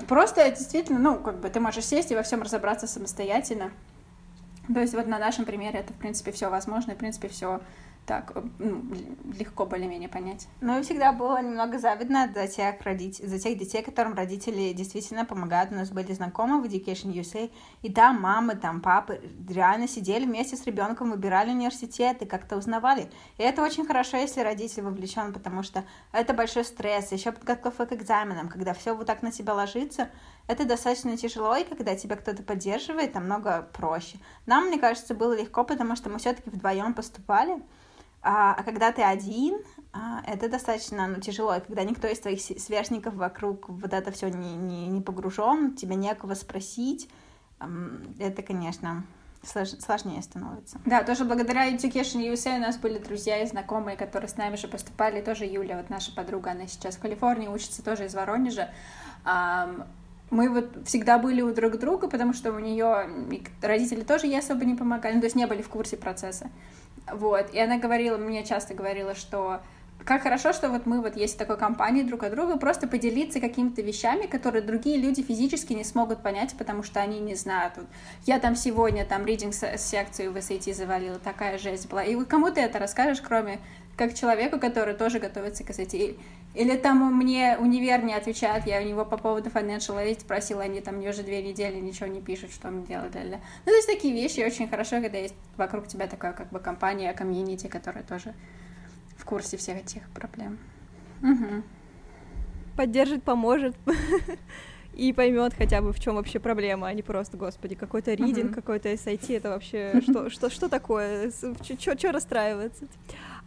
Просто, 0.08 0.48
действительно, 0.50 0.98
ну, 0.98 1.18
как 1.18 1.38
бы 1.40 1.48
ты 1.50 1.60
можешь 1.60 1.84
сесть 1.84 2.10
и 2.10 2.16
во 2.16 2.22
всем 2.22 2.42
разобраться 2.42 2.86
самостоятельно. 2.86 3.70
То 4.72 4.80
есть 4.80 4.94
вот 4.94 5.06
на 5.06 5.18
нашем 5.18 5.44
примере 5.44 5.78
это, 5.78 5.92
в 5.92 5.96
принципе, 5.96 6.32
все 6.32 6.50
возможно, 6.50 6.92
и, 6.92 6.94
в 6.94 6.98
принципе, 6.98 7.28
все 7.28 7.60
так 8.08 8.32
ну, 8.58 8.82
легко 9.38 9.66
более-менее 9.66 10.08
понять. 10.08 10.48
Ну 10.62 10.78
и 10.78 10.82
всегда 10.82 11.12
было 11.12 11.42
немного 11.42 11.78
завидно 11.78 12.32
за 12.34 12.48
тех, 12.48 12.80
родить, 12.80 13.18
за 13.18 13.38
тех 13.38 13.58
детей, 13.58 13.82
которым 13.82 14.14
родители 14.14 14.72
действительно 14.72 15.26
помогают. 15.26 15.70
У 15.70 15.74
нас 15.74 15.90
были 15.90 16.12
знакомые 16.14 16.62
в 16.62 16.64
Education 16.64 17.12
USA, 17.12 17.50
и 17.82 17.92
там 17.92 18.20
мамы, 18.22 18.56
там 18.56 18.80
папы 18.80 19.20
реально 19.46 19.86
сидели 19.86 20.24
вместе 20.24 20.56
с 20.56 20.64
ребенком, 20.64 21.10
выбирали 21.10 21.50
университет 21.50 22.22
и 22.22 22.26
как-то 22.26 22.56
узнавали. 22.56 23.10
И 23.36 23.42
это 23.42 23.62
очень 23.62 23.86
хорошо, 23.86 24.16
если 24.16 24.40
родитель 24.40 24.82
вовлечен, 24.84 25.34
потому 25.34 25.62
что 25.62 25.84
это 26.12 26.32
большой 26.32 26.64
стресс, 26.64 27.12
еще 27.12 27.30
подготовка 27.30 27.84
к 27.84 27.92
экзаменам, 27.92 28.48
когда 28.48 28.72
все 28.72 28.96
вот 28.96 29.06
так 29.06 29.20
на 29.22 29.30
тебя 29.30 29.52
ложится, 29.52 30.08
это 30.46 30.64
достаточно 30.64 31.14
тяжело, 31.18 31.54
и 31.56 31.64
когда 31.64 31.94
тебя 31.94 32.16
кто-то 32.16 32.42
поддерживает, 32.42 33.14
намного 33.14 33.68
проще. 33.74 34.16
Нам, 34.46 34.68
мне 34.68 34.78
кажется, 34.78 35.14
было 35.14 35.38
легко, 35.38 35.62
потому 35.62 35.94
что 35.94 36.08
мы 36.08 36.18
все-таки 36.18 36.48
вдвоем 36.48 36.94
поступали, 36.94 37.62
а, 38.30 38.52
а 38.52 38.62
когда 38.62 38.92
ты 38.92 39.02
один, 39.02 39.58
а, 39.94 40.20
это 40.26 40.50
достаточно 40.50 41.06
ну, 41.06 41.18
тяжело. 41.18 41.56
И 41.56 41.60
когда 41.60 41.82
никто 41.82 42.06
из 42.06 42.20
твоих 42.20 42.42
сверстников 42.42 43.14
вокруг 43.14 43.70
вот 43.70 43.94
это 43.94 44.12
все 44.12 44.28
не, 44.28 44.54
не, 44.54 44.86
не 44.88 45.00
погружен, 45.00 45.74
тебе 45.74 45.94
некого 45.94 46.34
спросить, 46.34 47.08
это, 48.18 48.42
конечно, 48.42 49.04
слож, 49.42 49.70
сложнее 49.70 50.20
становится. 50.20 50.78
Да, 50.84 51.02
тоже 51.04 51.24
благодаря 51.24 51.74
Education 51.74 52.20
USA 52.30 52.58
у 52.58 52.60
нас 52.60 52.76
были 52.76 52.98
друзья 52.98 53.42
и 53.42 53.46
знакомые, 53.46 53.96
которые 53.96 54.28
с 54.28 54.36
нами 54.36 54.56
же 54.56 54.68
поступали. 54.68 55.22
Тоже 55.22 55.46
Юля, 55.46 55.78
вот 55.78 55.88
наша 55.88 56.14
подруга, 56.14 56.50
она 56.50 56.66
сейчас 56.66 56.96
в 56.96 57.00
Калифорнии 57.00 57.48
учится, 57.48 57.82
тоже 57.82 58.04
из 58.04 58.14
Воронежа. 58.14 58.68
Мы 60.30 60.50
вот 60.50 60.86
всегда 60.86 61.16
были 61.18 61.40
у 61.40 61.54
друг 61.54 61.78
друга, 61.78 62.08
потому 62.08 62.34
что 62.34 62.52
у 62.52 62.58
нее 62.58 63.08
родители 63.62 64.02
тоже 64.02 64.26
ей 64.26 64.38
особо 64.38 64.66
не 64.66 64.74
помогали, 64.74 65.14
ну, 65.14 65.20
то 65.20 65.26
есть 65.26 65.36
не 65.36 65.46
были 65.46 65.62
в 65.62 65.70
курсе 65.70 65.96
процесса. 65.96 66.50
Вот, 67.12 67.52
и 67.52 67.58
она 67.58 67.78
говорила, 67.78 68.16
мне 68.16 68.44
часто 68.44 68.74
говорила, 68.74 69.14
что 69.14 69.60
как 70.04 70.22
хорошо, 70.22 70.52
что 70.52 70.70
вот 70.70 70.86
мы 70.86 71.02
вот 71.02 71.16
есть 71.16 71.34
в 71.34 71.38
такой 71.38 71.58
компании 71.58 72.02
друг 72.02 72.22
от 72.22 72.32
друга, 72.32 72.56
просто 72.56 72.86
поделиться 72.88 73.40
какими-то 73.40 73.82
вещами, 73.82 74.26
которые 74.26 74.62
другие 74.62 74.96
люди 74.96 75.22
физически 75.22 75.72
не 75.72 75.84
смогут 75.84 76.22
понять, 76.22 76.54
потому 76.56 76.82
что 76.82 77.00
они 77.00 77.20
не 77.20 77.34
знают. 77.34 77.74
Вот, 77.76 77.86
я 78.24 78.38
там 78.38 78.56
сегодня 78.56 79.04
там 79.04 79.26
ридинг 79.26 79.52
секцию 79.54 80.32
в 80.32 80.36
SAT 80.36 80.72
завалила, 80.72 81.18
такая 81.18 81.58
жесть 81.58 81.88
была. 81.90 82.04
И 82.04 82.16
кому 82.24 82.50
ты 82.50 82.60
это 82.60 82.78
расскажешь, 82.78 83.20
кроме 83.20 83.58
как 83.98 84.14
человеку, 84.14 84.60
который 84.60 84.94
тоже 84.94 85.18
готовится 85.18 85.64
к 85.64 85.70
SAT? 85.70 86.16
Или 86.54 86.76
там 86.76 87.14
мне 87.14 87.56
универ 87.58 88.02
не 88.04 88.14
отвечает, 88.14 88.66
я 88.66 88.80
у 88.80 88.84
него 88.84 89.04
по 89.04 89.18
поводу 89.18 89.50
financial 89.50 89.96
aid 89.96 90.20
спросила, 90.20 90.62
они 90.62 90.80
там 90.80 90.96
мне 90.96 91.10
уже 91.10 91.22
две 91.22 91.42
недели 91.42 91.78
ничего 91.80 92.06
не 92.06 92.20
пишут, 92.20 92.52
что 92.52 92.68
мне 92.68 92.86
делать. 92.86 93.14
Ля 93.14 93.22
-ля. 93.22 93.40
Ну, 93.66 93.72
то 93.72 93.76
есть 93.76 93.88
такие 93.88 94.14
вещи 94.14 94.40
очень 94.40 94.68
хорошо, 94.68 95.02
когда 95.02 95.18
есть 95.18 95.34
вокруг 95.56 95.88
тебя 95.88 96.06
такая 96.06 96.32
как 96.32 96.48
бы 96.50 96.60
компания, 96.60 97.12
комьюнити, 97.12 97.66
которая 97.66 98.04
тоже 98.04 98.34
в 99.16 99.24
курсе 99.24 99.56
всех 99.56 99.78
этих 99.78 100.08
проблем. 100.10 100.58
Угу. 101.22 101.62
Поддержит, 102.76 103.24
поможет 103.24 103.76
и 104.94 105.12
поймет 105.12 105.54
хотя 105.54 105.80
бы 105.82 105.92
в 105.92 106.00
чем 106.00 106.14
вообще 106.14 106.38
проблема, 106.38 106.88
а 106.88 106.94
не 106.94 107.02
просто, 107.02 107.36
господи, 107.36 107.74
какой-то 107.74 108.14
ридинг, 108.14 108.50
uh-huh. 108.50 108.54
какой-то 108.54 108.88
SIT, 108.92 109.36
это 109.36 109.50
вообще 109.50 110.00
что, 110.02 110.30
что, 110.30 110.50
что 110.50 110.68
такое, 110.68 111.30
что 111.30 112.12
расстраиваться? 112.12 112.86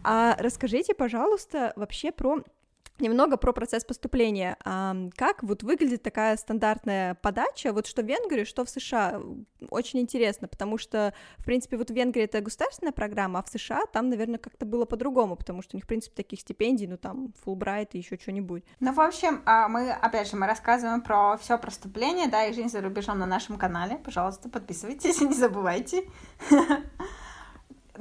А 0.04 0.36
расскажите, 0.38 0.94
пожалуйста, 0.94 1.72
вообще 1.76 2.12
про 2.12 2.42
Немного 2.98 3.36
про 3.36 3.52
процесс 3.52 3.84
поступления. 3.84 4.56
Как 5.16 5.42
вот 5.42 5.62
выглядит 5.62 6.02
такая 6.02 6.36
стандартная 6.36 7.14
подача, 7.16 7.72
вот 7.72 7.86
что 7.86 8.02
в 8.02 8.06
Венгрии, 8.06 8.44
что 8.44 8.64
в 8.64 8.70
США? 8.70 9.20
Очень 9.70 10.00
интересно, 10.00 10.46
потому 10.46 10.78
что, 10.78 11.14
в 11.38 11.44
принципе, 11.44 11.78
вот 11.78 11.90
в 11.90 11.94
Венгрии 11.94 12.24
это 12.24 12.40
государственная 12.40 12.92
программа, 12.92 13.40
а 13.40 13.42
в 13.42 13.48
США 13.48 13.86
там, 13.92 14.08
наверное, 14.08 14.38
как-то 14.38 14.66
было 14.66 14.84
по-другому, 14.84 15.36
потому 15.36 15.62
что 15.62 15.74
у 15.74 15.78
них, 15.78 15.84
в 15.84 15.88
принципе, 15.88 16.14
таких 16.14 16.40
стипендий, 16.40 16.86
ну 16.86 16.96
там, 16.96 17.32
Фулбрайт 17.42 17.94
и 17.94 17.98
еще 17.98 18.18
что-нибудь. 18.18 18.62
Ну, 18.78 18.92
в 18.92 19.00
общем, 19.00 19.42
а, 19.46 19.68
мы, 19.68 19.90
опять 19.90 20.30
же, 20.30 20.36
мы 20.36 20.46
рассказываем 20.46 21.00
про 21.00 21.36
все 21.38 21.58
поступление, 21.58 22.28
да, 22.28 22.44
и 22.44 22.52
жизнь 22.52 22.68
за 22.68 22.82
рубежом 22.82 23.18
на 23.18 23.26
нашем 23.26 23.58
канале. 23.58 23.96
Пожалуйста, 23.96 24.48
подписывайтесь, 24.48 25.20
не 25.22 25.34
забывайте. 25.34 26.04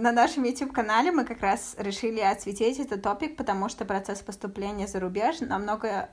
на 0.01 0.11
нашем 0.11 0.43
YouTube-канале 0.43 1.11
мы 1.11 1.25
как 1.25 1.41
раз 1.41 1.75
решили 1.77 2.19
осветить 2.19 2.79
этот 2.79 3.03
топик, 3.03 3.37
потому 3.37 3.69
что 3.69 3.85
процесс 3.85 4.19
поступления 4.21 4.87
за 4.87 4.99
рубеж 4.99 5.39
намного... 5.41 6.09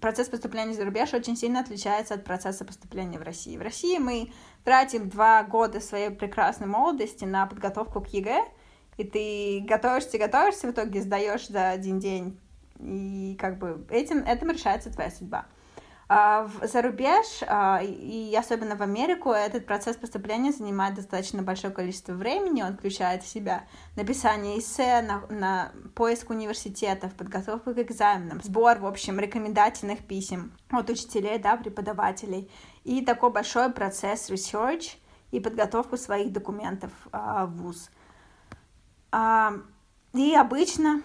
Процесс 0.00 0.28
поступления 0.28 0.74
за 0.74 0.84
рубеж 0.84 1.14
очень 1.14 1.36
сильно 1.36 1.60
отличается 1.60 2.12
от 2.12 2.24
процесса 2.24 2.66
поступления 2.66 3.18
в 3.18 3.22
России. 3.22 3.56
В 3.56 3.62
России 3.62 3.96
мы 3.96 4.30
тратим 4.62 5.08
два 5.08 5.42
года 5.42 5.80
своей 5.80 6.10
прекрасной 6.10 6.66
молодости 6.66 7.24
на 7.24 7.46
подготовку 7.46 8.02
к 8.02 8.08
ЕГЭ, 8.08 8.44
и 8.98 9.04
ты 9.04 9.66
готовишься, 9.66 10.18
готовишься, 10.18 10.68
в 10.68 10.72
итоге 10.72 11.00
сдаешь 11.00 11.48
за 11.48 11.70
один 11.70 11.98
день, 11.98 12.38
и 12.78 13.34
как 13.40 13.58
бы 13.58 13.86
этим, 13.88 14.18
этим 14.18 14.50
решается 14.50 14.92
твоя 14.92 15.10
судьба. 15.10 15.46
А, 16.08 16.48
за 16.62 16.82
рубеж, 16.82 17.42
а, 17.48 17.80
и 17.82 18.32
особенно 18.36 18.76
в 18.76 18.82
Америку, 18.82 19.30
этот 19.30 19.66
процесс 19.66 19.96
поступления 19.96 20.52
занимает 20.52 20.94
достаточно 20.94 21.42
большое 21.42 21.72
количество 21.72 22.12
времени. 22.12 22.62
Он 22.62 22.76
включает 22.76 23.24
в 23.24 23.26
себя 23.26 23.64
написание 23.96 24.60
эссе, 24.60 25.02
на, 25.02 25.22
на 25.28 25.72
поиск 25.96 26.30
университетов, 26.30 27.12
подготовку 27.14 27.74
к 27.74 27.78
экзаменам, 27.78 28.40
сбор, 28.40 28.78
в 28.78 28.86
общем, 28.86 29.18
рекомендательных 29.18 30.06
писем 30.06 30.52
от 30.70 30.88
учителей, 30.90 31.38
да, 31.40 31.56
преподавателей. 31.56 32.48
И 32.84 33.04
такой 33.04 33.32
большой 33.32 33.72
процесс 33.72 34.30
research 34.30 34.98
и 35.32 35.40
подготовку 35.40 35.96
своих 35.96 36.30
документов 36.32 36.92
а, 37.10 37.46
в 37.46 37.56
ВУЗ. 37.56 37.90
И 40.12 40.34
обычно 40.34 41.02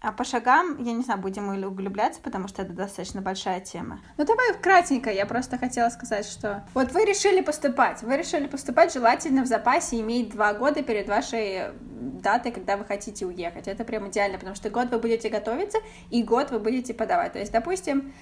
а 0.00 0.12
по 0.12 0.24
шагам, 0.24 0.82
я 0.82 0.92
не 0.92 1.02
знаю, 1.02 1.20
будем 1.20 1.46
мы 1.46 1.66
углубляться, 1.66 2.20
потому 2.22 2.48
что 2.48 2.62
это 2.62 2.72
достаточно 2.72 3.20
большая 3.20 3.60
тема. 3.60 4.00
Ну 4.16 4.24
давай 4.24 4.54
кратенько, 4.54 5.10
я 5.10 5.26
просто 5.26 5.58
хотела 5.58 5.90
сказать, 5.90 6.26
что 6.26 6.64
вот 6.72 6.92
вы 6.92 7.04
решили 7.04 7.42
поступать, 7.42 8.02
вы 8.02 8.16
решили 8.16 8.46
поступать 8.46 8.94
желательно 8.94 9.42
в 9.42 9.46
запасе 9.46 10.00
иметь 10.00 10.30
два 10.30 10.54
года 10.54 10.82
перед 10.82 11.06
вашей 11.06 11.72
датой, 11.90 12.52
когда 12.52 12.78
вы 12.78 12.84
хотите 12.86 13.26
уехать. 13.26 13.68
Это 13.68 13.84
прям 13.84 14.08
идеально, 14.08 14.38
потому 14.38 14.56
что 14.56 14.70
год 14.70 14.90
вы 14.90 14.98
будете 14.98 15.28
готовиться, 15.28 15.78
и 16.10 16.22
год 16.22 16.50
вы 16.50 16.60
будете 16.60 16.94
подавать. 16.94 17.34
То 17.34 17.38
есть, 17.38 17.52
допустим, 17.52 18.12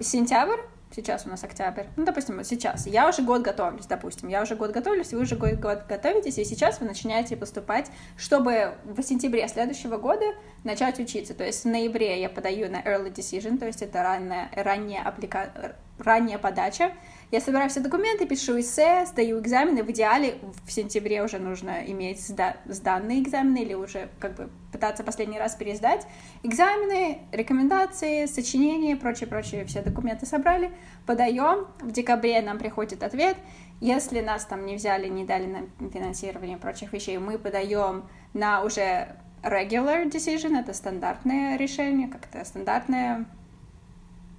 сентябрь, 0.00 0.60
сейчас 0.94 1.26
у 1.26 1.28
нас 1.28 1.42
октябрь, 1.44 1.84
ну, 1.96 2.04
допустим, 2.04 2.36
вот 2.36 2.46
сейчас, 2.46 2.86
я 2.86 3.08
уже 3.08 3.22
год 3.22 3.42
готовлюсь, 3.42 3.86
допустим, 3.86 4.28
я 4.28 4.42
уже 4.42 4.56
год 4.56 4.70
готовлюсь, 4.70 5.12
вы 5.12 5.20
уже 5.20 5.36
год, 5.36 5.86
готовитесь, 5.88 6.38
и 6.38 6.44
сейчас 6.44 6.80
вы 6.80 6.86
начинаете 6.86 7.36
поступать, 7.36 7.90
чтобы 8.16 8.74
в 8.84 9.02
сентябре 9.02 9.46
следующего 9.48 9.96
года 9.96 10.24
начать 10.64 10.98
учиться. 10.98 11.34
То 11.34 11.44
есть 11.44 11.64
в 11.64 11.68
ноябре 11.68 12.20
я 12.20 12.28
подаю 12.28 12.70
на 12.70 12.80
early 12.82 13.12
decision, 13.12 13.58
то 13.58 13.66
есть 13.66 13.82
это 13.82 14.02
ранняя, 14.02 14.50
ранняя, 14.54 15.02
апплика... 15.02 15.76
ранняя 15.98 16.38
подача, 16.38 16.92
я 17.32 17.40
собираю 17.40 17.68
все 17.68 17.80
документы, 17.80 18.24
пишу 18.24 18.60
эссе, 18.60 19.04
сдаю 19.04 19.40
экзамены. 19.40 19.82
В 19.82 19.90
идеале 19.90 20.38
в 20.64 20.70
сентябре 20.70 21.24
уже 21.24 21.40
нужно 21.40 21.84
иметь 21.86 22.20
сда 22.24 22.56
сданные 22.66 23.20
экзамены 23.20 23.62
или 23.62 23.74
уже 23.74 24.08
как 24.20 24.36
бы 24.36 24.48
пытаться 24.70 25.02
последний 25.02 25.38
раз 25.38 25.56
пересдать. 25.56 26.06
Экзамены, 26.44 27.22
рекомендации, 27.32 28.26
сочинения, 28.26 28.94
прочее-прочее, 28.94 29.64
все 29.64 29.82
документы 29.82 30.24
собрали, 30.24 30.70
подаем. 31.04 31.66
В 31.80 31.90
декабре 31.90 32.40
нам 32.42 32.58
приходит 32.58 33.02
ответ. 33.02 33.36
Если 33.80 34.20
нас 34.20 34.44
там 34.44 34.64
не 34.64 34.76
взяли, 34.76 35.08
не 35.08 35.24
дали 35.24 35.46
нам 35.46 35.90
финансирование 35.90 36.58
прочих 36.58 36.92
вещей, 36.92 37.18
мы 37.18 37.38
подаем 37.38 38.04
на 38.34 38.62
уже 38.62 39.16
regular 39.42 40.08
decision, 40.08 40.58
это 40.58 40.72
стандартное 40.72 41.56
решение, 41.56 42.06
как-то 42.06 42.44
стандартная 42.44 43.26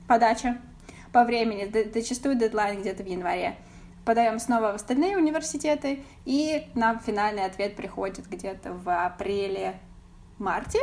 подача 0.08 0.58
по 1.12 1.24
времени, 1.24 1.72
зачастую 1.94 2.36
дедлайн 2.36 2.82
где-то 2.82 3.04
в 3.04 3.08
январе. 3.08 3.56
Подаем 4.06 4.40
снова 4.40 4.72
в 4.72 4.76
остальные 4.76 5.18
университеты, 5.18 6.04
и 6.26 6.68
нам 6.76 7.00
финальный 7.00 7.44
ответ 7.44 7.76
приходит 7.76 8.28
где-то 8.28 8.74
в 8.74 9.06
апреле-марте. 9.06 10.80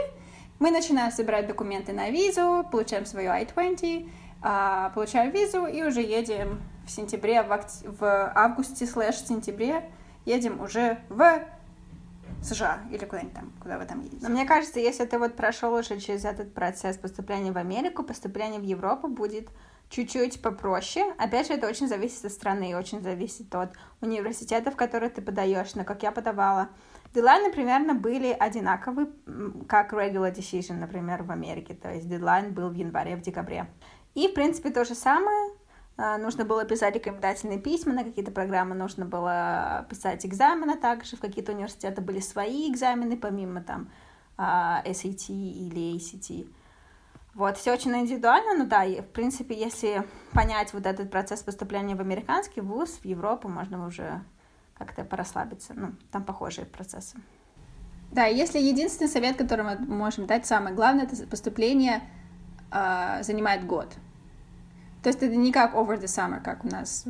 Мы 0.59 0.71
начинаем 0.71 1.11
собирать 1.11 1.47
документы 1.47 1.93
на 1.93 2.11
визу, 2.11 2.67
получаем 2.71 3.07
свою 3.07 3.31
I-20, 3.31 4.11
а, 4.43 4.91
получаем 4.91 5.31
визу 5.31 5.67
и 5.67 5.83
уже 5.83 6.03
едем 6.03 6.61
в 6.87 6.91
сентябре, 6.91 7.43
в, 7.43 7.51
акт... 7.51 7.71
в 7.83 8.33
августе 8.35 8.87
слэш 8.87 9.17
сентябре 9.17 9.91
едем 10.27 10.61
уже 10.61 10.99
в 11.09 11.43
США 12.43 12.81
или 12.91 13.05
куда-нибудь 13.05 13.35
там, 13.35 13.53
куда 13.61 13.79
вы 13.79 13.87
там 13.87 14.01
едете. 14.03 14.19
Но 14.21 14.29
мне 14.29 14.45
кажется, 14.45 14.79
если 14.79 15.07
ты 15.07 15.19
вот 15.19 15.35
прошел 15.35 15.73
уже 15.75 15.99
через 15.99 16.25
этот 16.25 16.53
процесс 16.53 16.99
поступления 16.99 17.53
в 17.53 17.57
Америку, 17.57 18.03
поступление 18.03 18.61
в 18.61 18.65
Европу 18.65 19.09
будет 19.09 19.49
чуть-чуть 19.89 20.43
попроще. 20.43 21.13
Опять 21.19 21.49
же, 21.49 21.55
это 21.55 21.69
очень 21.69 21.89
зависит 21.89 22.25
от 22.25 22.33
страны, 22.33 22.77
очень 22.77 23.03
зависит 23.03 23.55
от 23.55 23.73
университета, 24.01 24.71
в 24.71 24.77
который 24.77 25.09
ты 25.09 25.23
подаешь, 25.23 25.75
на 25.75 25.85
как 25.85 26.03
я 26.03 26.13
подавала. 26.13 26.69
Дедлайны 27.15 27.53
примерно 27.53 27.95
были 27.95 28.33
одинаковы, 28.33 29.09
как 29.69 29.93
regular 29.93 30.35
decision, 30.35 30.75
например, 30.75 31.23
в 31.23 31.31
Америке. 31.31 31.75
То 31.75 31.93
есть 31.93 32.09
дедлайн 32.09 32.53
был 32.53 32.71
в 32.71 32.75
январе, 32.75 33.17
в 33.17 33.23
декабре. 33.23 33.69
И, 34.15 34.29
в 34.29 34.35
принципе, 34.35 34.71
то 34.71 34.85
же 34.85 34.95
самое. 34.95 35.53
А, 35.97 36.19
нужно 36.19 36.45
было 36.45 36.65
писать 36.65 36.95
рекомендательные 36.97 37.61
письма 37.61 37.93
на 37.93 38.03
какие-то 38.03 38.33
программы, 38.33 38.75
нужно 38.75 39.05
было 39.07 39.87
писать 39.89 40.27
экзамены 40.27 40.77
также. 40.77 41.17
В 41.17 41.21
какие-то 41.21 41.53
университеты 41.53 42.01
были 42.01 42.19
свои 42.19 42.71
экзамены, 42.71 43.17
помимо 43.17 43.63
там 43.63 43.91
а, 44.37 44.83
SAT 44.85 45.29
или 45.29 45.97
ACT. 45.97 46.49
Вот, 47.35 47.57
все 47.57 47.73
очень 47.73 47.93
индивидуально, 47.97 48.55
но 48.55 48.65
да, 48.65 48.85
и, 48.85 49.01
в 49.01 49.09
принципе, 49.09 49.59
если 49.59 50.05
понять 50.33 50.73
вот 50.73 50.87
этот 50.87 51.11
процесс 51.11 51.43
поступления 51.43 51.97
в 51.97 52.01
американский 52.01 52.61
вуз, 52.61 52.91
в 52.91 53.05
Европу, 53.05 53.49
можно 53.49 53.87
уже 53.87 54.23
как-то 54.79 55.05
порасслабиться. 55.05 55.73
Ну, 55.75 55.93
там 56.13 56.25
похожие 56.25 56.65
процессы. 56.65 57.17
Да, 58.13 58.27
если 58.27 58.61
единственный 58.61 59.09
совет, 59.09 59.37
который 59.37 59.65
мы 59.65 59.77
можем 59.79 60.27
дать, 60.27 60.47
самое 60.47 60.75
главное, 60.75 61.05
это 61.05 61.27
поступление 61.27 62.03
э, 62.71 63.23
занимает 63.23 63.67
год. 63.67 63.93
То 65.03 65.09
есть 65.09 65.21
это 65.21 65.35
не 65.35 65.53
как 65.53 65.75
over 65.75 66.01
the 66.01 66.05
summer, 66.05 66.41
как 66.41 66.65
у 66.65 66.69
нас 66.69 67.05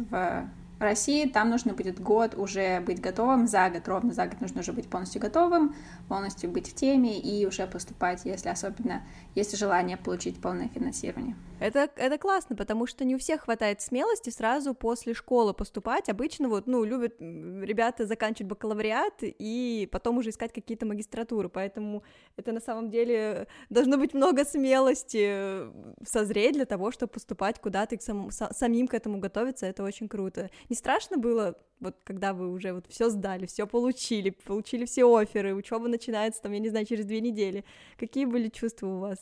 в 0.78 0.82
России, 0.82 1.28
там 1.28 1.50
нужно 1.50 1.72
будет 1.72 2.00
год 2.00 2.34
уже 2.34 2.80
быть 2.80 3.00
готовым, 3.00 3.46
за 3.46 3.70
год, 3.70 3.86
ровно 3.86 4.12
за 4.12 4.26
год 4.26 4.40
нужно 4.40 4.60
уже 4.60 4.72
быть 4.72 4.88
полностью 4.88 5.20
готовым, 5.20 5.74
полностью 6.08 6.50
быть 6.50 6.68
в 6.68 6.74
теме 6.74 7.18
и 7.18 7.46
уже 7.46 7.66
поступать, 7.66 8.24
если 8.24 8.48
особенно 8.48 9.02
есть 9.34 9.56
желание 9.56 9.96
получить 9.96 10.40
полное 10.40 10.68
финансирование. 10.68 11.36
Это, 11.60 11.88
это 11.96 12.18
классно, 12.18 12.56
потому 12.56 12.86
что 12.86 13.04
не 13.04 13.14
у 13.14 13.18
всех 13.18 13.42
хватает 13.42 13.80
смелости 13.80 14.30
сразу 14.30 14.74
после 14.74 15.14
школы 15.14 15.54
поступать. 15.54 16.08
Обычно 16.08 16.48
вот, 16.48 16.66
ну, 16.66 16.84
любят 16.84 17.14
ребята 17.20 18.06
заканчивать 18.06 18.50
бакалавриат 18.50 19.14
и 19.22 19.88
потом 19.92 20.18
уже 20.18 20.30
искать 20.30 20.52
какие-то 20.52 20.84
магистратуры, 20.86 21.48
поэтому 21.48 22.02
это 22.36 22.52
на 22.52 22.60
самом 22.60 22.90
деле 22.90 23.46
должно 23.70 23.96
быть 23.96 24.12
много 24.14 24.44
смелости 24.44 25.70
созреть 26.06 26.54
для 26.54 26.66
того, 26.66 26.90
чтобы 26.90 27.12
поступать 27.12 27.60
куда-то 27.60 27.94
и 27.94 28.00
сам, 28.00 28.30
самим 28.30 28.88
к 28.88 28.94
этому 28.94 29.18
готовиться, 29.18 29.66
это 29.66 29.84
очень 29.84 30.08
круто. 30.08 30.50
Не 30.74 30.76
страшно 30.76 31.18
было, 31.18 31.54
вот 31.78 32.00
когда 32.02 32.32
вы 32.32 32.50
уже 32.50 32.72
вот 32.72 32.86
все 32.88 33.08
сдали, 33.08 33.46
все 33.46 33.64
получили, 33.64 34.30
получили 34.30 34.86
все 34.86 35.04
оферы, 35.04 35.54
учеба 35.54 35.86
начинается 35.86 36.42
там, 36.42 36.50
я 36.50 36.58
не 36.58 36.68
знаю, 36.68 36.84
через 36.84 37.04
две 37.04 37.20
недели. 37.20 37.64
Какие 37.96 38.24
были 38.24 38.48
чувства 38.48 38.88
у 38.88 38.98
вас? 38.98 39.18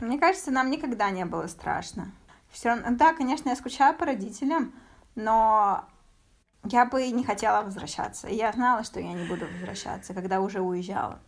Мне 0.00 0.18
кажется, 0.18 0.50
нам 0.50 0.68
никогда 0.68 1.10
не 1.10 1.24
было 1.24 1.46
страшно. 1.46 2.10
Все 2.50 2.70
равно, 2.70 2.86
да, 2.96 3.14
конечно, 3.14 3.50
я 3.50 3.54
скучаю 3.54 3.96
по 3.96 4.04
родителям, 4.04 4.74
но 5.14 5.84
я 6.64 6.84
бы 6.86 7.06
не 7.12 7.22
хотела 7.22 7.62
возвращаться. 7.62 8.26
Я 8.26 8.50
знала, 8.50 8.82
что 8.82 8.98
я 8.98 9.12
не 9.12 9.28
буду 9.28 9.46
возвращаться, 9.46 10.12
когда 10.12 10.40
уже 10.40 10.60
уезжала. 10.60 11.20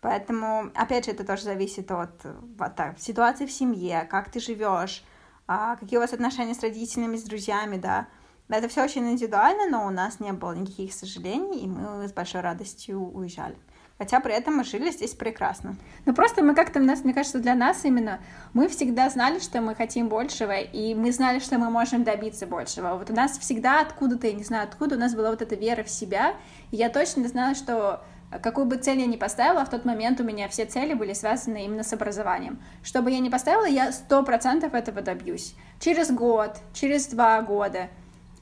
Поэтому, 0.00 0.70
опять 0.74 1.04
же, 1.04 1.10
это 1.10 1.26
тоже 1.26 1.42
зависит 1.42 1.90
от, 1.90 2.24
от 2.58 2.74
так, 2.74 2.98
ситуации 2.98 3.44
в 3.44 3.52
семье, 3.52 4.08
как 4.10 4.30
ты 4.30 4.40
живешь, 4.40 5.04
а, 5.46 5.76
какие 5.76 5.98
у 5.98 6.00
вас 6.00 6.14
отношения 6.14 6.54
с 6.54 6.62
родителями, 6.62 7.18
с 7.18 7.24
друзьями, 7.24 7.76
да. 7.76 8.08
Это 8.48 8.68
все 8.68 8.84
очень 8.84 9.10
индивидуально, 9.10 9.68
но 9.70 9.86
у 9.86 9.90
нас 9.90 10.20
не 10.20 10.32
было 10.32 10.52
никаких 10.52 10.92
сожалений, 10.92 11.64
и 11.64 11.66
мы 11.66 12.06
с 12.06 12.12
большой 12.12 12.42
радостью 12.42 13.00
уезжали. 13.00 13.56
Хотя 13.96 14.20
при 14.20 14.34
этом 14.34 14.56
мы 14.56 14.64
жили 14.64 14.90
здесь 14.90 15.14
прекрасно. 15.14 15.76
Ну 16.04 16.14
просто 16.14 16.42
мы 16.42 16.54
как-то, 16.54 16.80
мне 16.80 17.14
кажется, 17.14 17.38
для 17.38 17.54
нас 17.54 17.84
именно, 17.84 18.18
мы 18.52 18.68
всегда 18.68 19.08
знали, 19.08 19.38
что 19.38 19.60
мы 19.60 19.74
хотим 19.74 20.08
большего, 20.08 20.58
и 20.58 20.94
мы 20.94 21.12
знали, 21.12 21.38
что 21.38 21.58
мы 21.58 21.70
можем 21.70 22.02
добиться 22.02 22.46
большего. 22.46 22.96
Вот 22.96 23.10
у 23.10 23.14
нас 23.14 23.38
всегда 23.38 23.80
откуда-то, 23.80 24.26
я 24.26 24.34
не 24.34 24.44
знаю 24.44 24.64
откуда, 24.64 24.96
у 24.96 24.98
нас 24.98 25.14
была 25.14 25.30
вот 25.30 25.42
эта 25.42 25.54
вера 25.54 25.84
в 25.84 25.88
себя, 25.88 26.34
и 26.70 26.76
я 26.76 26.90
точно 26.90 27.26
знала, 27.28 27.54
что 27.54 28.02
какую 28.42 28.66
бы 28.66 28.76
цель 28.76 28.98
я 28.98 29.06
ни 29.06 29.16
поставила, 29.16 29.64
в 29.64 29.70
тот 29.70 29.84
момент 29.84 30.20
у 30.20 30.24
меня 30.24 30.48
все 30.48 30.66
цели 30.66 30.92
были 30.94 31.12
связаны 31.12 31.64
именно 31.64 31.84
с 31.84 31.92
образованием. 31.92 32.60
Что 32.82 33.00
бы 33.00 33.12
я 33.12 33.20
ни 33.20 33.28
поставила, 33.28 33.64
я 33.66 33.92
сто 33.92 34.24
процентов 34.24 34.74
этого 34.74 35.02
добьюсь. 35.02 35.54
Через 35.78 36.10
год, 36.10 36.56
через 36.72 37.06
два 37.06 37.40
года 37.42 37.88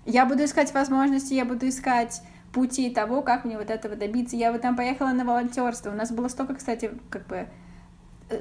я 0.05 0.27
буду 0.27 0.45
искать 0.45 0.73
возможности, 0.75 1.35
я 1.35 1.45
буду 1.45 1.69
искать 1.69 2.23
пути 2.53 2.91
того, 2.91 3.23
как 3.23 3.45
мне 3.45 3.57
вот 3.57 3.71
этого 3.71 3.97
добиться. 3.97 4.37
Я 4.37 4.53
вот 4.53 4.61
там 4.61 4.77
поехала 4.77 5.09
на 5.11 5.25
волонтерство. 5.25 5.91
У 5.91 5.95
нас 5.95 6.11
было 6.11 6.29
столько, 6.29 6.55
кстати, 6.55 6.91
как 7.11 7.27
бы 7.27 7.49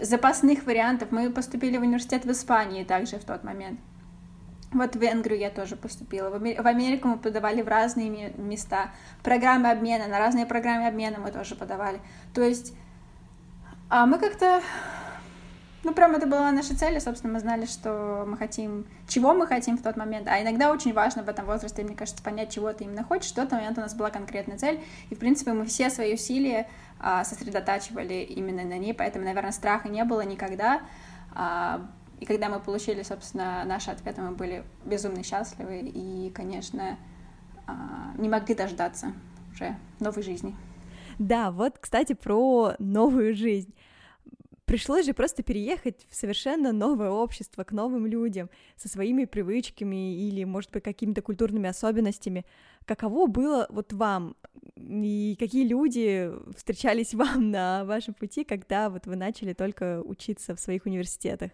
запасных 0.02 0.66
вариантов. 0.66 1.12
Мы 1.12 1.30
поступили 1.30 1.78
в 1.78 1.82
университет 1.82 2.26
в 2.26 2.32
Испании 2.32 2.84
также 2.84 3.18
в 3.18 3.24
тот 3.24 3.44
момент. 3.44 3.80
Вот 4.74 4.96
в 4.96 5.00
Венгрию 5.00 5.40
я 5.40 5.50
тоже 5.50 5.76
поступила. 5.76 6.30
В 6.30 6.36
Америку 6.68 7.10
мы 7.10 7.18
подавали 7.18 7.62
в 7.62 7.68
разные 7.68 8.34
места. 8.38 8.92
Программы 9.22 9.70
обмена, 9.70 10.08
на 10.08 10.18
разные 10.18 10.46
программы 10.46 10.88
обмена 10.88 11.20
мы 11.20 11.32
тоже 11.32 11.56
подавали. 11.56 12.00
То 12.34 12.42
есть 12.42 12.74
а 13.92 14.06
мы 14.06 14.20
как-то... 14.20 14.62
Ну, 15.84 15.94
прям 15.94 16.14
это 16.14 16.28
была 16.28 16.52
наша 16.52 16.78
цель, 16.78 16.96
и, 16.96 17.00
собственно, 17.00 17.34
мы 17.34 17.40
знали, 17.40 17.66
что 17.66 18.24
мы 18.28 18.38
хотим, 18.38 18.86
чего 19.08 19.34
мы 19.34 19.48
хотим 19.48 19.78
в 19.78 19.82
тот 19.82 19.98
момент. 19.98 20.28
А 20.28 20.40
иногда 20.42 20.72
очень 20.72 20.94
важно 20.94 21.24
в 21.24 21.30
этом 21.30 21.46
возрасте, 21.46 21.84
мне 21.84 21.96
кажется, 21.96 22.22
понять, 22.22 22.54
чего 22.54 22.72
ты 22.72 22.84
именно 22.84 23.04
хочешь. 23.04 23.32
В 23.32 23.36
тот 23.36 23.52
момент 23.52 23.78
у 23.80 23.82
нас 23.82 23.96
была 23.96 24.12
конкретная 24.12 24.58
цель, 24.58 24.80
и, 25.10 25.16
в 25.16 25.20
принципе, 25.20 25.54
мы 25.54 25.66
все 25.66 25.90
свои 25.90 26.14
усилия 26.14 26.68
а, 27.00 27.24
сосредотачивали 27.24 28.22
именно 28.22 28.64
на 28.64 28.78
ней, 28.78 28.94
поэтому, 28.94 29.26
наверное, 29.26 29.52
страха 29.52 29.90
не 29.90 30.04
было 30.04 30.22
никогда. 30.22 30.82
А, 31.34 31.82
и 32.20 32.26
когда 32.26 32.50
мы 32.50 32.60
получили, 32.60 33.02
собственно, 33.02 33.64
наши 33.66 33.90
ответы, 33.90 34.22
мы 34.22 34.32
были 34.32 34.64
безумно 34.86 35.24
счастливы 35.24 35.80
и, 35.80 36.30
конечно, 36.30 36.98
а, 37.66 38.14
не 38.18 38.30
могли 38.30 38.54
дождаться 38.54 39.14
уже 39.52 39.76
новой 40.00 40.22
жизни. 40.22 40.56
Да, 41.18 41.52
вот, 41.52 41.80
кстати, 41.80 42.14
про 42.14 42.76
новую 42.78 43.36
жизнь. 43.36 43.74
Пришлось 44.66 45.06
же 45.06 45.14
просто 45.14 45.44
переехать 45.44 46.08
в 46.10 46.16
совершенно 46.16 46.72
новое 46.72 47.10
общество, 47.10 47.64
к 47.64 47.72
новым 47.72 48.06
людям, 48.06 48.50
со 48.78 48.88
своими 48.88 49.26
привычками 49.26 50.16
или, 50.16 50.44
может 50.44 50.72
быть, 50.72 50.84
какими-то 50.84 51.22
культурными 51.22 51.68
особенностями. 51.68 52.46
Каково 52.86 53.28
было 53.28 53.68
вот 53.70 53.92
вам 53.92 54.36
и 54.78 55.36
какие 55.40 55.68
люди 55.68 56.32
встречались 56.56 57.14
вам 57.14 57.52
на 57.52 57.84
вашем 57.86 58.14
пути, 58.14 58.44
когда 58.44 58.90
вот 58.90 59.08
вы 59.08 59.16
начали 59.16 59.54
только 59.54 60.02
учиться 60.02 60.56
в 60.56 60.60
своих 60.60 60.86
университетах? 60.86 61.52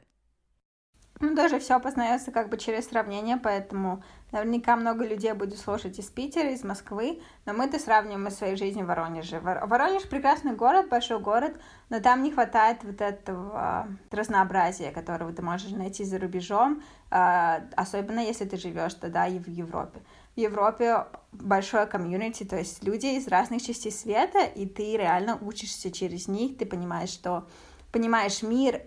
Ну, 1.19 1.33
даже 1.33 1.59
все 1.59 1.79
познается 1.79 2.31
как 2.31 2.49
бы 2.49 2.57
через 2.57 2.85
сравнение, 2.85 3.37
поэтому 3.37 4.03
наверняка 4.31 4.75
много 4.75 5.05
людей 5.05 5.31
будет 5.33 5.57
слушать 5.57 5.99
из 5.99 6.05
Питера, 6.05 6.51
из 6.51 6.63
Москвы, 6.63 7.21
но 7.45 7.53
мы-то 7.53 7.79
сравниваем 7.79 8.29
своей 8.29 8.55
жизнью 8.55 8.85
в 8.85 8.87
Воронеже. 8.89 9.39
Воронеж 9.39 10.03
прекрасный 10.09 10.53
город, 10.53 10.89
большой 10.89 11.19
город, 11.19 11.53
но 11.89 11.99
там 11.99 12.23
не 12.23 12.31
хватает 12.31 12.83
вот 12.83 13.01
этого 13.01 13.87
разнообразия, 14.11 14.91
которого 14.91 15.31
ты 15.31 15.41
можешь 15.41 15.71
найти 15.71 16.03
за 16.03 16.19
рубежом, 16.19 16.83
а, 17.09 17.61
особенно 17.75 18.19
если 18.19 18.45
ты 18.45 18.57
живешь 18.57 18.95
тогда 18.95 19.27
и 19.27 19.39
в 19.39 19.47
Европе. 19.47 20.01
В 20.35 20.39
Европе 20.39 21.05
большое 21.31 21.85
комьюнити, 21.87 22.43
то 22.43 22.57
есть 22.57 22.83
люди 22.83 23.07
из 23.17 23.27
разных 23.27 23.61
частей 23.61 23.91
света, 23.91 24.43
и 24.43 24.67
ты 24.67 24.97
реально 24.97 25.37
учишься 25.41 25.91
через 25.91 26.27
них, 26.27 26.57
ты 26.57 26.65
понимаешь, 26.65 27.09
что 27.09 27.47
понимаешь 27.91 28.43
мир, 28.43 28.81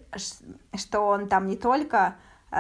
что 0.75 1.01
он 1.01 1.29
там 1.29 1.47
не 1.47 1.57
только 1.57 2.17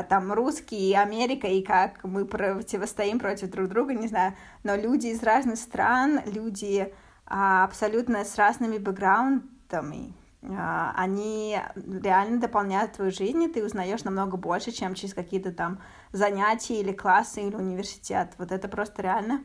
там 0.09 0.33
русские 0.33 0.91
и 0.91 0.95
Америка, 0.95 1.47
и 1.47 1.63
как 1.63 2.05
мы 2.05 2.25
противостоим 2.25 3.19
против 3.19 3.51
друг 3.51 3.69
друга, 3.69 3.95
не 3.95 4.09
знаю, 4.09 4.35
но 4.63 4.77
люди 4.77 5.09
из 5.09 5.23
разных 5.23 5.57
стран, 5.57 6.21
люди 6.27 6.93
а, 7.27 7.65
абсолютно 7.65 8.25
с 8.25 8.37
разными 8.37 8.79
бэкграундами, 8.79 10.15
а, 10.43 10.93
они 10.97 11.59
реально 11.77 12.41
дополняют 12.41 12.93
твою 12.93 13.11
жизнь, 13.11 13.43
и 13.43 13.49
ты 13.49 13.65
узнаешь 13.65 14.05
намного 14.05 14.37
больше, 14.37 14.71
чем 14.71 14.95
через 14.95 15.15
какие-то 15.15 15.53
там 15.53 15.81
занятия 16.13 16.81
или 16.81 16.93
классы 16.93 17.43
или 17.43 17.57
университет. 17.57 18.33
Вот 18.39 18.53
это 18.53 18.69
просто 18.69 19.03
реально 19.03 19.45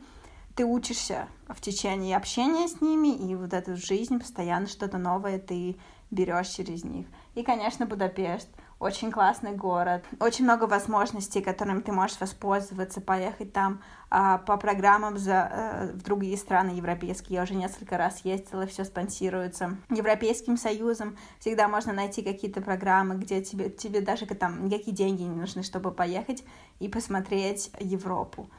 ты 0.56 0.64
учишься 0.64 1.28
в 1.50 1.60
течение 1.60 2.16
общения 2.16 2.68
с 2.68 2.80
ними, 2.80 3.10
и 3.10 3.36
вот 3.36 3.54
эту 3.54 3.76
жизнь 3.76 4.20
постоянно 4.20 4.68
что-то 4.68 4.98
новое 4.98 5.38
ты 5.38 5.78
берешь 6.12 6.48
через 6.48 6.84
них. 6.84 7.08
И, 7.34 7.44
конечно, 7.44 7.86
Будапешт. 7.86 8.48
Очень 8.86 9.12
классный 9.12 9.54
город, 9.54 10.06
очень 10.20 10.44
много 10.44 10.66
возможностей, 10.66 11.42
которыми 11.42 11.82
ты 11.82 11.92
можешь 11.92 12.20
воспользоваться, 12.20 13.02
поехать 13.02 13.52
там 13.52 13.82
а, 14.12 14.38
по 14.38 14.58
программам 14.58 15.18
за, 15.18 15.50
а, 15.52 15.92
в 15.92 16.04
другие 16.04 16.38
страны 16.38 16.70
европейские. 16.70 17.38
Я 17.38 17.42
уже 17.42 17.56
несколько 17.56 17.98
раз 17.98 18.24
ездила, 18.24 18.68
все 18.68 18.84
спонсируется 18.84 19.76
Европейским 19.90 20.56
Союзом. 20.56 21.18
Всегда 21.40 21.68
можно 21.68 21.94
найти 21.94 22.22
какие-то 22.22 22.62
программы, 22.62 23.16
где 23.16 23.42
тебе, 23.42 23.72
тебе 23.72 24.02
даже 24.02 24.28
там 24.28 24.68
никакие 24.68 24.96
деньги 24.96 25.24
не 25.24 25.36
нужны, 25.36 25.64
чтобы 25.64 25.90
поехать 25.90 26.44
и 26.80 26.88
посмотреть 26.88 27.72
Европу. 27.80 28.52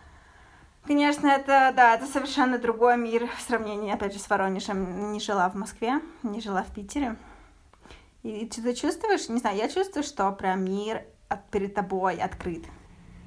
Конечно, 0.89 1.29
это, 1.29 1.73
да, 1.77 1.95
это 1.95 2.07
совершенно 2.07 2.59
другой 2.59 2.97
мир 2.97 3.29
в 3.39 3.41
сравнении, 3.43 3.95
опять 3.95 4.13
же, 4.13 4.19
с 4.19 4.29
Воронежем. 4.29 5.13
Не 5.13 5.21
жила 5.21 5.49
в 5.49 5.55
Москве, 5.55 6.01
не 6.25 6.41
жила 6.41 6.65
в 6.65 6.75
Питере. 6.75 7.15
И 8.27 8.45
ты 8.47 8.75
чувствуешь, 8.75 9.29
не 9.29 9.39
знаю, 9.39 9.57
я 9.57 9.69
чувствую, 9.69 10.03
что 10.03 10.33
прям 10.33 10.65
мир 10.65 11.05
перед 11.53 11.75
тобой 11.75 12.17
открыт. 12.17 12.65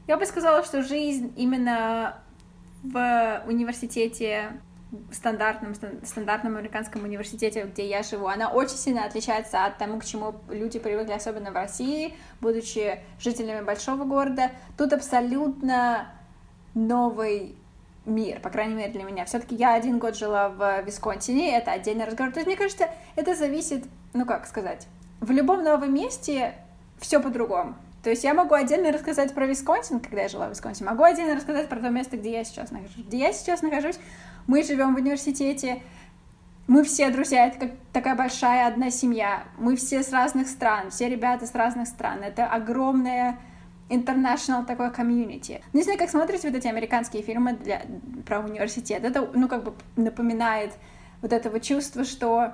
Я 0.08 0.18
бы 0.18 0.26
сказала, 0.26 0.62
что 0.64 0.84
жизнь 0.84 1.34
именно 1.38 2.22
в 2.84 3.44
университете 3.48 4.60
стандартном, 5.12 5.74
стандартном 6.04 6.58
американском 6.58 7.04
университете, 7.04 7.64
где 7.64 7.88
я 7.88 8.04
живу, 8.04 8.28
она 8.28 8.52
очень 8.52 8.76
сильно 8.76 9.06
отличается 9.06 9.64
от 9.64 9.78
того, 9.78 10.00
к 10.00 10.06
чему 10.06 10.36
люди 10.50 10.80
привыкли, 10.80 11.14
особенно 11.14 11.52
в 11.52 11.56
России, 11.56 12.16
будучи 12.42 13.00
жителями 13.22 13.64
большого 13.64 14.04
города. 14.04 14.52
Тут 14.78 14.92
абсолютно 14.92 16.12
новый 16.74 17.56
мир, 18.06 18.42
по 18.42 18.50
крайней 18.50 18.76
мере 18.76 18.92
для 18.92 19.04
меня. 19.04 19.24
Все-таки 19.24 19.56
я 19.56 19.76
один 19.76 19.98
год 20.00 20.18
жила 20.18 20.50
в 20.50 20.82
Висконсине, 20.82 21.56
это 21.56 21.72
отдельный 21.72 22.04
разговор. 22.04 22.34
То 22.34 22.40
есть, 22.40 22.48
мне 22.48 22.58
кажется, 22.58 22.90
это 23.16 23.36
зависит, 23.36 23.86
ну 24.14 24.26
как 24.26 24.48
сказать, 24.48 24.88
в 25.20 25.32
любом 25.32 25.64
новом 25.64 25.94
месте 25.94 26.56
все 27.00 27.20
по-другому. 27.20 27.76
То 28.04 28.10
есть 28.10 28.24
я 28.24 28.34
могу 28.34 28.56
отдельно 28.56 28.92
рассказать 28.92 29.34
про 29.34 29.46
Висконсин, 29.46 30.00
когда 30.00 30.22
я 30.22 30.30
жила 30.30 30.48
в 30.48 30.52
Висконсине, 30.52 30.90
могу 30.90 31.04
отдельно 31.04 31.36
рассказать 31.36 31.68
про 31.68 31.80
то 31.80 31.90
место, 31.90 32.18
где 32.18 32.32
я 32.32 32.44
сейчас 32.44 32.72
нахожусь. 32.72 33.06
Где 33.06 33.18
я 33.20 33.34
сейчас 33.34 33.62
нахожусь, 33.62 34.00
мы 34.48 34.64
живем 34.64 34.96
в 34.96 34.98
университете, 34.98 35.82
мы 36.68 36.84
все 36.84 37.10
друзья, 37.10 37.48
это 37.48 37.60
как 37.60 37.72
такая 37.92 38.16
большая 38.16 38.68
одна 38.68 38.90
семья, 38.92 39.44
мы 39.58 39.76
все 39.76 40.04
с 40.04 40.12
разных 40.12 40.48
стран, 40.48 40.92
все 40.92 41.10
ребята 41.10 41.46
с 41.46 41.56
разных 41.56 41.88
стран, 41.88 42.24
это 42.24 42.46
огромная 42.46 43.38
international 43.90 44.66
такой 44.66 44.92
комьюнити. 44.92 45.62
Не 45.74 45.84
знаю, 45.84 45.98
как 45.98 46.10
смотрите 46.10 46.48
вот 46.48 46.56
эти 46.56 46.68
американские 46.68 47.24
фильмы 47.24 47.54
для, 47.54 47.82
про 48.26 48.40
университет. 48.40 49.04
Это, 49.04 49.28
ну, 49.34 49.48
как 49.48 49.64
бы 49.64 49.74
напоминает 49.96 50.74
вот 51.22 51.34
этого 51.34 51.60
чувства, 51.60 52.06
что 52.06 52.54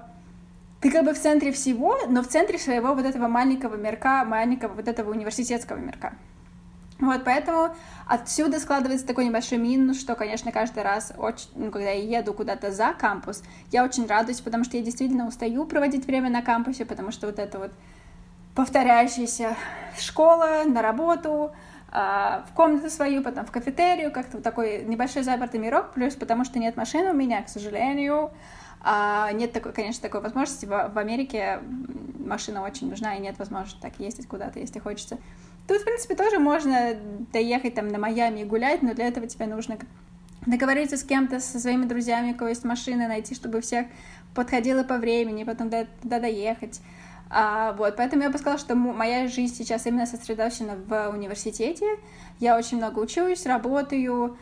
ты 0.85 0.91
как 0.91 1.03
бы 1.03 1.15
в 1.15 1.19
центре 1.19 1.51
всего, 1.51 1.97
но 2.09 2.21
в 2.21 2.27
центре 2.27 2.59
своего 2.59 2.93
вот 2.93 3.05
этого 3.05 3.27
маленького 3.27 3.75
мирка, 3.75 4.23
маленького 4.23 4.73
вот 4.73 4.87
этого 4.87 5.09
университетского 5.09 5.77
мирка. 5.77 6.13
Вот, 6.99 7.23
поэтому 7.25 7.75
отсюда 8.05 8.59
складывается 8.59 9.07
такой 9.07 9.25
небольшой 9.25 9.57
минус, 9.57 9.99
что, 9.99 10.13
конечно, 10.13 10.51
каждый 10.51 10.83
раз, 10.83 11.11
очень, 11.17 11.47
ну, 11.55 11.71
когда 11.71 11.89
я 11.89 12.19
еду 12.19 12.35
куда-то 12.35 12.69
за 12.69 12.93
кампус, 12.93 13.41
я 13.71 13.83
очень 13.83 14.05
радуюсь, 14.05 14.41
потому 14.41 14.63
что 14.63 14.77
я 14.77 14.83
действительно 14.83 15.27
устаю 15.27 15.65
проводить 15.65 16.05
время 16.05 16.29
на 16.29 16.43
кампусе, 16.43 16.85
потому 16.85 17.11
что 17.11 17.25
вот 17.25 17.39
это 17.39 17.57
вот 17.57 17.71
повторяющаяся 18.53 19.57
школа, 19.97 20.65
на 20.67 20.83
работу, 20.83 21.51
а, 21.91 22.45
в 22.51 22.53
комнату 22.53 22.91
свою, 22.91 23.23
потом 23.23 23.47
в 23.47 23.51
кафетерию, 23.51 24.11
как-то 24.11 24.37
вот 24.37 24.43
такой 24.43 24.83
небольшой 24.85 25.23
запертый 25.23 25.59
мирок, 25.59 25.93
плюс 25.95 26.13
потому 26.13 26.45
что 26.45 26.59
нет 26.59 26.77
машины 26.77 27.09
у 27.09 27.15
меня, 27.15 27.41
к 27.41 27.49
сожалению, 27.49 28.29
а, 28.87 29.31
нет 29.31 29.51
такой, 29.51 29.73
конечно, 29.73 29.99
такой 30.03 30.21
возможности. 30.21 30.65
В, 30.65 30.69
в 30.69 30.97
Америке 30.99 31.59
машина 32.19 32.61
очень 32.61 32.87
нужна, 32.87 33.15
и 33.15 33.19
нет 33.19 33.39
возможности 33.39 33.81
так 33.81 33.99
ездить 33.99 34.27
куда-то, 34.27 34.59
если 34.59 34.77
хочется. 34.77 35.17
Тут, 35.67 35.81
в 35.81 35.83
принципе, 35.83 36.13
тоже 36.13 36.37
можно 36.37 36.95
доехать 37.33 37.73
там 37.73 37.87
на 37.87 37.97
Майами 37.97 38.41
и 38.41 38.45
гулять, 38.45 38.83
но 38.83 38.93
для 38.93 39.07
этого 39.07 39.25
тебе 39.25 39.47
нужно 39.47 39.79
договориться 40.45 40.97
с 40.97 41.03
кем-то, 41.03 41.39
со 41.39 41.59
своими 41.59 41.85
друзьями, 41.85 42.33
у 42.33 42.35
кого 42.35 42.49
есть 42.49 42.63
машина, 42.63 43.07
найти, 43.07 43.33
чтобы 43.33 43.61
всех 43.61 43.87
подходило 44.35 44.83
по 44.83 44.97
времени, 44.97 45.43
потом 45.43 45.71
туда 45.71 46.19
доехать. 46.19 46.79
А, 47.31 47.73
вот, 47.73 47.95
поэтому 47.95 48.21
я 48.21 48.29
бы 48.29 48.37
сказала, 48.37 48.59
что 48.59 48.75
моя 48.75 49.27
жизнь 49.27 49.55
сейчас 49.55 49.87
именно 49.87 50.05
сосредоточена 50.05 50.75
в 50.75 51.09
университете. 51.09 51.97
Я 52.39 52.55
очень 52.55 52.77
много 52.77 52.99
учусь, 52.99 53.47
работаю, 53.47 54.37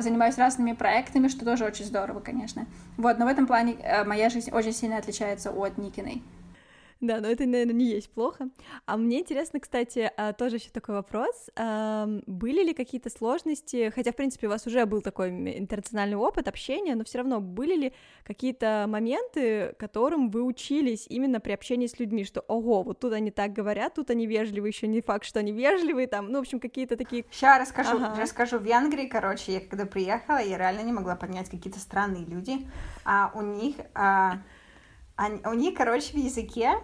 занимаюсь 0.00 0.38
разными 0.38 0.72
проектами, 0.72 1.28
что 1.28 1.44
тоже 1.44 1.64
очень 1.64 1.84
здорово, 1.84 2.20
конечно. 2.20 2.66
Вот, 2.96 3.18
но 3.18 3.26
в 3.26 3.28
этом 3.28 3.46
плане 3.46 3.76
а, 3.84 4.04
моя 4.04 4.28
жизнь 4.28 4.50
очень 4.50 4.72
сильно 4.72 4.98
отличается 4.98 5.50
от 5.50 5.78
Никиной. 5.78 6.22
Да, 7.02 7.20
но 7.20 7.26
это, 7.26 7.44
наверное, 7.46 7.74
не 7.74 7.86
есть 7.86 8.10
плохо. 8.10 8.48
А 8.86 8.96
мне 8.96 9.18
интересно, 9.18 9.58
кстати, 9.58 10.08
а, 10.16 10.32
тоже 10.32 10.56
еще 10.56 10.70
такой 10.70 10.94
вопрос. 10.94 11.50
Были 11.56 12.62
ли 12.62 12.74
какие-то 12.74 13.10
сложности, 13.10 13.90
хотя, 13.92 14.12
в 14.12 14.16
принципе, 14.16 14.46
у 14.46 14.50
вас 14.50 14.68
уже 14.68 14.86
был 14.86 15.02
такой 15.02 15.30
интернациональный 15.58 16.16
опыт 16.16 16.46
общения, 16.46 16.94
но 16.94 17.02
все 17.02 17.18
равно 17.18 17.40
были 17.40 17.74
ли 17.74 17.92
какие-то 18.22 18.86
моменты, 18.88 19.74
которым 19.80 20.30
вы 20.30 20.44
учились 20.44 21.06
именно 21.08 21.40
при 21.40 21.50
общении 21.50 21.88
с 21.88 21.98
людьми, 21.98 22.24
что, 22.24 22.40
ого, 22.42 22.84
вот 22.84 23.00
тут 23.00 23.12
они 23.14 23.32
так 23.32 23.52
говорят, 23.52 23.94
тут 23.94 24.10
они 24.10 24.28
вежливые, 24.28 24.70
еще 24.70 24.86
не 24.86 25.00
факт, 25.00 25.24
что 25.24 25.40
они 25.40 25.50
вежливые, 25.50 26.06
там, 26.06 26.30
ну, 26.30 26.38
в 26.38 26.42
общем, 26.42 26.60
какие-то 26.60 26.96
такие... 26.96 27.24
Сейчас 27.32 27.60
расскажу, 27.60 27.96
ага. 27.96 28.20
расскажу. 28.20 28.58
В 28.58 28.62
Венгрии, 28.62 29.08
короче, 29.08 29.54
я 29.54 29.60
когда 29.60 29.86
приехала, 29.86 30.40
я 30.40 30.56
реально 30.56 30.82
не 30.82 30.92
могла 30.92 31.16
понять 31.16 31.50
какие-то 31.50 31.80
странные 31.80 32.24
люди, 32.24 32.64
а 33.04 33.32
у 33.34 33.42
них... 33.42 33.74
А 33.94 34.38
они, 35.16 35.40
у 35.44 35.54
них, 35.54 35.76
короче, 35.76 36.12
в 36.12 36.16
языке 36.16 36.74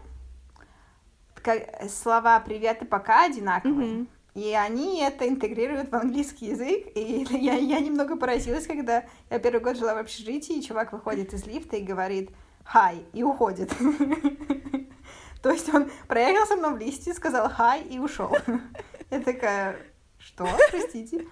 слова 1.88 2.40
привет 2.40 2.82
и 2.82 2.84
пока 2.84 3.24
одинаковые. 3.24 3.94
Mm-hmm. 3.94 4.08
И 4.34 4.54
они 4.54 5.00
это 5.02 5.28
интегрируют 5.28 5.90
в 5.90 5.94
английский 5.96 6.46
язык. 6.46 6.86
И 6.94 7.26
я, 7.30 7.54
я 7.54 7.80
немного 7.80 8.16
поразилась, 8.16 8.66
когда 8.66 9.04
я 9.30 9.38
первый 9.38 9.60
год 9.60 9.76
жила 9.76 9.94
в 9.94 9.98
общежитии, 9.98 10.56
и 10.56 10.62
чувак 10.62 10.92
выходит 10.92 11.32
из 11.32 11.46
лифта 11.46 11.76
и 11.76 11.82
говорит 11.82 12.30
«хай» 12.64 13.02
и 13.12 13.22
уходит. 13.22 13.72
То 15.42 15.50
есть 15.50 15.72
он 15.72 15.90
проехал 16.06 16.46
со 16.46 16.56
мной 16.56 16.74
в 16.74 16.78
листе, 16.78 17.14
сказал 17.14 17.48
«хай» 17.48 17.82
и 17.82 17.98
ушел. 17.98 18.36
Я 19.10 19.20
такая 19.20 19.76
«что? 20.18 20.46
Простите». 20.70 21.26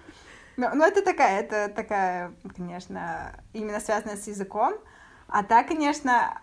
Ну, 0.57 0.83
это 0.83 1.03
такая, 1.03 1.41
это 1.41 1.71
такая, 1.73 2.33
конечно, 2.55 3.39
именно 3.53 3.79
связанная 3.79 4.17
с 4.17 4.25
языком. 4.25 4.73
А 5.27 5.43
так, 5.43 5.67
конечно, 5.67 6.41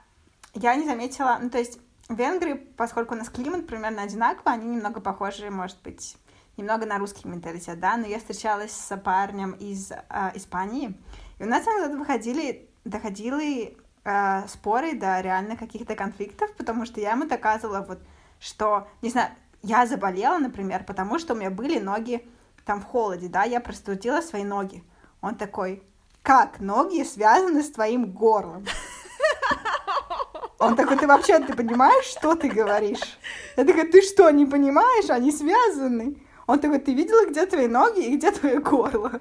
я 0.55 0.75
не 0.77 0.87
заметила, 0.87 1.39
ну, 1.41 1.51
то 1.51 1.59
есть 1.59 1.79
в 2.09 2.17
Венгрии, 2.17 2.55
поскольку 2.55 3.15
у 3.15 3.19
нас 3.19 3.29
климат 3.29 3.67
примерно 3.67 4.03
одинаковый, 4.03 4.55
они 4.55 4.77
немного 4.77 5.01
похожи, 5.01 5.51
может 5.51 5.81
быть, 5.83 6.17
немного 6.57 6.87
на 6.87 6.99
русский 6.99 7.27
менталитет, 7.29 7.81
да, 7.81 7.97
но 7.97 8.07
я 8.07 8.19
встречалась 8.19 8.73
с 8.73 8.97
парнем 8.97 9.53
из 9.53 9.91
э, 9.91 9.97
Испании, 10.35 10.95
и 11.39 11.45
у 11.45 11.47
нас 11.47 11.67
иногда 11.67 11.97
выходили, 11.97 12.69
доходили 12.85 13.77
э, 14.05 14.49
споры 14.49 14.95
до 14.95 15.21
реально 15.21 15.57
каких-то 15.57 15.97
конфликтов, 15.97 16.55
потому 16.57 16.87
что 16.87 17.01
я 17.01 17.13
ему 17.13 17.27
доказывала 17.27 17.81
вот, 17.81 18.01
что, 18.39 18.87
не 19.03 19.11
знаю, 19.11 19.31
я 19.63 19.87
заболела, 19.87 20.39
например, 20.39 20.85
потому 20.85 21.19
что 21.19 21.35
у 21.35 21.37
меня 21.37 21.51
были 21.51 21.79
ноги 21.79 22.27
там 22.65 22.81
в 22.81 22.85
холоде, 22.85 23.29
да, 23.29 23.45
я 23.45 23.61
простудила 23.61 24.21
свои 24.21 24.45
ноги. 24.45 24.85
Он 25.21 25.35
такой, 25.35 25.83
как 26.23 26.61
ноги 26.61 27.03
связаны 27.03 27.63
с 27.63 27.71
твоим 27.71 28.13
горлом? 28.13 28.67
Он 30.59 30.77
такой, 30.77 30.97
ты 30.97 31.07
вообще, 31.07 31.39
ты 31.41 31.55
понимаешь, 31.55 32.05
что 32.05 32.35
ты 32.35 32.49
говоришь? 32.49 33.19
Я 33.57 33.65
такая, 33.65 33.91
ты 33.91 34.03
что, 34.03 34.31
не 34.31 34.47
понимаешь? 34.47 35.11
Они 35.11 35.33
связаны. 35.33 36.23
Он 36.47 36.59
такой, 36.59 36.79
ты 36.79 36.95
видела, 36.95 37.27
где 37.27 37.47
твои 37.47 37.67
ноги 37.67 38.05
и 38.05 38.17
где 38.17 38.31
твое 38.31 38.61
горло? 38.61 39.21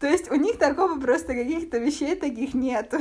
То 0.00 0.06
есть 0.06 0.30
у 0.30 0.36
них 0.36 0.58
такого 0.58 0.98
просто 1.00 1.34
каких-то 1.34 1.78
вещей 1.78 2.14
таких 2.14 2.54
нет. 2.54 2.94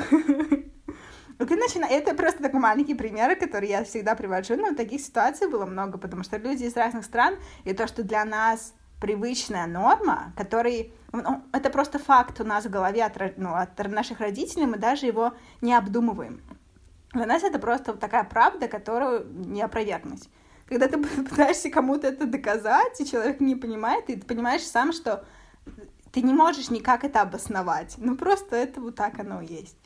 И 1.39 1.55
начина... 1.55 1.85
Это 1.85 2.15
просто 2.15 2.41
такой 2.41 2.59
маленький 2.59 2.95
пример, 2.95 3.35
который 3.37 3.69
я 3.69 3.83
всегда 3.83 4.15
привожу, 4.15 4.55
но 4.55 4.73
таких 4.73 5.01
ситуаций 5.01 5.47
было 5.47 5.65
много, 5.65 5.99
потому 5.99 6.23
что 6.23 6.37
люди 6.37 6.63
из 6.63 6.75
разных 6.75 7.05
стран, 7.05 7.35
и 7.63 7.73
то, 7.73 7.85
что 7.87 8.01
для 8.03 8.25
нас 8.25 8.73
привычная 8.99 9.67
норма, 9.67 10.33
который 10.35 10.93
ну, 11.11 11.43
это 11.53 11.69
просто 11.69 11.99
факт 11.99 12.41
у 12.41 12.43
нас 12.43 12.65
в 12.65 12.69
голове 12.69 13.03
от, 13.03 13.37
ну, 13.37 13.53
от 13.53 13.77
наших 13.87 14.19
родителей, 14.19 14.65
мы 14.65 14.77
даже 14.77 15.05
его 15.05 15.33
не 15.61 15.73
обдумываем. 15.73 16.41
Для 17.13 17.25
нас 17.25 17.43
это 17.43 17.59
просто 17.59 17.93
такая 17.93 18.23
правда, 18.23 18.67
которую 18.67 19.25
не 19.29 19.61
опровергнуть. 19.61 20.29
Когда 20.67 20.87
ты 20.87 20.97
пытаешься 20.97 21.69
кому-то 21.69 22.07
это 22.07 22.25
доказать, 22.25 22.99
и 22.99 23.05
человек 23.05 23.39
не 23.39 23.55
понимает, 23.55 24.09
и 24.09 24.15
ты 24.15 24.25
понимаешь 24.25 24.63
сам, 24.63 24.91
что 24.91 25.25
ты 26.11 26.21
не 26.21 26.33
можешь 26.33 26.69
никак 26.69 27.03
это 27.03 27.21
обосновать. 27.21 27.95
Ну, 27.97 28.17
просто 28.17 28.55
это 28.55 28.81
вот 28.81 28.95
так 28.95 29.19
оно 29.19 29.41
есть. 29.41 29.77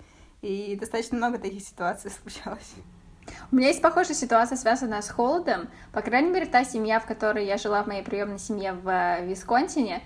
И 0.41 0.75
достаточно 0.79 1.17
много 1.17 1.37
таких 1.37 1.61
ситуаций 1.63 2.11
случалось. 2.21 2.73
У 3.51 3.55
меня 3.55 3.67
есть 3.67 3.81
похожая 3.81 4.15
ситуация, 4.15 4.57
связанная 4.57 5.01
с 5.01 5.09
холодом. 5.09 5.69
По 5.91 6.01
крайней 6.01 6.29
мере, 6.29 6.45
та 6.45 6.63
семья, 6.63 6.99
в 6.99 7.05
которой 7.05 7.45
я 7.45 7.57
жила 7.57 7.83
в 7.83 7.87
моей 7.87 8.03
приемной 8.03 8.39
семье 8.39 8.73
в 8.73 8.87
э, 8.87 9.25
Висконсине, 9.25 10.01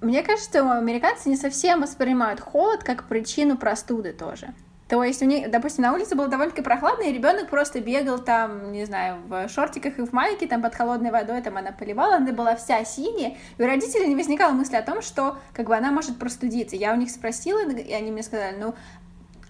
мне 0.00 0.22
кажется, 0.22 0.60
американцы 0.78 1.28
не 1.28 1.36
совсем 1.36 1.80
воспринимают 1.80 2.40
холод 2.40 2.82
как 2.82 3.04
причину 3.04 3.56
простуды 3.56 4.12
тоже. 4.12 4.52
То 4.92 5.02
есть 5.02 5.22
у 5.22 5.24
них, 5.24 5.50
допустим, 5.50 5.84
на 5.84 5.94
улице 5.94 6.14
было 6.14 6.28
довольно-таки 6.28 6.60
прохладно, 6.60 7.04
и 7.04 7.12
ребенок 7.14 7.48
просто 7.48 7.80
бегал 7.80 8.18
там, 8.18 8.72
не 8.72 8.84
знаю, 8.84 9.22
в 9.26 9.48
шортиках 9.48 9.98
и 9.98 10.02
в 10.02 10.12
майке, 10.12 10.46
там 10.46 10.60
под 10.60 10.74
холодной 10.74 11.10
водой, 11.10 11.40
там 11.40 11.56
она 11.56 11.72
поливала, 11.72 12.16
она 12.16 12.30
была 12.32 12.56
вся 12.56 12.84
синяя, 12.84 13.38
и 13.56 13.62
у 13.62 13.66
родителей 13.66 14.06
не 14.06 14.14
возникало 14.14 14.52
мысли 14.52 14.76
о 14.76 14.82
том, 14.82 15.00
что 15.00 15.38
как 15.54 15.68
бы 15.68 15.74
она 15.74 15.92
может 15.92 16.18
простудиться. 16.18 16.76
Я 16.76 16.92
у 16.92 16.96
них 16.96 17.10
спросила, 17.10 17.60
и 17.70 17.90
они 17.90 18.10
мне 18.10 18.22
сказали, 18.22 18.54
ну, 18.58 18.74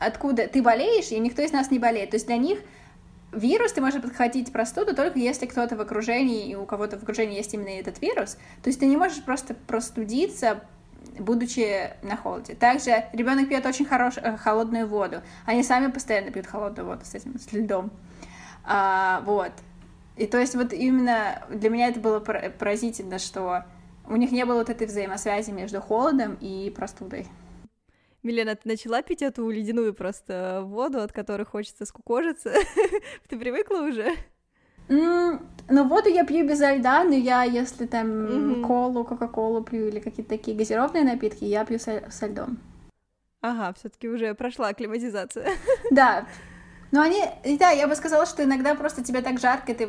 откуда 0.04 0.46
ты 0.46 0.62
болеешь, 0.62 1.10
и 1.10 1.18
никто 1.18 1.42
из 1.42 1.52
нас 1.52 1.70
не 1.70 1.78
болеет. 1.78 2.10
То 2.10 2.16
есть 2.16 2.26
для 2.26 2.36
них 2.36 2.60
вирус 3.32 3.72
ты 3.72 3.80
можешь 3.80 4.02
подхватить 4.02 4.52
простуду 4.52 4.94
только 4.94 5.18
если 5.18 5.46
кто-то 5.46 5.76
в 5.76 5.80
окружении, 5.80 6.48
и 6.50 6.54
у 6.54 6.64
кого-то 6.64 6.98
в 6.98 7.02
окружении 7.02 7.36
есть 7.36 7.54
именно 7.54 7.68
этот 7.68 8.00
вирус. 8.00 8.36
То 8.62 8.68
есть 8.68 8.80
ты 8.80 8.86
не 8.86 8.96
можешь 8.96 9.22
просто 9.22 9.54
простудиться, 9.54 10.60
будучи 11.18 11.90
на 12.02 12.16
холоде. 12.16 12.54
Также 12.54 13.04
ребенок 13.12 13.48
пьет 13.48 13.66
очень 13.66 13.84
хорош, 13.84 14.14
э, 14.16 14.36
холодную 14.36 14.86
воду. 14.86 15.22
Они 15.46 15.62
сами 15.62 15.90
постоянно 15.90 16.30
пьют 16.30 16.46
холодную 16.46 16.86
воду 16.86 17.04
с 17.04 17.14
этим, 17.14 17.38
с 17.38 17.52
льдом. 17.52 17.90
А, 18.64 19.22
вот. 19.24 19.52
И 20.16 20.26
то 20.26 20.38
есть 20.38 20.54
вот 20.54 20.72
именно 20.72 21.42
для 21.48 21.70
меня 21.70 21.88
это 21.88 22.00
было 22.00 22.20
поразительно, 22.20 23.18
что 23.18 23.64
у 24.08 24.16
них 24.16 24.30
не 24.30 24.44
было 24.44 24.58
вот 24.58 24.70
этой 24.70 24.86
взаимосвязи 24.86 25.50
между 25.50 25.80
холодом 25.80 26.36
и 26.40 26.72
простудой. 26.74 27.26
Милена, 28.22 28.54
ты 28.54 28.68
начала 28.68 29.02
пить 29.02 29.22
эту 29.22 29.48
ледяную 29.50 29.94
просто 29.94 30.62
воду, 30.64 31.00
от 31.00 31.12
которой 31.12 31.44
хочется 31.44 31.84
скукожиться? 31.84 32.52
ты 33.28 33.36
привыкла 33.36 33.78
уже? 33.80 34.14
Mm, 34.88 35.40
ну, 35.68 35.88
воду 35.88 36.08
я 36.08 36.24
пью 36.24 36.46
без 36.46 36.60
льда, 36.60 37.02
но 37.04 37.14
я, 37.14 37.42
если 37.42 37.86
там 37.86 38.06
mm-hmm. 38.06 38.66
колу, 38.66 39.04
кока-колу 39.04 39.62
пью 39.64 39.88
или 39.88 39.98
какие-то 39.98 40.30
такие 40.30 40.56
газированные 40.56 41.04
напитки, 41.04 41.44
я 41.44 41.64
пью 41.64 41.78
со, 41.78 42.10
со 42.10 42.26
льдом. 42.26 42.58
Ага, 43.40 43.74
все 43.76 43.88
таки 43.88 44.08
уже 44.08 44.34
прошла 44.34 44.68
акклиматизация. 44.68 45.48
да. 45.90 46.26
Но 46.92 47.00
они, 47.00 47.24
да, 47.58 47.70
я 47.70 47.88
бы 47.88 47.96
сказала, 47.96 48.26
что 48.26 48.44
иногда 48.44 48.74
просто 48.76 49.02
тебе 49.02 49.20
так 49.22 49.40
жарко, 49.40 49.74
ты, 49.74 49.86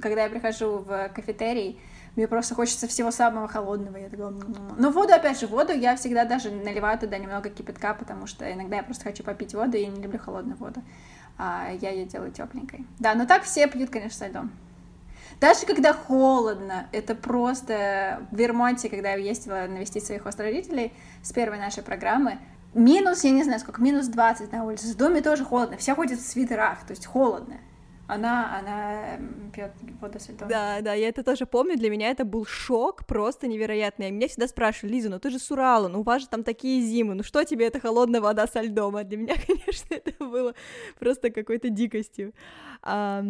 когда 0.00 0.24
я 0.24 0.30
прихожу 0.30 0.78
в 0.78 1.10
кафетерий, 1.14 1.78
мне 2.16 2.26
просто 2.26 2.54
хочется 2.54 2.88
всего 2.88 3.10
самого 3.10 3.48
холодного. 3.48 3.96
Я 3.96 4.08
такая... 4.08 4.32
Но 4.76 4.90
воду, 4.90 5.12
опять 5.12 5.38
же, 5.38 5.46
воду 5.46 5.72
я 5.72 5.96
всегда 5.96 6.24
даже 6.24 6.50
наливаю 6.50 6.98
туда 6.98 7.18
немного 7.18 7.50
кипятка, 7.50 7.94
потому 7.94 8.26
что 8.26 8.50
иногда 8.52 8.76
я 8.76 8.82
просто 8.82 9.04
хочу 9.04 9.22
попить 9.22 9.54
воду, 9.54 9.76
и 9.76 9.86
не 9.86 10.02
люблю 10.02 10.18
холодную 10.18 10.56
воду. 10.56 10.82
А 11.36 11.70
я 11.80 11.90
ее 11.90 12.06
делаю 12.06 12.32
тепленькой. 12.32 12.86
Да, 12.98 13.14
но 13.14 13.26
так 13.26 13.44
все 13.44 13.68
пьют, 13.68 13.90
конечно, 13.90 14.18
со 14.18 14.26
льдом. 14.26 14.50
Даже 15.40 15.66
когда 15.66 15.92
холодно, 15.92 16.88
это 16.90 17.14
просто... 17.14 18.20
В 18.32 18.36
Вермонте, 18.36 18.88
когда 18.88 19.10
я 19.12 19.16
ездила 19.16 19.66
навестить 19.68 20.04
своих 20.04 20.24
родителей 20.24 20.92
с 21.22 21.32
первой 21.32 21.58
нашей 21.58 21.84
программы, 21.84 22.38
минус, 22.74 23.22
я 23.22 23.30
не 23.30 23.44
знаю 23.44 23.60
сколько, 23.60 23.80
минус 23.80 24.08
20 24.08 24.50
на 24.52 24.64
улице. 24.64 24.92
В 24.92 24.96
доме 24.96 25.20
тоже 25.20 25.44
холодно, 25.44 25.76
все 25.76 25.94
ходят 25.94 26.18
в 26.18 26.26
свитерах, 26.26 26.80
то 26.84 26.90
есть 26.90 27.06
холодно 27.06 27.54
она, 28.08 28.58
она 28.58 29.18
пьет 29.52 29.72
воду 30.00 30.18
со. 30.18 30.32
Да, 30.32 30.80
да, 30.80 30.94
я 30.94 31.08
это 31.08 31.22
тоже 31.22 31.44
помню, 31.44 31.76
для 31.76 31.90
меня 31.90 32.10
это 32.10 32.24
был 32.24 32.46
шок 32.46 33.06
просто 33.06 33.46
невероятный. 33.46 34.10
Меня 34.10 34.28
всегда 34.28 34.48
спрашивали, 34.48 34.94
Лиза, 34.94 35.10
ну 35.10 35.20
ты 35.20 35.30
же 35.30 35.38
с 35.38 35.50
Урала, 35.50 35.88
ну 35.88 36.00
у 36.00 36.02
вас 36.02 36.22
же 36.22 36.28
там 36.28 36.42
такие 36.42 36.80
зимы, 36.80 37.14
ну 37.14 37.22
что 37.22 37.44
тебе 37.44 37.66
эта 37.66 37.80
холодная 37.80 38.22
вода 38.22 38.46
со 38.46 38.62
льдом? 38.62 38.96
А 38.96 39.04
для 39.04 39.18
меня, 39.18 39.34
конечно, 39.46 39.94
это 39.94 40.24
было 40.24 40.54
просто 40.98 41.30
какой-то 41.30 41.68
дикостью. 41.68 42.32
А, 42.82 43.22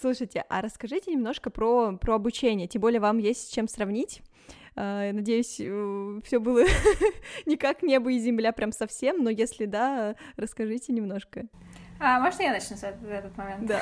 слушайте, 0.00 0.44
а 0.48 0.62
расскажите 0.62 1.10
немножко 1.10 1.50
про, 1.50 1.96
про 1.96 2.14
обучение, 2.14 2.68
тем 2.68 2.82
более 2.82 3.00
вам 3.00 3.18
есть 3.18 3.48
с 3.48 3.50
чем 3.50 3.66
сравнить. 3.66 4.22
Я 4.76 5.10
надеюсь, 5.12 5.58
uh, 5.60 6.22
все 6.24 6.38
было 6.38 6.62
не 7.46 7.56
как 7.56 7.82
небо 7.82 8.12
и 8.12 8.18
земля 8.20 8.52
прям 8.52 8.70
совсем, 8.70 9.22
но 9.22 9.28
если 9.28 9.66
да, 9.66 10.14
расскажите 10.36 10.92
немножко. 10.92 11.48
А, 12.02 12.18
можно 12.18 12.42
я 12.42 12.52
начну 12.52 12.78
с 12.78 12.82
этот 12.82 13.36
момент? 13.36 13.66
Да. 13.66 13.80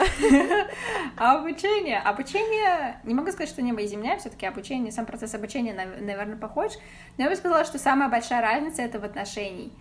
обучение. 1.17 2.01
Обучение, 2.01 3.01
не 3.05 3.15
могу 3.15 3.31
сказать, 3.31 3.49
что 3.49 3.63
небо 3.63 3.81
и 3.81 3.87
земля, 3.87 4.19
все 4.19 4.29
таки 4.29 4.45
обучение, 4.45 4.91
сам 4.91 5.07
процесс 5.07 5.35
обучения, 5.35 5.73
наверное, 5.73 6.37
похож, 6.37 6.73
но 7.17 7.25
я 7.25 7.31
бы 7.31 7.37
сказала, 7.37 7.65
что 7.65 7.79
самая 7.79 8.09
большая 8.09 8.43
разница— 8.43 8.83
это 8.83 8.99
в 8.99 9.05
отношении. 9.05 9.73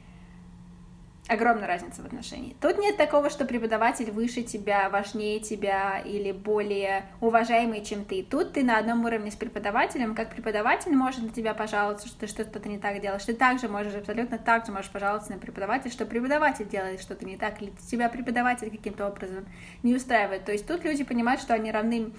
Огромная 1.28 1.68
разница 1.68 2.02
в 2.02 2.06
отношении. 2.06 2.56
Тут 2.62 2.78
нет 2.78 2.98
такого, 2.98 3.30
что 3.30 3.46
преподаватель 3.46 4.12
выше 4.12 4.44
тебя, 4.44 4.90
важнее 4.90 5.40
тебя 5.40 6.00
или 6.00 6.32
более 6.32 7.06
уважаемый, 7.22 7.84
чем 7.84 8.06
ты. 8.06 8.24
Тут 8.24 8.54
ты 8.54 8.64
на 8.64 8.78
одном 8.78 9.04
уровне 9.06 9.32
с 9.32 9.36
преподавателем, 9.36 10.16
как 10.16 10.32
преподаватель 10.32 10.94
может 10.94 11.22
на 11.24 11.30
тебя 11.30 11.54
пожаловаться, 11.54 12.08
что 12.08 12.20
ты 12.22 12.28
что-то 12.28 12.68
не 12.70 12.80
так 12.80 13.02
делаешь. 13.02 13.26
Ты 13.26 13.34
также 13.34 13.68
можешь, 13.68 13.94
абсолютно 13.94 14.38
так 14.38 14.66
же 14.66 14.72
можешь 14.72 14.92
пожаловаться 14.92 15.32
на 15.32 15.40
преподавателя, 15.40 15.92
что 15.92 16.06
преподаватель 16.06 16.68
делает 16.68 17.02
что-то 17.02 17.26
не 17.26 17.38
так, 17.38 17.62
или 17.62 17.72
тебя 17.90 18.10
преподаватель 18.10 18.70
каким-то 18.70 19.08
образом 19.08 19.46
не 19.84 19.96
устраивает. 19.96 20.46
То 20.46 20.52
есть 20.52 20.68
тут 20.68 20.84
люди 20.84 21.04
понимают, 21.04 21.42
что 21.42 21.54
они 21.54 21.72
равны 21.72 22.12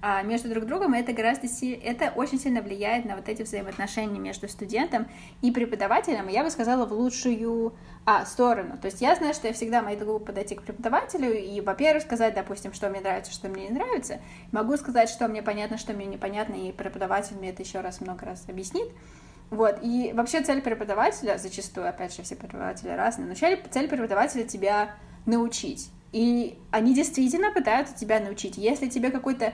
а, 0.00 0.22
между 0.22 0.48
друг 0.48 0.66
другом, 0.66 0.94
и 0.94 0.98
это 0.98 1.12
гораздо 1.12 1.46
это 1.82 2.12
очень 2.14 2.38
сильно 2.38 2.60
влияет 2.60 3.04
на 3.04 3.16
вот 3.16 3.28
эти 3.28 3.42
взаимоотношения 3.42 4.18
между 4.18 4.48
студентом 4.48 5.06
и 5.40 5.50
преподавателем, 5.50 6.28
я 6.28 6.44
бы 6.44 6.50
сказала, 6.50 6.84
в 6.86 6.92
лучшую 6.92 7.74
а, 8.04 8.26
сторону. 8.26 8.76
То 8.76 8.86
есть 8.86 9.00
я 9.00 9.14
знаю, 9.16 9.34
что 9.34 9.48
я 9.48 9.54
всегда 9.54 9.82
могу 9.82 10.18
подойти 10.18 10.54
к 10.54 10.62
преподавателю 10.62 11.32
и, 11.32 11.60
во-первых, 11.60 12.02
сказать, 12.02 12.34
допустим, 12.34 12.72
что 12.72 12.90
мне 12.90 13.00
нравится, 13.00 13.32
что 13.32 13.48
мне 13.48 13.68
не 13.68 13.74
нравится. 13.74 14.20
Могу 14.52 14.76
сказать, 14.76 15.08
что 15.08 15.26
мне 15.28 15.42
понятно, 15.42 15.78
что 15.78 15.92
мне 15.94 16.06
непонятно, 16.06 16.54
и 16.54 16.72
преподаватель 16.72 17.36
мне 17.36 17.50
это 17.50 17.62
еще 17.62 17.80
раз 17.80 18.00
много 18.00 18.26
раз 18.26 18.44
объяснит. 18.48 18.88
Вот, 19.50 19.78
и 19.82 20.12
вообще 20.14 20.42
цель 20.42 20.60
преподавателя, 20.62 21.38
зачастую, 21.38 21.88
опять 21.88 22.14
же, 22.14 22.22
все 22.22 22.34
преподаватели 22.34 22.90
разные, 22.90 23.28
но 23.28 23.34
цель 23.34 23.88
преподавателя 23.88 24.44
тебя 24.44 24.96
научить. 25.26 25.90
И 26.12 26.58
они 26.70 26.94
действительно 26.94 27.52
пытаются 27.52 27.94
тебя 27.94 28.20
научить. 28.20 28.56
Если 28.56 28.88
тебе 28.88 29.10
какой-то 29.10 29.52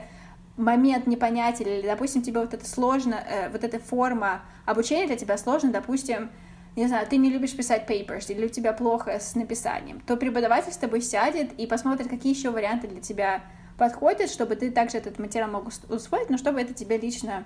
момент 0.61 1.07
непонятен, 1.07 1.67
или, 1.67 1.87
допустим, 1.87 2.23
тебе 2.23 2.41
вот 2.41 2.55
это 2.55 2.67
сложно, 2.67 3.15
э, 3.15 3.49
вот 3.51 3.65
эта 3.65 3.79
форма 3.79 4.43
обучения 4.67 5.07
для 5.07 5.17
тебя 5.17 5.37
сложно, 5.37 5.73
допустим, 5.73 6.31
не 6.77 6.87
знаю, 6.87 7.07
ты 7.07 7.17
не 7.17 7.31
любишь 7.31 7.57
писать 7.57 7.89
papers, 7.89 8.33
или 8.33 8.47
у 8.47 8.49
тебя 8.49 8.73
плохо 8.73 9.19
с 9.19 9.35
написанием, 9.35 10.01
то 10.01 10.17
преподаватель 10.17 10.73
с 10.73 10.77
тобой 10.77 11.01
сядет 11.01 11.53
и 11.55 11.67
посмотрит, 11.67 12.09
какие 12.09 12.35
еще 12.35 12.51
варианты 12.51 12.87
для 12.87 13.01
тебя 13.01 13.43
подходят, 13.77 14.31
чтобы 14.31 14.57
ты 14.57 14.71
также 14.71 14.99
этот 14.99 15.19
материал 15.19 15.51
мог 15.51 15.69
усвоить, 15.89 16.31
но 16.31 16.37
чтобы 16.37 16.61
это 16.61 16.75
тебе 16.75 16.99
лично 16.99 17.45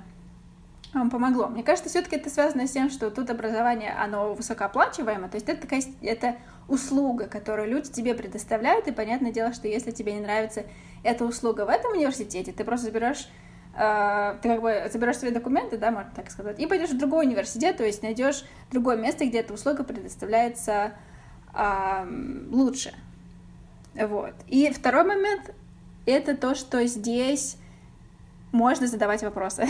помогло. 1.10 1.48
Мне 1.48 1.62
кажется, 1.62 1.90
все-таки 1.90 2.16
это 2.16 2.30
связано 2.30 2.66
с 2.66 2.70
тем, 2.70 2.88
что 2.88 3.10
тут 3.10 3.28
образование, 3.30 3.92
оно 3.92 4.34
высокооплачиваемое, 4.34 5.28
то 5.28 5.36
есть 5.36 5.48
это 5.48 5.62
такая, 5.62 5.82
это 6.02 6.36
услуга, 6.68 7.26
которую 7.26 7.68
люди 7.68 7.90
тебе 7.90 8.14
предоставляют, 8.14 8.86
и 8.86 8.92
понятное 8.92 9.32
дело, 9.32 9.52
что 9.52 9.68
если 9.68 9.90
тебе 9.90 10.14
не 10.14 10.20
нравится 10.20 10.64
эта 11.02 11.24
услуга 11.24 11.66
в 11.66 11.68
этом 11.68 11.92
университете, 11.92 12.52
ты 12.52 12.64
просто 12.64 12.86
заберешь 12.86 13.28
э, 13.76 14.36
ты 14.40 14.48
как 14.48 14.62
бы 14.62 14.88
заберешь 14.90 15.18
свои 15.18 15.30
документы, 15.30 15.76
да, 15.76 15.90
можно 15.90 16.10
так 16.14 16.30
сказать, 16.30 16.58
и 16.58 16.66
пойдешь 16.66 16.90
в 16.90 16.98
другой 16.98 17.26
университет, 17.26 17.76
то 17.76 17.84
есть 17.84 18.02
найдешь 18.02 18.44
другое 18.70 18.96
место, 18.96 19.26
где 19.26 19.40
эта 19.40 19.52
услуга 19.52 19.84
предоставляется 19.84 20.92
э, 21.52 22.06
лучше. 22.50 22.94
Вот. 23.94 24.34
И 24.48 24.70
второй 24.70 25.04
момент— 25.04 25.54
это 26.06 26.36
то, 26.36 26.54
что 26.54 26.84
здесь 26.86 27.58
можно 28.54 28.86
задавать 28.86 29.22
вопросы. 29.22 29.66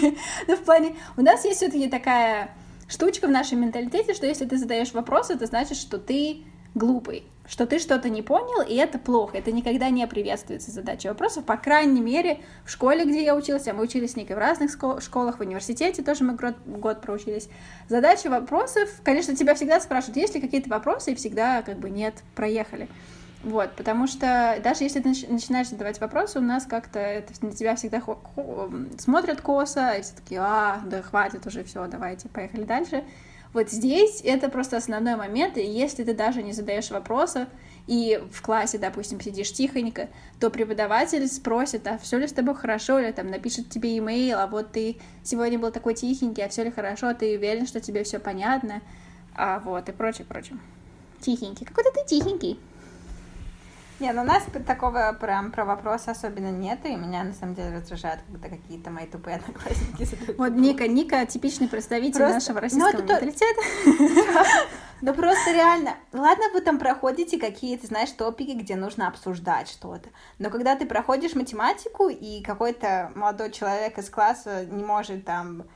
ну, 0.46 0.56
в 0.56 0.62
плане, 0.62 0.94
у 1.16 1.22
нас 1.22 1.44
есть 1.44 1.58
все-таки 1.58 1.88
такая 1.88 2.54
штучка 2.88 3.26
в 3.26 3.30
нашем 3.30 3.60
менталитете, 3.60 4.14
что 4.14 4.26
если 4.26 4.46
ты 4.46 4.56
задаешь 4.56 4.92
вопросы, 4.92 5.34
это 5.34 5.44
значит, 5.46 5.76
что 5.76 5.98
ты 5.98 6.44
глупый, 6.74 7.24
что 7.48 7.66
ты 7.66 7.78
что-то 7.78 8.08
не 8.08 8.22
понял, 8.22 8.62
и 8.62 8.76
это 8.76 8.98
плохо, 8.98 9.38
это 9.38 9.50
никогда 9.50 9.90
не 9.90 10.06
приветствуется 10.06 10.70
задача 10.70 11.08
вопросов, 11.08 11.44
по 11.44 11.56
крайней 11.56 12.00
мере, 12.00 12.40
в 12.64 12.70
школе, 12.70 13.04
где 13.04 13.24
я 13.24 13.34
училась, 13.34 13.66
а 13.66 13.74
мы 13.74 13.82
учились 13.82 14.12
с 14.12 14.16
Никой 14.16 14.36
в 14.36 14.38
разных 14.38 14.70
школах, 14.70 15.38
в 15.38 15.40
университете 15.40 16.02
тоже 16.02 16.24
мы 16.24 16.34
год, 16.34 16.54
год 16.64 17.00
проучились, 17.00 17.48
задача 17.88 18.30
вопросов, 18.30 18.88
конечно, 19.02 19.34
тебя 19.34 19.54
всегда 19.54 19.80
спрашивают, 19.80 20.16
есть 20.16 20.34
ли 20.34 20.40
какие-то 20.40 20.70
вопросы, 20.70 21.12
и 21.12 21.14
всегда 21.16 21.62
как 21.62 21.78
бы 21.78 21.90
нет, 21.90 22.14
проехали. 22.36 22.88
Вот, 23.44 23.72
потому 23.76 24.08
что 24.08 24.58
даже 24.64 24.82
если 24.82 25.00
ты 25.00 25.08
начинаешь 25.08 25.68
задавать 25.68 26.00
вопросы, 26.00 26.40
у 26.40 26.42
нас 26.42 26.66
как-то 26.66 26.98
это, 26.98 27.32
на 27.40 27.52
тебя 27.52 27.76
всегда 27.76 28.02
смотрят 28.98 29.40
косо, 29.40 29.92
и 29.92 30.02
все 30.02 30.12
такие, 30.14 30.40
а, 30.40 30.82
да 30.84 31.02
хватит 31.02 31.46
уже, 31.46 31.62
все, 31.62 31.86
давайте, 31.86 32.28
поехали 32.28 32.64
дальше. 32.64 33.04
Вот 33.52 33.70
здесь 33.70 34.20
это 34.24 34.50
просто 34.50 34.76
основной 34.76 35.16
момент, 35.16 35.56
и 35.56 35.64
если 35.64 36.04
ты 36.04 36.14
даже 36.14 36.42
не 36.42 36.52
задаешь 36.52 36.90
вопроса, 36.90 37.48
и 37.86 38.20
в 38.30 38.42
классе, 38.42 38.76
допустим, 38.76 39.20
сидишь 39.20 39.52
тихонько, 39.52 40.08
то 40.38 40.50
преподаватель 40.50 41.26
спросит, 41.26 41.86
а 41.86 41.96
все 41.96 42.18
ли 42.18 42.26
с 42.26 42.32
тобой 42.32 42.54
хорошо, 42.54 42.98
или 42.98 43.12
там 43.12 43.30
напишет 43.30 43.70
тебе 43.70 43.96
имейл, 43.96 44.38
а 44.38 44.46
вот 44.46 44.72
ты 44.72 44.98
сегодня 45.22 45.58
был 45.58 45.70
такой 45.70 45.94
тихенький, 45.94 46.44
а 46.44 46.48
все 46.48 46.64
ли 46.64 46.70
хорошо, 46.70 47.14
ты 47.14 47.36
уверен, 47.36 47.66
что 47.66 47.80
тебе 47.80 48.02
все 48.02 48.18
понятно, 48.18 48.82
а 49.34 49.60
вот, 49.60 49.88
и 49.88 49.92
прочее, 49.92 50.26
прочее. 50.28 50.58
Тихенький. 51.20 51.64
Какой-то 51.64 51.90
ты 51.92 52.04
тихенький. 52.06 52.60
Не, 54.00 54.12
ну 54.12 54.22
у 54.22 54.24
нас 54.24 54.44
такого 54.66 55.16
прям 55.20 55.50
про 55.50 55.64
вопросы 55.64 56.08
особенно 56.08 56.50
нет, 56.50 56.84
и 56.84 56.94
меня 56.94 57.24
на 57.24 57.32
самом 57.32 57.54
деле 57.54 57.76
раздражает, 57.76 58.20
когда 58.30 58.48
какие-то 58.48 58.90
мои 58.90 59.06
тупые 59.06 59.36
одноклассники 59.36 60.04
задают. 60.04 60.38
Вот 60.38 60.52
Ника, 60.52 60.86
Ника 60.86 61.26
типичный 61.26 61.68
представитель 61.68 62.18
просто... 62.18 62.34
нашего 62.34 62.54
ну, 62.54 62.60
российского 62.60 62.92
ну, 62.92 62.98
менталитета. 63.00 63.60
Ну 65.00 65.14
просто 65.14 65.52
реально, 65.52 65.94
ладно, 66.12 66.46
вы 66.52 66.60
там 66.60 66.80
проходите 66.80 67.38
какие-то, 67.38 67.86
знаешь, 67.86 68.10
топики, 68.10 68.50
где 68.50 68.74
нужно 68.74 69.06
обсуждать 69.06 69.68
что-то, 69.68 70.08
но 70.40 70.50
когда 70.50 70.74
ты 70.74 70.86
проходишь 70.86 71.36
математику, 71.36 72.08
и 72.08 72.42
какой-то 72.42 73.12
молодой 73.14 73.52
человек 73.52 73.96
из 73.98 74.10
класса 74.10 74.66
не 74.66 74.82
может 74.82 75.24
там 75.24 75.68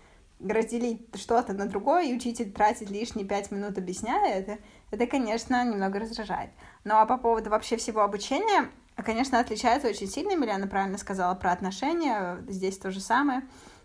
разделить 0.44 1.06
что-то 1.14 1.52
на 1.52 1.66
другое, 1.66 2.06
и 2.06 2.16
учитель 2.16 2.50
тратит 2.50 2.90
лишние 2.90 3.24
пять 3.24 3.52
минут 3.52 3.78
объясняя 3.78 4.40
это, 4.40 4.58
это, 4.92 5.06
конечно, 5.06 5.64
немного 5.64 5.98
раздражает. 5.98 6.50
Ну 6.84 6.94
а 6.94 7.06
по 7.06 7.16
поводу 7.16 7.50
вообще 7.50 7.76
всего 7.76 8.02
обучения, 8.02 8.70
конечно, 8.96 9.40
отличается 9.40 9.88
очень 9.88 10.06
сильно. 10.06 10.36
Миляна 10.36 10.68
правильно 10.68 10.98
сказала 10.98 11.34
про 11.34 11.50
отношения. 11.50 12.44
Здесь 12.46 12.78
то 12.78 12.90
же 12.90 13.00
самое. 13.00 13.42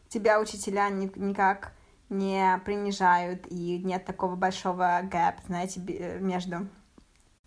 Тебя 0.09 0.39
учителя 0.39 0.89
никак 0.89 1.71
не 2.09 2.61
принижают, 2.63 3.47
и 3.49 3.81
нет 3.83 4.05
такого 4.05 4.35
большого 4.35 5.01
гэп, 5.03 5.35
знаете, 5.47 5.79
между 6.19 6.67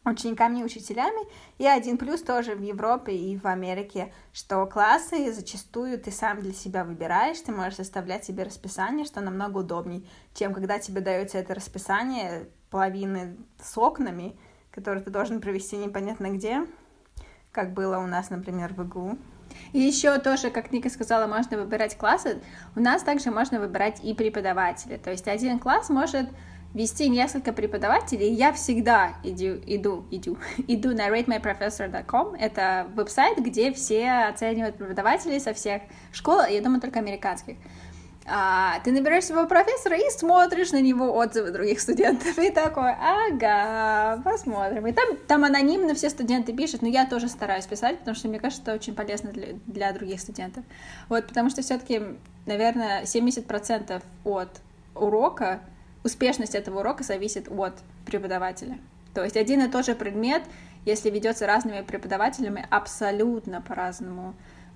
учениками 0.04 0.60
и 0.60 0.64
учителями. 0.64 1.28
И 1.58 1.66
один 1.66 1.98
плюс 1.98 2.22
тоже 2.22 2.54
в 2.54 2.62
Европе 2.62 3.14
и 3.14 3.36
в 3.36 3.46
Америке, 3.46 4.12
что 4.32 4.64
классы 4.66 5.32
зачастую 5.32 5.98
ты 5.98 6.10
сам 6.10 6.40
для 6.40 6.54
себя 6.54 6.84
выбираешь, 6.84 7.40
ты 7.40 7.52
можешь 7.52 7.76
составлять 7.76 8.24
себе 8.24 8.44
расписание, 8.44 9.04
что 9.04 9.20
намного 9.20 9.58
удобней, 9.58 10.08
чем 10.34 10.54
когда 10.54 10.78
тебе 10.78 11.02
дается 11.02 11.36
это 11.36 11.54
расписание 11.54 12.48
половины 12.70 13.36
с 13.62 13.76
окнами, 13.76 14.36
который 14.70 15.02
ты 15.02 15.10
должен 15.10 15.40
провести 15.40 15.76
непонятно 15.76 16.30
где, 16.30 16.66
как 17.52 17.72
было 17.72 17.98
у 17.98 18.06
нас, 18.06 18.30
например, 18.30 18.72
в 18.74 18.82
ИГУ. 18.82 19.18
И 19.72 19.80
еще 19.80 20.18
тоже, 20.18 20.50
как 20.50 20.72
Ника 20.72 20.88
сказала, 20.90 21.26
можно 21.26 21.58
выбирать 21.58 21.96
классы. 21.96 22.40
У 22.76 22.80
нас 22.80 23.02
также 23.02 23.30
можно 23.30 23.58
выбирать 23.58 24.02
и 24.02 24.14
преподавателя. 24.14 24.96
То 24.98 25.10
есть 25.10 25.26
один 25.26 25.58
класс 25.58 25.90
может 25.90 26.28
вести 26.74 27.08
несколько 27.08 27.52
преподавателей. 27.52 28.32
Я 28.32 28.52
всегда 28.52 29.14
иду, 29.24 29.60
иду, 29.66 30.06
иду, 30.10 30.38
иду 30.68 30.90
на 30.90 31.08
ratemyprofessor.com. 31.08 32.34
Это 32.34 32.86
веб-сайт, 32.94 33.38
где 33.38 33.72
все 33.72 34.28
оценивают 34.28 34.76
преподавателей 34.76 35.40
со 35.40 35.52
всех 35.52 35.82
школ, 36.12 36.42
я 36.48 36.62
думаю, 36.62 36.80
только 36.80 37.00
американских 37.00 37.56
а, 38.32 38.78
ты 38.84 38.92
набираешь 38.92 39.24
своего 39.24 39.48
профессора 39.48 39.96
и 39.96 40.08
смотришь 40.10 40.70
на 40.70 40.80
него 40.80 41.12
отзывы 41.16 41.50
других 41.50 41.80
студентов, 41.80 42.38
и 42.38 42.50
такой, 42.50 42.92
ага, 42.92 44.22
посмотрим. 44.22 44.86
И 44.86 44.92
там, 44.92 45.16
там 45.26 45.44
анонимно 45.44 45.94
все 45.94 46.10
студенты 46.10 46.52
пишут, 46.52 46.82
но 46.82 46.88
я 46.88 47.06
тоже 47.06 47.28
стараюсь 47.28 47.66
писать, 47.66 47.98
потому 47.98 48.14
что 48.14 48.28
мне 48.28 48.38
кажется, 48.38 48.62
это 48.62 48.74
очень 48.74 48.94
полезно 48.94 49.32
для, 49.32 49.54
для 49.66 49.92
других 49.92 50.20
студентов. 50.20 50.64
Вот, 51.08 51.26
потому 51.26 51.50
что 51.50 51.62
все-таки, 51.62 52.00
наверное, 52.46 53.02
70% 53.02 54.00
от 54.24 54.60
урока, 54.94 55.60
успешность 56.04 56.54
этого 56.54 56.80
урока 56.80 57.02
зависит 57.02 57.48
от 57.50 57.74
преподавателя. 58.06 58.78
То 59.12 59.24
есть 59.24 59.36
один 59.36 59.60
и 59.62 59.68
тот 59.68 59.84
же 59.84 59.96
предмет, 59.96 60.42
если 60.84 61.10
ведется 61.10 61.46
разными 61.46 61.82
преподавателями, 61.82 62.64
абсолютно 62.70 63.60
по-разному 63.60 64.34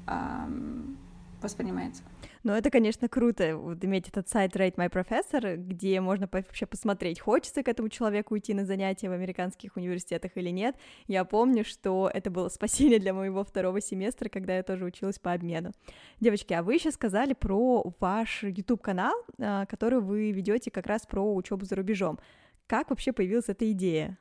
эм, 0.09 0.99
воспринимается. 1.41 2.03
Но 2.45 2.55
это, 2.55 2.70
конечно, 2.70 3.09
круто, 3.09 3.57
вот 3.57 3.82
иметь 3.86 4.09
этот 4.09 4.28
сайт 4.28 4.55
Rate 4.55 4.74
My 4.74 4.90
Professor, 4.90 5.57
где 5.57 5.99
можно 6.03 6.28
вообще 6.30 6.66
посмотреть, 6.66 7.18
хочется 7.18 7.62
к 7.62 7.68
этому 7.68 7.88
человеку 7.88 8.34
уйти 8.34 8.53
на 8.53 8.66
занятия 8.66 9.09
в 9.09 9.12
американских 9.12 9.76
университетах 9.76 10.32
или 10.34 10.51
нет. 10.51 10.76
Я 11.07 11.24
помню, 11.24 11.64
что 11.64 12.11
это 12.12 12.30
было 12.30 12.51
спасение 12.51 12.99
для 12.99 13.14
моего 13.14 13.45
второго 13.45 13.80
семестра, 13.80 14.28
когда 14.28 14.57
я 14.59 14.62
тоже 14.62 14.84
училась 14.84 15.18
по 15.18 15.32
обмену. 15.32 15.72
Девочки, 16.20 16.53
а 16.53 16.62
вы 16.62 16.74
еще 16.74 16.90
сказали 16.90 17.32
про 17.32 17.95
ваш 17.99 18.42
YouTube-канал, 18.42 19.14
а, 19.40 19.64
который 19.64 20.01
вы 20.01 20.30
ведете 20.30 20.70
как 20.70 20.86
раз 20.86 21.07
про 21.07 21.34
учебу 21.34 21.64
за 21.64 21.76
рубежом. 21.76 22.18
Как 22.66 22.90
вообще 22.90 23.12
появилась 23.12 23.49
эта 23.49 23.70
идея? 23.72 24.18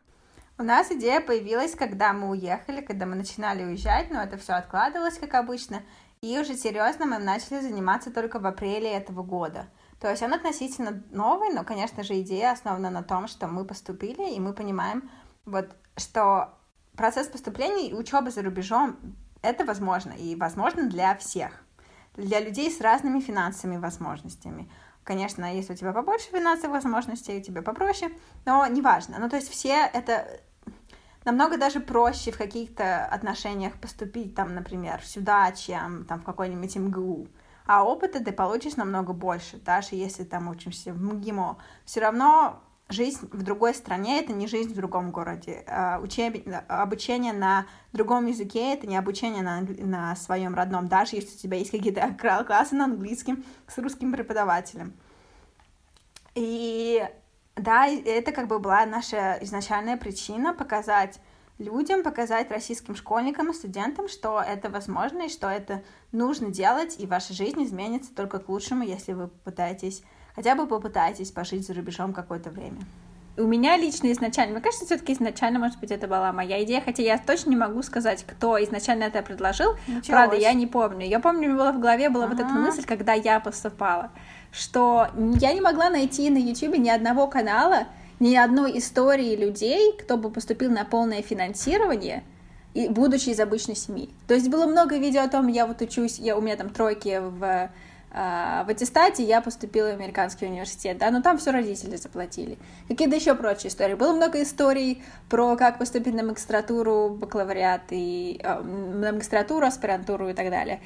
У 0.58 0.64
нас 0.64 0.90
идея 0.92 1.20
появилась, 1.20 1.76
когда 1.76 2.14
мы 2.14 2.30
уехали, 2.30 2.80
когда 2.80 3.06
мы 3.06 3.16
начинали 3.16 3.64
уезжать, 3.66 4.12
но 4.12 4.22
это 4.22 4.38
все 4.38 4.54
откладывалось, 4.54 5.18
как 5.18 5.34
обычно. 5.34 5.82
И 6.24 6.40
уже 6.40 6.56
серьезно 6.56 7.06
мы 7.06 7.18
начали 7.18 7.60
заниматься 7.60 8.10
только 8.10 8.40
в 8.40 8.46
апреле 8.46 8.90
этого 8.90 9.24
года. 9.24 9.68
То 10.00 10.10
есть 10.10 10.24
он 10.24 10.34
относительно 10.34 11.04
новый, 11.12 11.54
но, 11.54 11.66
конечно 11.66 12.02
же, 12.02 12.22
идея 12.22 12.54
основана 12.54 12.90
на 12.90 13.04
том, 13.04 13.28
что 13.28 13.50
мы 13.50 13.66
поступили, 13.66 14.34
и 14.34 14.40
мы 14.40 14.54
понимаем, 14.54 15.12
Вот, 15.46 15.76
что 15.98 16.58
процесс 16.96 17.28
поступления 17.28 17.90
и 17.90 17.94
учебы 17.94 18.32
за 18.32 18.42
рубежом 18.42 18.96
это 19.42 19.66
возможно, 19.66 20.14
и 20.14 20.38
возможно 20.38 20.90
для 20.90 21.14
всех. 21.18 21.62
Для 22.16 22.40
людей 22.40 22.72
с 22.72 22.80
разными 22.80 23.20
финансовыми 23.20 23.76
возможностями. 23.76 24.72
Конечно, 25.04 25.54
если 25.54 25.74
у 25.74 25.76
тебя 25.76 25.92
побольше 25.92 26.30
финансовых 26.30 26.82
возможностей, 26.82 27.40
у 27.40 27.42
тебя 27.42 27.62
попроще, 27.62 28.14
но 28.46 28.66
неважно. 28.68 29.18
Ну, 29.20 29.28
то 29.28 29.36
есть 29.36 29.50
все 29.50 29.90
это 29.92 30.40
намного 31.26 31.58
даже 31.58 31.80
проще 31.80 32.32
в 32.32 32.38
каких-то 32.38 33.06
отношениях 33.06 33.74
поступить, 33.74 34.36
там, 34.36 34.56
например, 34.56 35.02
сюда, 35.04 35.52
чем 35.52 36.06
там 36.06 36.20
в 36.20 36.24
какой-нибудь 36.24 36.76
МГУ. 36.76 37.28
А 37.66 37.84
опыта 37.84 38.24
ты 38.24 38.32
получишь 38.32 38.76
намного 38.76 39.14
больше, 39.14 39.58
даже 39.58 39.90
если 39.96 40.24
там 40.24 40.50
учимся 40.50 40.94
в 40.94 41.02
МГИМО. 41.02 41.58
Все 41.86 42.02
равно 42.02 42.62
жизнь 42.90 43.30
в 43.32 43.42
другой 43.44 43.74
стране— 43.74 44.20
это 44.22 44.34
не 44.34 44.48
жизнь 44.48 44.74
в 44.74 44.76
другом 44.76 45.12
городе. 45.12 45.64
А, 45.68 46.00
учеб... 46.00 46.46
Обучение 46.68 47.34
на 47.34 47.66
другом 47.94 48.26
языке— 48.26 48.74
это 48.76 48.88
не 48.88 48.98
обучение 48.98 49.44
на, 49.44 49.62
на 49.62 50.16
своем 50.16 50.56
родном, 50.56 50.88
даже 50.88 51.16
если 51.16 51.36
у 51.36 51.40
тебя 51.40 51.58
есть 51.58 51.72
какие-то 51.72 52.14
классы 52.20 52.76
на 52.76 52.86
английском 52.86 53.44
с 53.68 53.78
русским 53.78 54.12
преподавателем. 54.12 54.94
И 56.36 57.08
да, 57.56 57.88
это 57.88 58.32
как 58.32 58.48
бы 58.48 58.60
была 58.60 58.86
наша 58.86 59.38
изначальная 59.42 59.98
причина 59.98 60.54
показать 60.54 61.20
людям, 61.60 62.04
показать 62.04 62.50
российским 62.52 62.96
школьникам 62.96 63.52
и 63.52 63.54
студентам, 63.54 64.08
что 64.08 64.42
это 64.42 64.70
возможно 64.70 65.24
и 65.24 65.30
что 65.30 65.48
это 65.48 65.84
нужно 66.12 66.50
делать, 66.50 67.00
и 67.00 67.06
ваша 67.06 67.34
жизнь 67.34 67.64
изменится 67.64 68.14
только 68.14 68.40
к 68.40 68.50
лучшему, 68.50 68.84
если 68.84 69.14
вы 69.14 69.28
попытаетесь, 69.28 70.04
хотя 70.36 70.56
бы 70.56 70.66
попытаетесь 70.66 71.32
пожить 71.32 71.66
за 71.68 71.74
рубежом 71.74 72.14
какое-то 72.14 72.50
время. 72.50 72.82
У 73.36 73.44
меня 73.44 73.78
лично 73.78 74.12
изначально, 74.12 74.54
мне 74.54 74.62
кажется, 74.62 74.86
все-таки 74.86 75.14
изначально, 75.14 75.58
может 75.58 75.80
быть, 75.80 75.90
это 75.90 76.08
была 76.08 76.32
моя 76.32 76.64
идея, 76.64 76.82
хотя 76.82 77.02
я 77.02 77.18
точно 77.18 77.50
не 77.50 77.56
могу 77.56 77.82
сказать, 77.82 78.24
кто 78.28 78.64
изначально 78.64 79.06
это 79.06 79.24
предложил. 79.24 79.76
Ничего 79.88 80.18
Правда, 80.18 80.36
я 80.36 80.54
не 80.54 80.68
помню. 80.68 81.08
Я 81.08 81.20
помню, 81.20 81.50
у 81.50 81.54
меня 81.54 81.58
была 81.58 81.72
в 81.72 81.80
голове 81.80 82.10
была 82.10 82.26
ага. 82.26 82.36
вот 82.36 82.46
эта 82.46 82.54
мысль, 82.54 82.84
когда 82.86 83.14
я 83.14 83.40
поступала 83.40 84.12
что 84.54 85.08
я 85.40 85.52
не 85.52 85.62
могла 85.62 85.90
найти 85.90 86.30
на 86.30 86.38
YouTube 86.38 86.78
ни 86.78 86.90
одного 86.90 87.28
канала, 87.28 87.88
ни 88.20 88.36
одной 88.36 88.78
истории 88.78 89.36
людей, 89.36 89.94
кто 90.00 90.16
бы 90.16 90.30
поступил 90.30 90.72
на 90.72 90.86
полное 90.86 91.24
финансирование, 91.24 92.24
и 92.76 92.88
будучи 92.88 93.30
из 93.30 93.40
обычной 93.40 93.76
семьи. 93.76 94.10
То 94.28 94.36
есть 94.36 94.50
было 94.50 94.66
много 94.66 94.98
видео 94.98 95.24
о 95.24 95.28
том, 95.28 95.48
я 95.48 95.66
вот 95.66 95.82
учусь, 95.82 96.20
я, 96.20 96.38
у 96.38 96.42
меня 96.42 96.56
там 96.56 96.70
тройки 96.70 97.20
в, 97.20 97.44
а, 97.44 97.72
в 98.14 98.66
аттестате, 98.70 99.24
я 99.24 99.42
поступила 99.42 99.88
в 99.88 99.94
американский 99.94 100.46
университет, 100.46 101.00
да, 101.00 101.10
но 101.10 101.22
там 101.22 101.40
все 101.40 101.52
родители 101.52 101.96
заплатили. 101.96 102.60
Какие-то 102.88 103.16
еще 103.16 103.34
прочие 103.34 103.70
истории. 103.70 103.96
Было 103.96 104.14
много 104.14 104.42
историй 104.44 105.02
про 105.30 105.56
как 105.56 105.80
поступить 105.80 106.14
на 106.14 106.24
магистратуру, 106.24 107.10
бакалавриат 107.10 107.82
и 107.90 108.40
э, 108.44 108.62
на 108.62 109.14
магистратуру, 109.14 109.66
аспирантуру 109.66 110.30
и 110.30 110.34
так 110.34 110.50
далее 110.50 110.80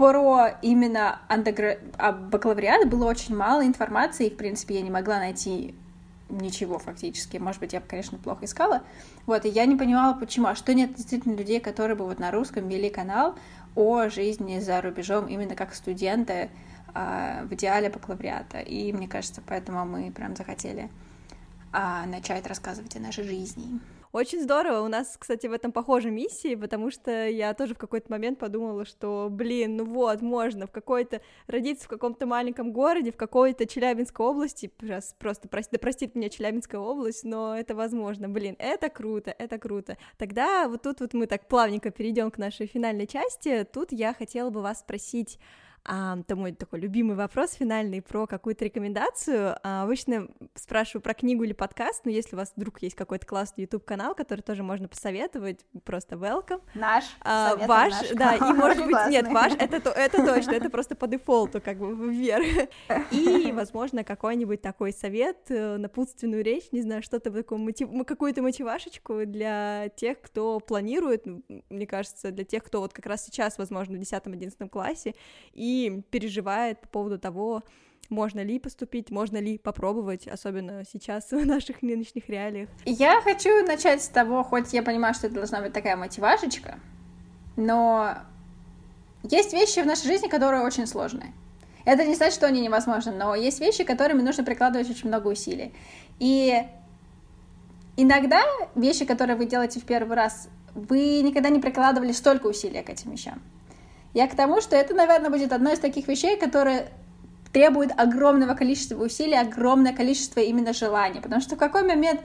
про 0.00 0.56
именно 0.62 1.18
андегр... 1.28 1.76
а 1.98 2.12
бакалавриат 2.12 2.88
было 2.88 3.04
очень 3.04 3.36
мало 3.36 3.66
информации, 3.66 4.28
и, 4.28 4.30
в 4.30 4.36
принципе, 4.38 4.76
я 4.76 4.80
не 4.80 4.90
могла 4.90 5.18
найти 5.18 5.74
ничего 6.30 6.78
фактически. 6.78 7.36
Может 7.36 7.60
быть, 7.60 7.74
я, 7.74 7.80
конечно, 7.80 8.16
плохо 8.16 8.46
искала. 8.46 8.82
Вот, 9.26 9.44
и 9.44 9.50
я 9.50 9.66
не 9.66 9.76
понимала, 9.76 10.14
почему. 10.14 10.46
А 10.46 10.54
что 10.54 10.72
нет 10.72 10.94
действительно 10.94 11.34
людей, 11.34 11.60
которые 11.60 11.96
бы 11.96 12.06
вот 12.06 12.18
на 12.18 12.30
русском 12.30 12.66
вели 12.66 12.88
канал 12.88 13.34
о 13.74 14.08
жизни 14.08 14.58
за 14.58 14.80
рубежом 14.80 15.26
именно 15.26 15.54
как 15.54 15.74
студенты 15.74 16.50
а, 16.94 17.44
в 17.44 17.54
идеале 17.54 17.88
бакалавриата. 17.90 18.60
И 18.60 18.92
мне 18.92 19.08
кажется, 19.08 19.42
поэтому 19.46 19.84
мы 19.84 20.10
прям 20.10 20.36
захотели 20.36 20.90
а, 21.72 22.06
начать 22.06 22.46
рассказывать 22.46 22.96
о 22.96 23.00
нашей 23.00 23.24
жизни. 23.24 23.80
Очень 24.12 24.42
здорово. 24.42 24.84
У 24.84 24.88
нас, 24.88 25.16
кстати, 25.16 25.46
в 25.46 25.52
этом 25.52 25.70
похожа 25.70 26.10
миссии, 26.10 26.56
потому 26.56 26.90
что 26.90 27.28
я 27.28 27.54
тоже 27.54 27.74
в 27.74 27.78
какой-то 27.78 28.10
момент 28.10 28.40
подумала, 28.40 28.84
что, 28.84 29.28
блин, 29.30 29.76
ну 29.76 29.84
вот, 29.84 30.20
можно 30.20 30.66
в 30.66 30.72
какой-то 30.72 31.20
родиться 31.46 31.84
в 31.84 31.88
каком-то 31.88 32.26
маленьком 32.26 32.72
городе, 32.72 33.12
в 33.12 33.16
какой-то 33.16 33.66
Челябинской 33.66 34.26
области, 34.26 34.68
сейчас 34.80 35.14
просто 35.16 35.46
прости, 35.46 35.70
да 35.74 35.78
простит 35.78 36.16
меня 36.16 36.28
Челябинская 36.28 36.80
область, 36.80 37.22
но 37.22 37.56
это 37.56 37.76
возможно. 37.76 38.28
Блин, 38.28 38.56
это 38.58 38.88
круто, 38.88 39.32
это 39.38 39.58
круто. 39.58 39.96
Тогда 40.18 40.66
вот 40.66 40.82
тут 40.82 40.98
вот 40.98 41.14
мы 41.14 41.28
так 41.28 41.46
плавненько 41.46 41.90
перейдем 41.90 42.32
к 42.32 42.38
нашей 42.38 42.66
финальной 42.66 43.06
части. 43.06 43.64
Тут 43.72 43.92
я 43.92 44.12
хотела 44.12 44.50
бы 44.50 44.60
вас 44.60 44.80
спросить, 44.80 45.38
а, 45.84 46.18
это 46.18 46.36
мой 46.36 46.52
такой 46.52 46.80
любимый 46.80 47.16
вопрос 47.16 47.54
финальный 47.54 48.02
про 48.02 48.26
какую-то 48.26 48.64
рекомендацию. 48.64 49.56
А, 49.62 49.84
обычно 49.84 50.28
спрашиваю 50.54 51.02
про 51.02 51.14
книгу 51.14 51.44
или 51.44 51.52
подкаст, 51.52 52.04
но 52.04 52.10
если 52.10 52.36
у 52.36 52.38
вас 52.38 52.52
вдруг 52.54 52.82
есть 52.82 52.94
какой-то 52.94 53.26
классный 53.26 53.62
YouTube-канал, 53.62 54.14
который 54.14 54.42
тоже 54.42 54.62
можно 54.62 54.88
посоветовать, 54.88 55.64
просто 55.84 56.16
welcome. 56.16 56.60
Наш, 56.74 57.04
а, 57.22 57.56
Ваш, 57.56 57.92
наш 57.92 58.10
да, 58.10 58.34
и 58.36 58.52
может 58.52 58.84
быть, 58.84 58.96
нет, 59.08 59.28
ваш, 59.28 59.54
это, 59.54 59.90
это 59.90 60.24
точно, 60.24 60.52
это 60.52 60.70
просто 60.70 60.94
по 60.94 61.06
дефолту 61.06 61.60
как 61.60 61.78
бы 61.78 62.10
вверх. 62.10 62.68
И, 63.10 63.52
возможно, 63.52 64.04
какой-нибудь 64.04 64.60
такой 64.60 64.92
совет, 64.92 65.38
э, 65.48 65.76
напутственную 65.76 66.44
речь, 66.44 66.72
не 66.72 66.82
знаю, 66.82 67.02
что-то 67.02 67.30
такое, 67.30 67.58
мотив... 67.58 67.88
какую-то 68.06 68.42
мотивашечку 68.42 69.26
для 69.26 69.88
тех, 69.96 70.20
кто 70.20 70.60
планирует, 70.60 71.24
мне 71.68 71.86
кажется, 71.86 72.30
для 72.30 72.44
тех, 72.44 72.64
кто 72.64 72.80
вот 72.80 72.92
как 72.92 73.06
раз 73.06 73.24
сейчас, 73.24 73.58
возможно, 73.58 73.96
в 73.96 74.00
10-11 74.00 74.68
классе, 74.68 75.14
и 75.52 75.69
и 75.70 76.02
переживает 76.10 76.80
по 76.80 76.88
поводу 76.88 77.18
того, 77.18 77.62
можно 78.08 78.40
ли 78.40 78.58
поступить, 78.58 79.10
можно 79.10 79.36
ли 79.38 79.58
попробовать, 79.58 80.26
особенно 80.26 80.82
сейчас 80.90 81.30
в 81.30 81.46
наших 81.46 81.82
нынешних 81.82 82.28
реалиях. 82.28 82.68
Я 82.84 83.20
хочу 83.22 83.64
начать 83.66 84.02
с 84.02 84.08
того, 84.08 84.42
хоть 84.42 84.72
я 84.72 84.82
понимаю, 84.82 85.14
что 85.14 85.28
это 85.28 85.36
должна 85.36 85.60
быть 85.62 85.72
такая 85.72 85.96
мотивашечка, 85.96 86.80
но 87.56 88.14
есть 89.22 89.52
вещи 89.52 89.80
в 89.80 89.86
нашей 89.86 90.06
жизни, 90.06 90.28
которые 90.28 90.62
очень 90.62 90.86
сложные. 90.86 91.32
Это 91.84 92.04
не 92.04 92.14
значит, 92.14 92.34
что 92.34 92.46
они 92.46 92.60
невозможны, 92.60 93.12
но 93.12 93.34
есть 93.34 93.60
вещи, 93.60 93.84
которыми 93.84 94.22
нужно 94.22 94.44
прикладывать 94.44 94.90
очень 94.90 95.08
много 95.08 95.28
усилий. 95.28 95.72
И 96.18 96.62
иногда 97.96 98.42
вещи, 98.74 99.04
которые 99.04 99.36
вы 99.36 99.46
делаете 99.46 99.80
в 99.80 99.84
первый 99.84 100.16
раз, 100.16 100.48
вы 100.74 101.22
никогда 101.22 101.48
не 101.48 101.60
прикладывали 101.60 102.12
столько 102.12 102.46
усилий 102.46 102.82
к 102.82 102.90
этим 102.90 103.12
вещам. 103.12 103.40
Я 104.12 104.26
к 104.26 104.34
тому, 104.34 104.60
что 104.60 104.76
это, 104.76 104.94
наверное, 104.94 105.30
будет 105.30 105.52
одной 105.52 105.74
из 105.74 105.78
таких 105.78 106.08
вещей, 106.08 106.36
которые 106.36 106.88
требует 107.52 107.92
огромного 107.98 108.54
количества 108.54 109.02
усилий, 109.02 109.36
огромное 109.36 109.92
количество 109.92 110.40
именно 110.40 110.72
желания. 110.72 111.20
Потому 111.20 111.40
что 111.40 111.56
в 111.56 111.58
какой 111.58 111.82
момент 111.82 112.20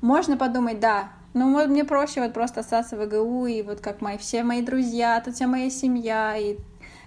можно 0.00 0.36
подумать, 0.36 0.80
да, 0.80 1.10
ну 1.34 1.66
мне 1.66 1.84
проще 1.84 2.20
вот 2.20 2.32
просто 2.32 2.60
остаться 2.60 2.96
в 2.96 3.04
ИГУ, 3.04 3.46
и 3.46 3.62
вот 3.62 3.80
как 3.80 4.00
мои, 4.00 4.18
все 4.18 4.42
мои 4.42 4.62
друзья, 4.62 5.20
тут 5.24 5.34
вся 5.34 5.46
моя 5.46 5.70
семья, 5.70 6.36
и 6.36 6.56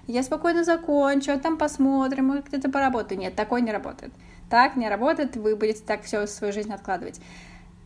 я 0.07 0.23
спокойно 0.23 0.63
закончу, 0.63 1.31
а 1.31 1.37
там 1.37 1.57
посмотрим, 1.57 2.41
где-то 2.41 2.69
поработаю. 2.69 3.19
Нет, 3.19 3.35
такое 3.35 3.61
не 3.61 3.71
работает. 3.71 4.13
Так 4.49 4.75
не 4.75 4.87
работает, 4.87 5.35
вы 5.35 5.55
будете 5.55 5.81
так 5.83 6.03
все 6.03 6.27
свою 6.27 6.53
жизнь 6.53 6.71
откладывать. 6.71 7.19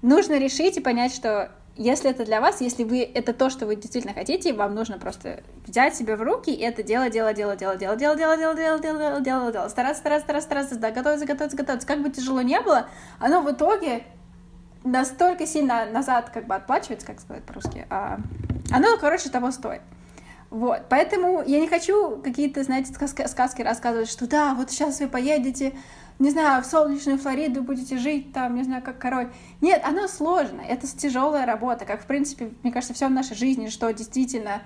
Нужно 0.02 0.38
решить 0.38 0.78
и 0.78 0.82
понять, 0.82 1.14
что 1.14 1.52
если 1.78 2.10
это 2.10 2.26
для 2.26 2.42
вас, 2.42 2.62
если 2.62 2.84
вы 2.84 3.02
это 3.02 3.34
то, 3.34 3.50
что 3.50 3.66
вы 3.66 3.76
действительно 3.76 4.14
хотите, 4.14 4.54
вам 4.54 4.76
нужно 4.76 4.98
просто 4.98 5.44
взять 5.66 5.96
себя 5.96 6.16
в 6.16 6.22
руки 6.22 6.50
и 6.52 6.62
это 6.62 6.84
делать, 6.84 7.14
делать, 7.14 7.36
делать, 7.38 7.60
делать, 7.60 7.80
делать, 7.80 8.00
делать, 8.00 8.18
делать, 8.18 8.40
делать, 8.40 8.58
делать, 8.58 8.82
делать, 8.82 9.24
делать, 9.24 9.54
делать, 9.54 9.72
стараться, 9.72 10.00
стараться, 10.00 10.26
стараться, 10.26 10.48
стараться, 10.48 10.76
да, 10.76 10.92
готовиться, 10.92 11.26
готовиться, 11.26 11.58
готовиться. 11.58 11.88
Как 11.88 12.02
бы 12.02 12.10
тяжело 12.10 12.42
не 12.42 12.60
было, 12.60 12.88
оно 13.20 13.42
в 13.42 13.52
итоге 13.52 14.04
настолько 14.84 15.46
сильно 15.46 15.86
назад 15.86 16.30
как 16.34 16.48
бы 16.48 16.56
отплачивается, 16.56 17.06
как 17.08 17.20
сказать 17.20 17.44
по-русски, 17.44 17.86
а 17.90 18.20
оно, 18.72 18.98
короче, 18.98 19.30
того 19.30 19.52
стоит. 19.52 19.82
Вот, 20.50 20.84
поэтому 20.90 21.44
я 21.46 21.60
не 21.60 21.68
хочу 21.68 22.22
какие-то, 22.22 22.64
знаете, 22.64 22.94
сказки 22.94 23.62
рассказывать, 23.62 24.10
что 24.10 24.28
да, 24.28 24.54
вот 24.54 24.72
сейчас 24.72 25.00
вы 25.02 25.08
поедете 25.10 25.74
не 26.20 26.32
знаю, 26.32 26.64
в 26.64 26.66
солнечную 26.66 27.18
Флориду 27.20 27.62
будете 27.62 27.98
жить 27.98 28.34
там, 28.34 28.56
не 28.56 28.64
знаю, 28.64 28.82
как 28.82 28.98
король. 28.98 29.32
Нет, 29.62 29.82
оно 29.86 30.08
сложно, 30.08 30.62
это 30.62 30.88
тяжелая 30.88 31.46
работа, 31.46 31.86
как, 31.86 32.02
в 32.04 32.06
принципе, 32.06 32.52
мне 32.64 32.72
кажется, 32.72 32.94
все 32.94 33.08
в 33.08 33.12
нашей 33.12 33.36
жизни, 33.36 33.70
что 33.70 33.92
действительно 33.94 34.62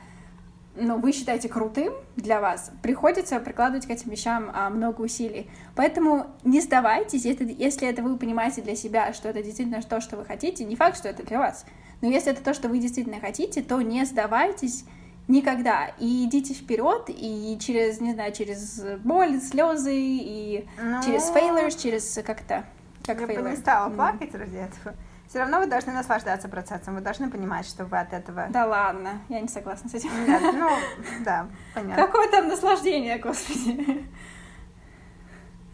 ну, 0.76 0.98
вы 0.98 1.12
считаете 1.12 1.50
крутым 1.50 1.94
для 2.16 2.40
вас, 2.40 2.72
приходится 2.82 3.40
прикладывать 3.40 3.86
к 3.86 3.90
этим 3.90 4.10
вещам 4.10 4.50
а, 4.54 4.70
много 4.70 5.02
усилий. 5.02 5.50
Поэтому 5.76 6.28
не 6.44 6.62
сдавайтесь, 6.62 7.26
если, 7.26 7.54
если 7.58 7.88
это 7.88 8.02
вы 8.02 8.18
понимаете 8.18 8.62
для 8.62 8.76
себя, 8.76 9.12
что 9.14 9.28
это 9.30 9.44
действительно 9.44 9.82
то, 9.82 10.00
что 10.00 10.16
вы 10.16 10.26
хотите, 10.26 10.64
не 10.64 10.76
факт, 10.78 10.98
что 10.98 11.10
это 11.10 11.24
для 11.24 11.40
вас, 11.40 11.66
но 12.02 12.08
если 12.08 12.32
это 12.32 12.44
то, 12.44 12.54
что 12.54 12.70
вы 12.70 12.80
действительно 12.80 13.20
хотите, 13.20 13.62
то 13.62 13.82
не 13.82 14.06
сдавайтесь, 14.06 14.86
Никогда. 15.32 15.92
И 15.98 16.26
идите 16.26 16.54
вперед, 16.54 17.06
и 17.08 17.58
через, 17.60 18.02
не 18.02 18.14
знаю, 18.14 18.34
через 18.34 18.82
боль, 19.00 19.40
слезы, 19.40 19.96
и 19.96 20.68
ну... 20.78 21.02
через 21.02 21.32
failures, 21.32 21.82
через 21.82 22.20
как-то... 22.26 22.66
Как 23.06 23.20
Я 23.22 23.28
бы 23.28 23.34
не 23.34 23.56
стала 23.56 23.90
плакать 23.90 24.36
ради 24.36 24.58
этого. 24.58 24.94
Все 25.28 25.40
равно 25.40 25.60
вы 25.60 25.68
должны 25.68 25.94
наслаждаться 25.94 26.50
процессом, 26.50 26.96
вы 26.96 27.02
должны 27.02 27.32
понимать, 27.32 27.66
что 27.66 27.86
вы 27.86 27.98
от 27.98 28.12
этого... 28.12 28.48
Да 28.50 28.66
ладно, 28.66 29.22
я 29.30 29.40
не 29.40 29.48
согласна 29.48 29.90
с 29.90 29.94
этим. 29.94 30.10
Нет, 30.28 30.42
ну, 30.54 30.70
да, 31.24 31.48
понятно. 31.74 32.06
Какое 32.06 32.30
там 32.30 32.50
наслаждение, 32.50 33.18
господи. 33.18 34.06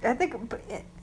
Это, 0.03 0.29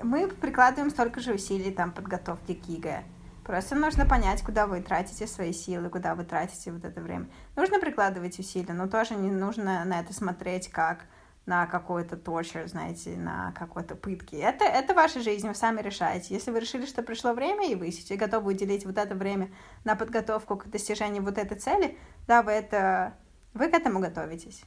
мы 0.01 0.29
прикладываем 0.29 0.91
столько 0.91 1.19
же 1.19 1.35
усилий 1.35 1.73
там 1.73 1.91
подготовки 1.91 2.55
к 2.55 2.69
ЕГЭ. 2.69 3.03
Просто 3.45 3.75
нужно 3.75 4.07
понять, 4.07 4.43
куда 4.43 4.67
вы 4.67 4.81
тратите 4.81 5.27
свои 5.27 5.53
силы, 5.53 5.91
куда 5.91 6.15
вы 6.15 6.25
тратите 6.25 6.73
вот 6.73 6.85
это 6.85 7.01
время. 7.01 7.29
Нужно 7.57 7.79
прикладывать 7.79 8.39
усилия, 8.39 8.73
но 8.73 8.89
тоже 8.89 9.15
не 9.15 9.31
нужно 9.31 9.85
на 9.85 10.01
это 10.01 10.15
смотреть 10.15 10.69
как 10.69 11.05
на 11.47 11.67
какой-то 11.67 12.17
torture, 12.17 12.67
знаете, 12.67 13.17
на 13.17 13.53
какой-то 13.53 13.97
пытки. 13.97 14.37
Это, 14.37 14.65
это 14.65 14.95
ваша 14.95 15.21
жизнь, 15.21 15.47
вы 15.47 15.55
сами 15.55 15.83
решаете. 15.83 16.33
Если 16.33 16.51
вы 16.51 16.61
решили, 16.61 16.87
что 16.87 17.03
пришло 17.03 17.35
время, 17.35 17.71
и 17.71 17.75
вы 17.75 17.91
сейчас 17.91 18.17
готовы 18.17 18.53
уделить 18.53 18.87
вот 18.87 18.97
это 18.97 19.15
время 19.15 19.51
на 19.85 19.95
подготовку 19.95 20.57
к 20.57 20.67
достижению 20.69 21.23
вот 21.23 21.37
этой 21.37 21.59
цели, 21.59 21.99
да, 22.27 22.43
вы 22.43 22.53
это, 22.53 23.15
вы 23.53 23.69
к 23.69 23.75
этому 23.75 24.01
готовитесь. 24.01 24.63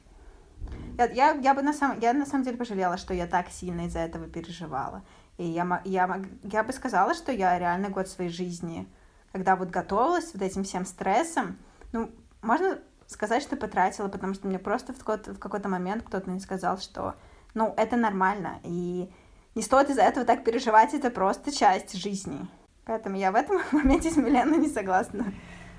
Я, 0.96 1.06
я, 1.06 1.30
я 1.32 1.54
бы 1.54 1.62
на 1.62 1.72
самом, 1.72 1.98
я 1.98 2.12
на 2.12 2.26
самом 2.26 2.44
деле 2.44 2.56
пожалела, 2.56 2.96
что 2.96 3.12
я 3.12 3.26
так 3.26 3.48
сильно 3.48 3.86
из-за 3.86 4.00
этого 4.00 4.28
переживала. 4.28 5.04
И 5.38 5.44
я, 5.44 5.80
я, 5.84 6.22
я 6.42 6.64
бы 6.64 6.72
сказала, 6.72 7.14
что 7.14 7.32
я 7.32 7.58
реально 7.58 7.88
год 7.88 8.08
своей 8.08 8.30
жизни, 8.30 8.88
когда 9.32 9.56
вот 9.56 9.70
готовилась 9.70 10.32
вот 10.34 10.42
этим 10.42 10.64
всем 10.64 10.84
стрессом, 10.84 11.56
ну, 11.92 12.10
можно 12.42 12.78
сказать, 13.06 13.42
что 13.42 13.56
потратила, 13.56 14.08
потому 14.08 14.34
что 14.34 14.48
мне 14.48 14.58
просто 14.58 14.92
в 14.92 14.98
какой-то, 14.98 15.34
в 15.34 15.38
какой-то 15.38 15.68
момент 15.68 16.02
кто-то 16.02 16.28
мне 16.28 16.40
сказал, 16.40 16.78
что, 16.78 17.14
ну, 17.54 17.72
это 17.76 17.96
нормально, 17.96 18.60
и 18.64 19.10
не 19.54 19.62
стоит 19.62 19.90
из-за 19.90 20.02
этого 20.02 20.26
так 20.26 20.44
переживать, 20.44 20.92
это 20.92 21.10
просто 21.10 21.52
часть 21.52 21.96
жизни. 21.96 22.48
Поэтому 22.84 23.16
я 23.16 23.30
в 23.30 23.36
этом 23.36 23.60
моменте 23.72 24.10
с 24.10 24.16
Миленой 24.16 24.58
не 24.58 24.68
согласна. 24.68 25.32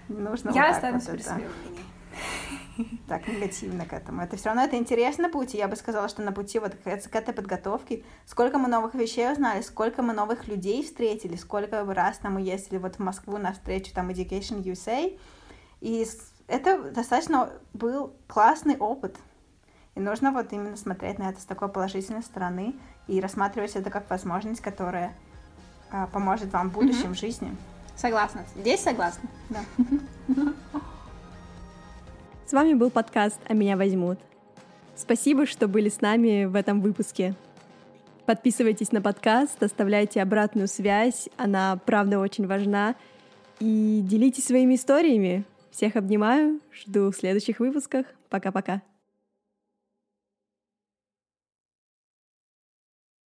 Не 0.07 0.19
нужно 0.19 0.51
я 0.51 0.67
вот 0.67 0.75
останусь 0.75 1.05
вот 1.05 1.15
при 1.15 1.21
своем 1.21 1.49
мнении 1.61 1.83
так 3.07 3.27
негативно 3.27 3.85
к 3.85 3.93
этому. 3.93 4.21
Это 4.21 4.37
все 4.37 4.47
равно 4.47 4.63
это 4.63 4.77
интересно 4.77 5.29
путь, 5.29 5.53
и 5.55 5.57
я 5.57 5.67
бы 5.67 5.75
сказала, 5.75 6.07
что 6.07 6.21
на 6.21 6.31
пути 6.31 6.59
вот 6.59 6.75
к, 6.75 6.83
к 6.83 7.15
этой 7.15 7.33
подготовке, 7.33 8.03
сколько 8.25 8.57
мы 8.57 8.67
новых 8.67 8.93
вещей 8.93 9.31
узнали, 9.31 9.61
сколько 9.61 10.01
мы 10.01 10.13
новых 10.13 10.47
людей 10.47 10.83
встретили, 10.83 11.35
сколько 11.35 11.83
раз 11.93 12.19
мы 12.23 12.41
ездили 12.41 12.77
вот 12.77 12.95
в 12.95 12.99
Москву 12.99 13.37
на 13.37 13.53
встречу 13.53 13.93
там 13.93 14.09
Education 14.09 14.63
USA, 14.63 15.17
и 15.81 16.07
это 16.47 16.91
достаточно 16.91 17.51
был 17.73 18.13
классный 18.27 18.77
опыт. 18.77 19.15
И 19.95 19.99
нужно 19.99 20.31
вот 20.31 20.53
именно 20.53 20.77
смотреть 20.77 21.19
на 21.19 21.29
это 21.29 21.41
с 21.41 21.45
такой 21.45 21.69
положительной 21.69 22.23
стороны 22.23 22.75
и 23.07 23.19
рассматривать 23.19 23.75
это 23.75 23.89
как 23.89 24.09
возможность, 24.09 24.61
которая 24.61 25.15
а, 25.91 26.07
поможет 26.07 26.53
вам 26.53 26.69
в 26.69 26.73
будущем 26.73 27.11
mm-hmm. 27.11 27.15
в 27.15 27.19
жизни. 27.19 27.57
Согласна. 27.95 28.45
Здесь 28.55 28.81
согласна. 28.81 29.27
Да. 29.49 29.59
С 32.49 32.51
вами 32.51 32.73
был 32.73 32.89
подкаст 32.89 33.39
«А 33.47 33.53
меня 33.53 33.77
возьмут». 33.77 34.17
Спасибо, 34.95 35.45
что 35.45 35.67
были 35.67 35.87
с 35.87 36.01
нами 36.01 36.45
в 36.45 36.55
этом 36.55 36.81
выпуске. 36.81 37.35
Подписывайтесь 38.25 38.91
на 38.91 39.03
подкаст, 39.03 39.61
оставляйте 39.61 40.19
обратную 40.19 40.67
связь, 40.67 41.29
она 41.37 41.79
правда 41.85 42.17
очень 42.17 42.47
важна. 42.47 42.95
И 43.59 44.01
делитесь 44.03 44.47
своими 44.47 44.73
историями. 44.73 45.43
Всех 45.69 45.95
обнимаю, 45.95 46.59
жду 46.73 47.11
в 47.11 47.15
следующих 47.15 47.59
выпусках. 47.59 48.07
Пока-пока. 48.31 48.81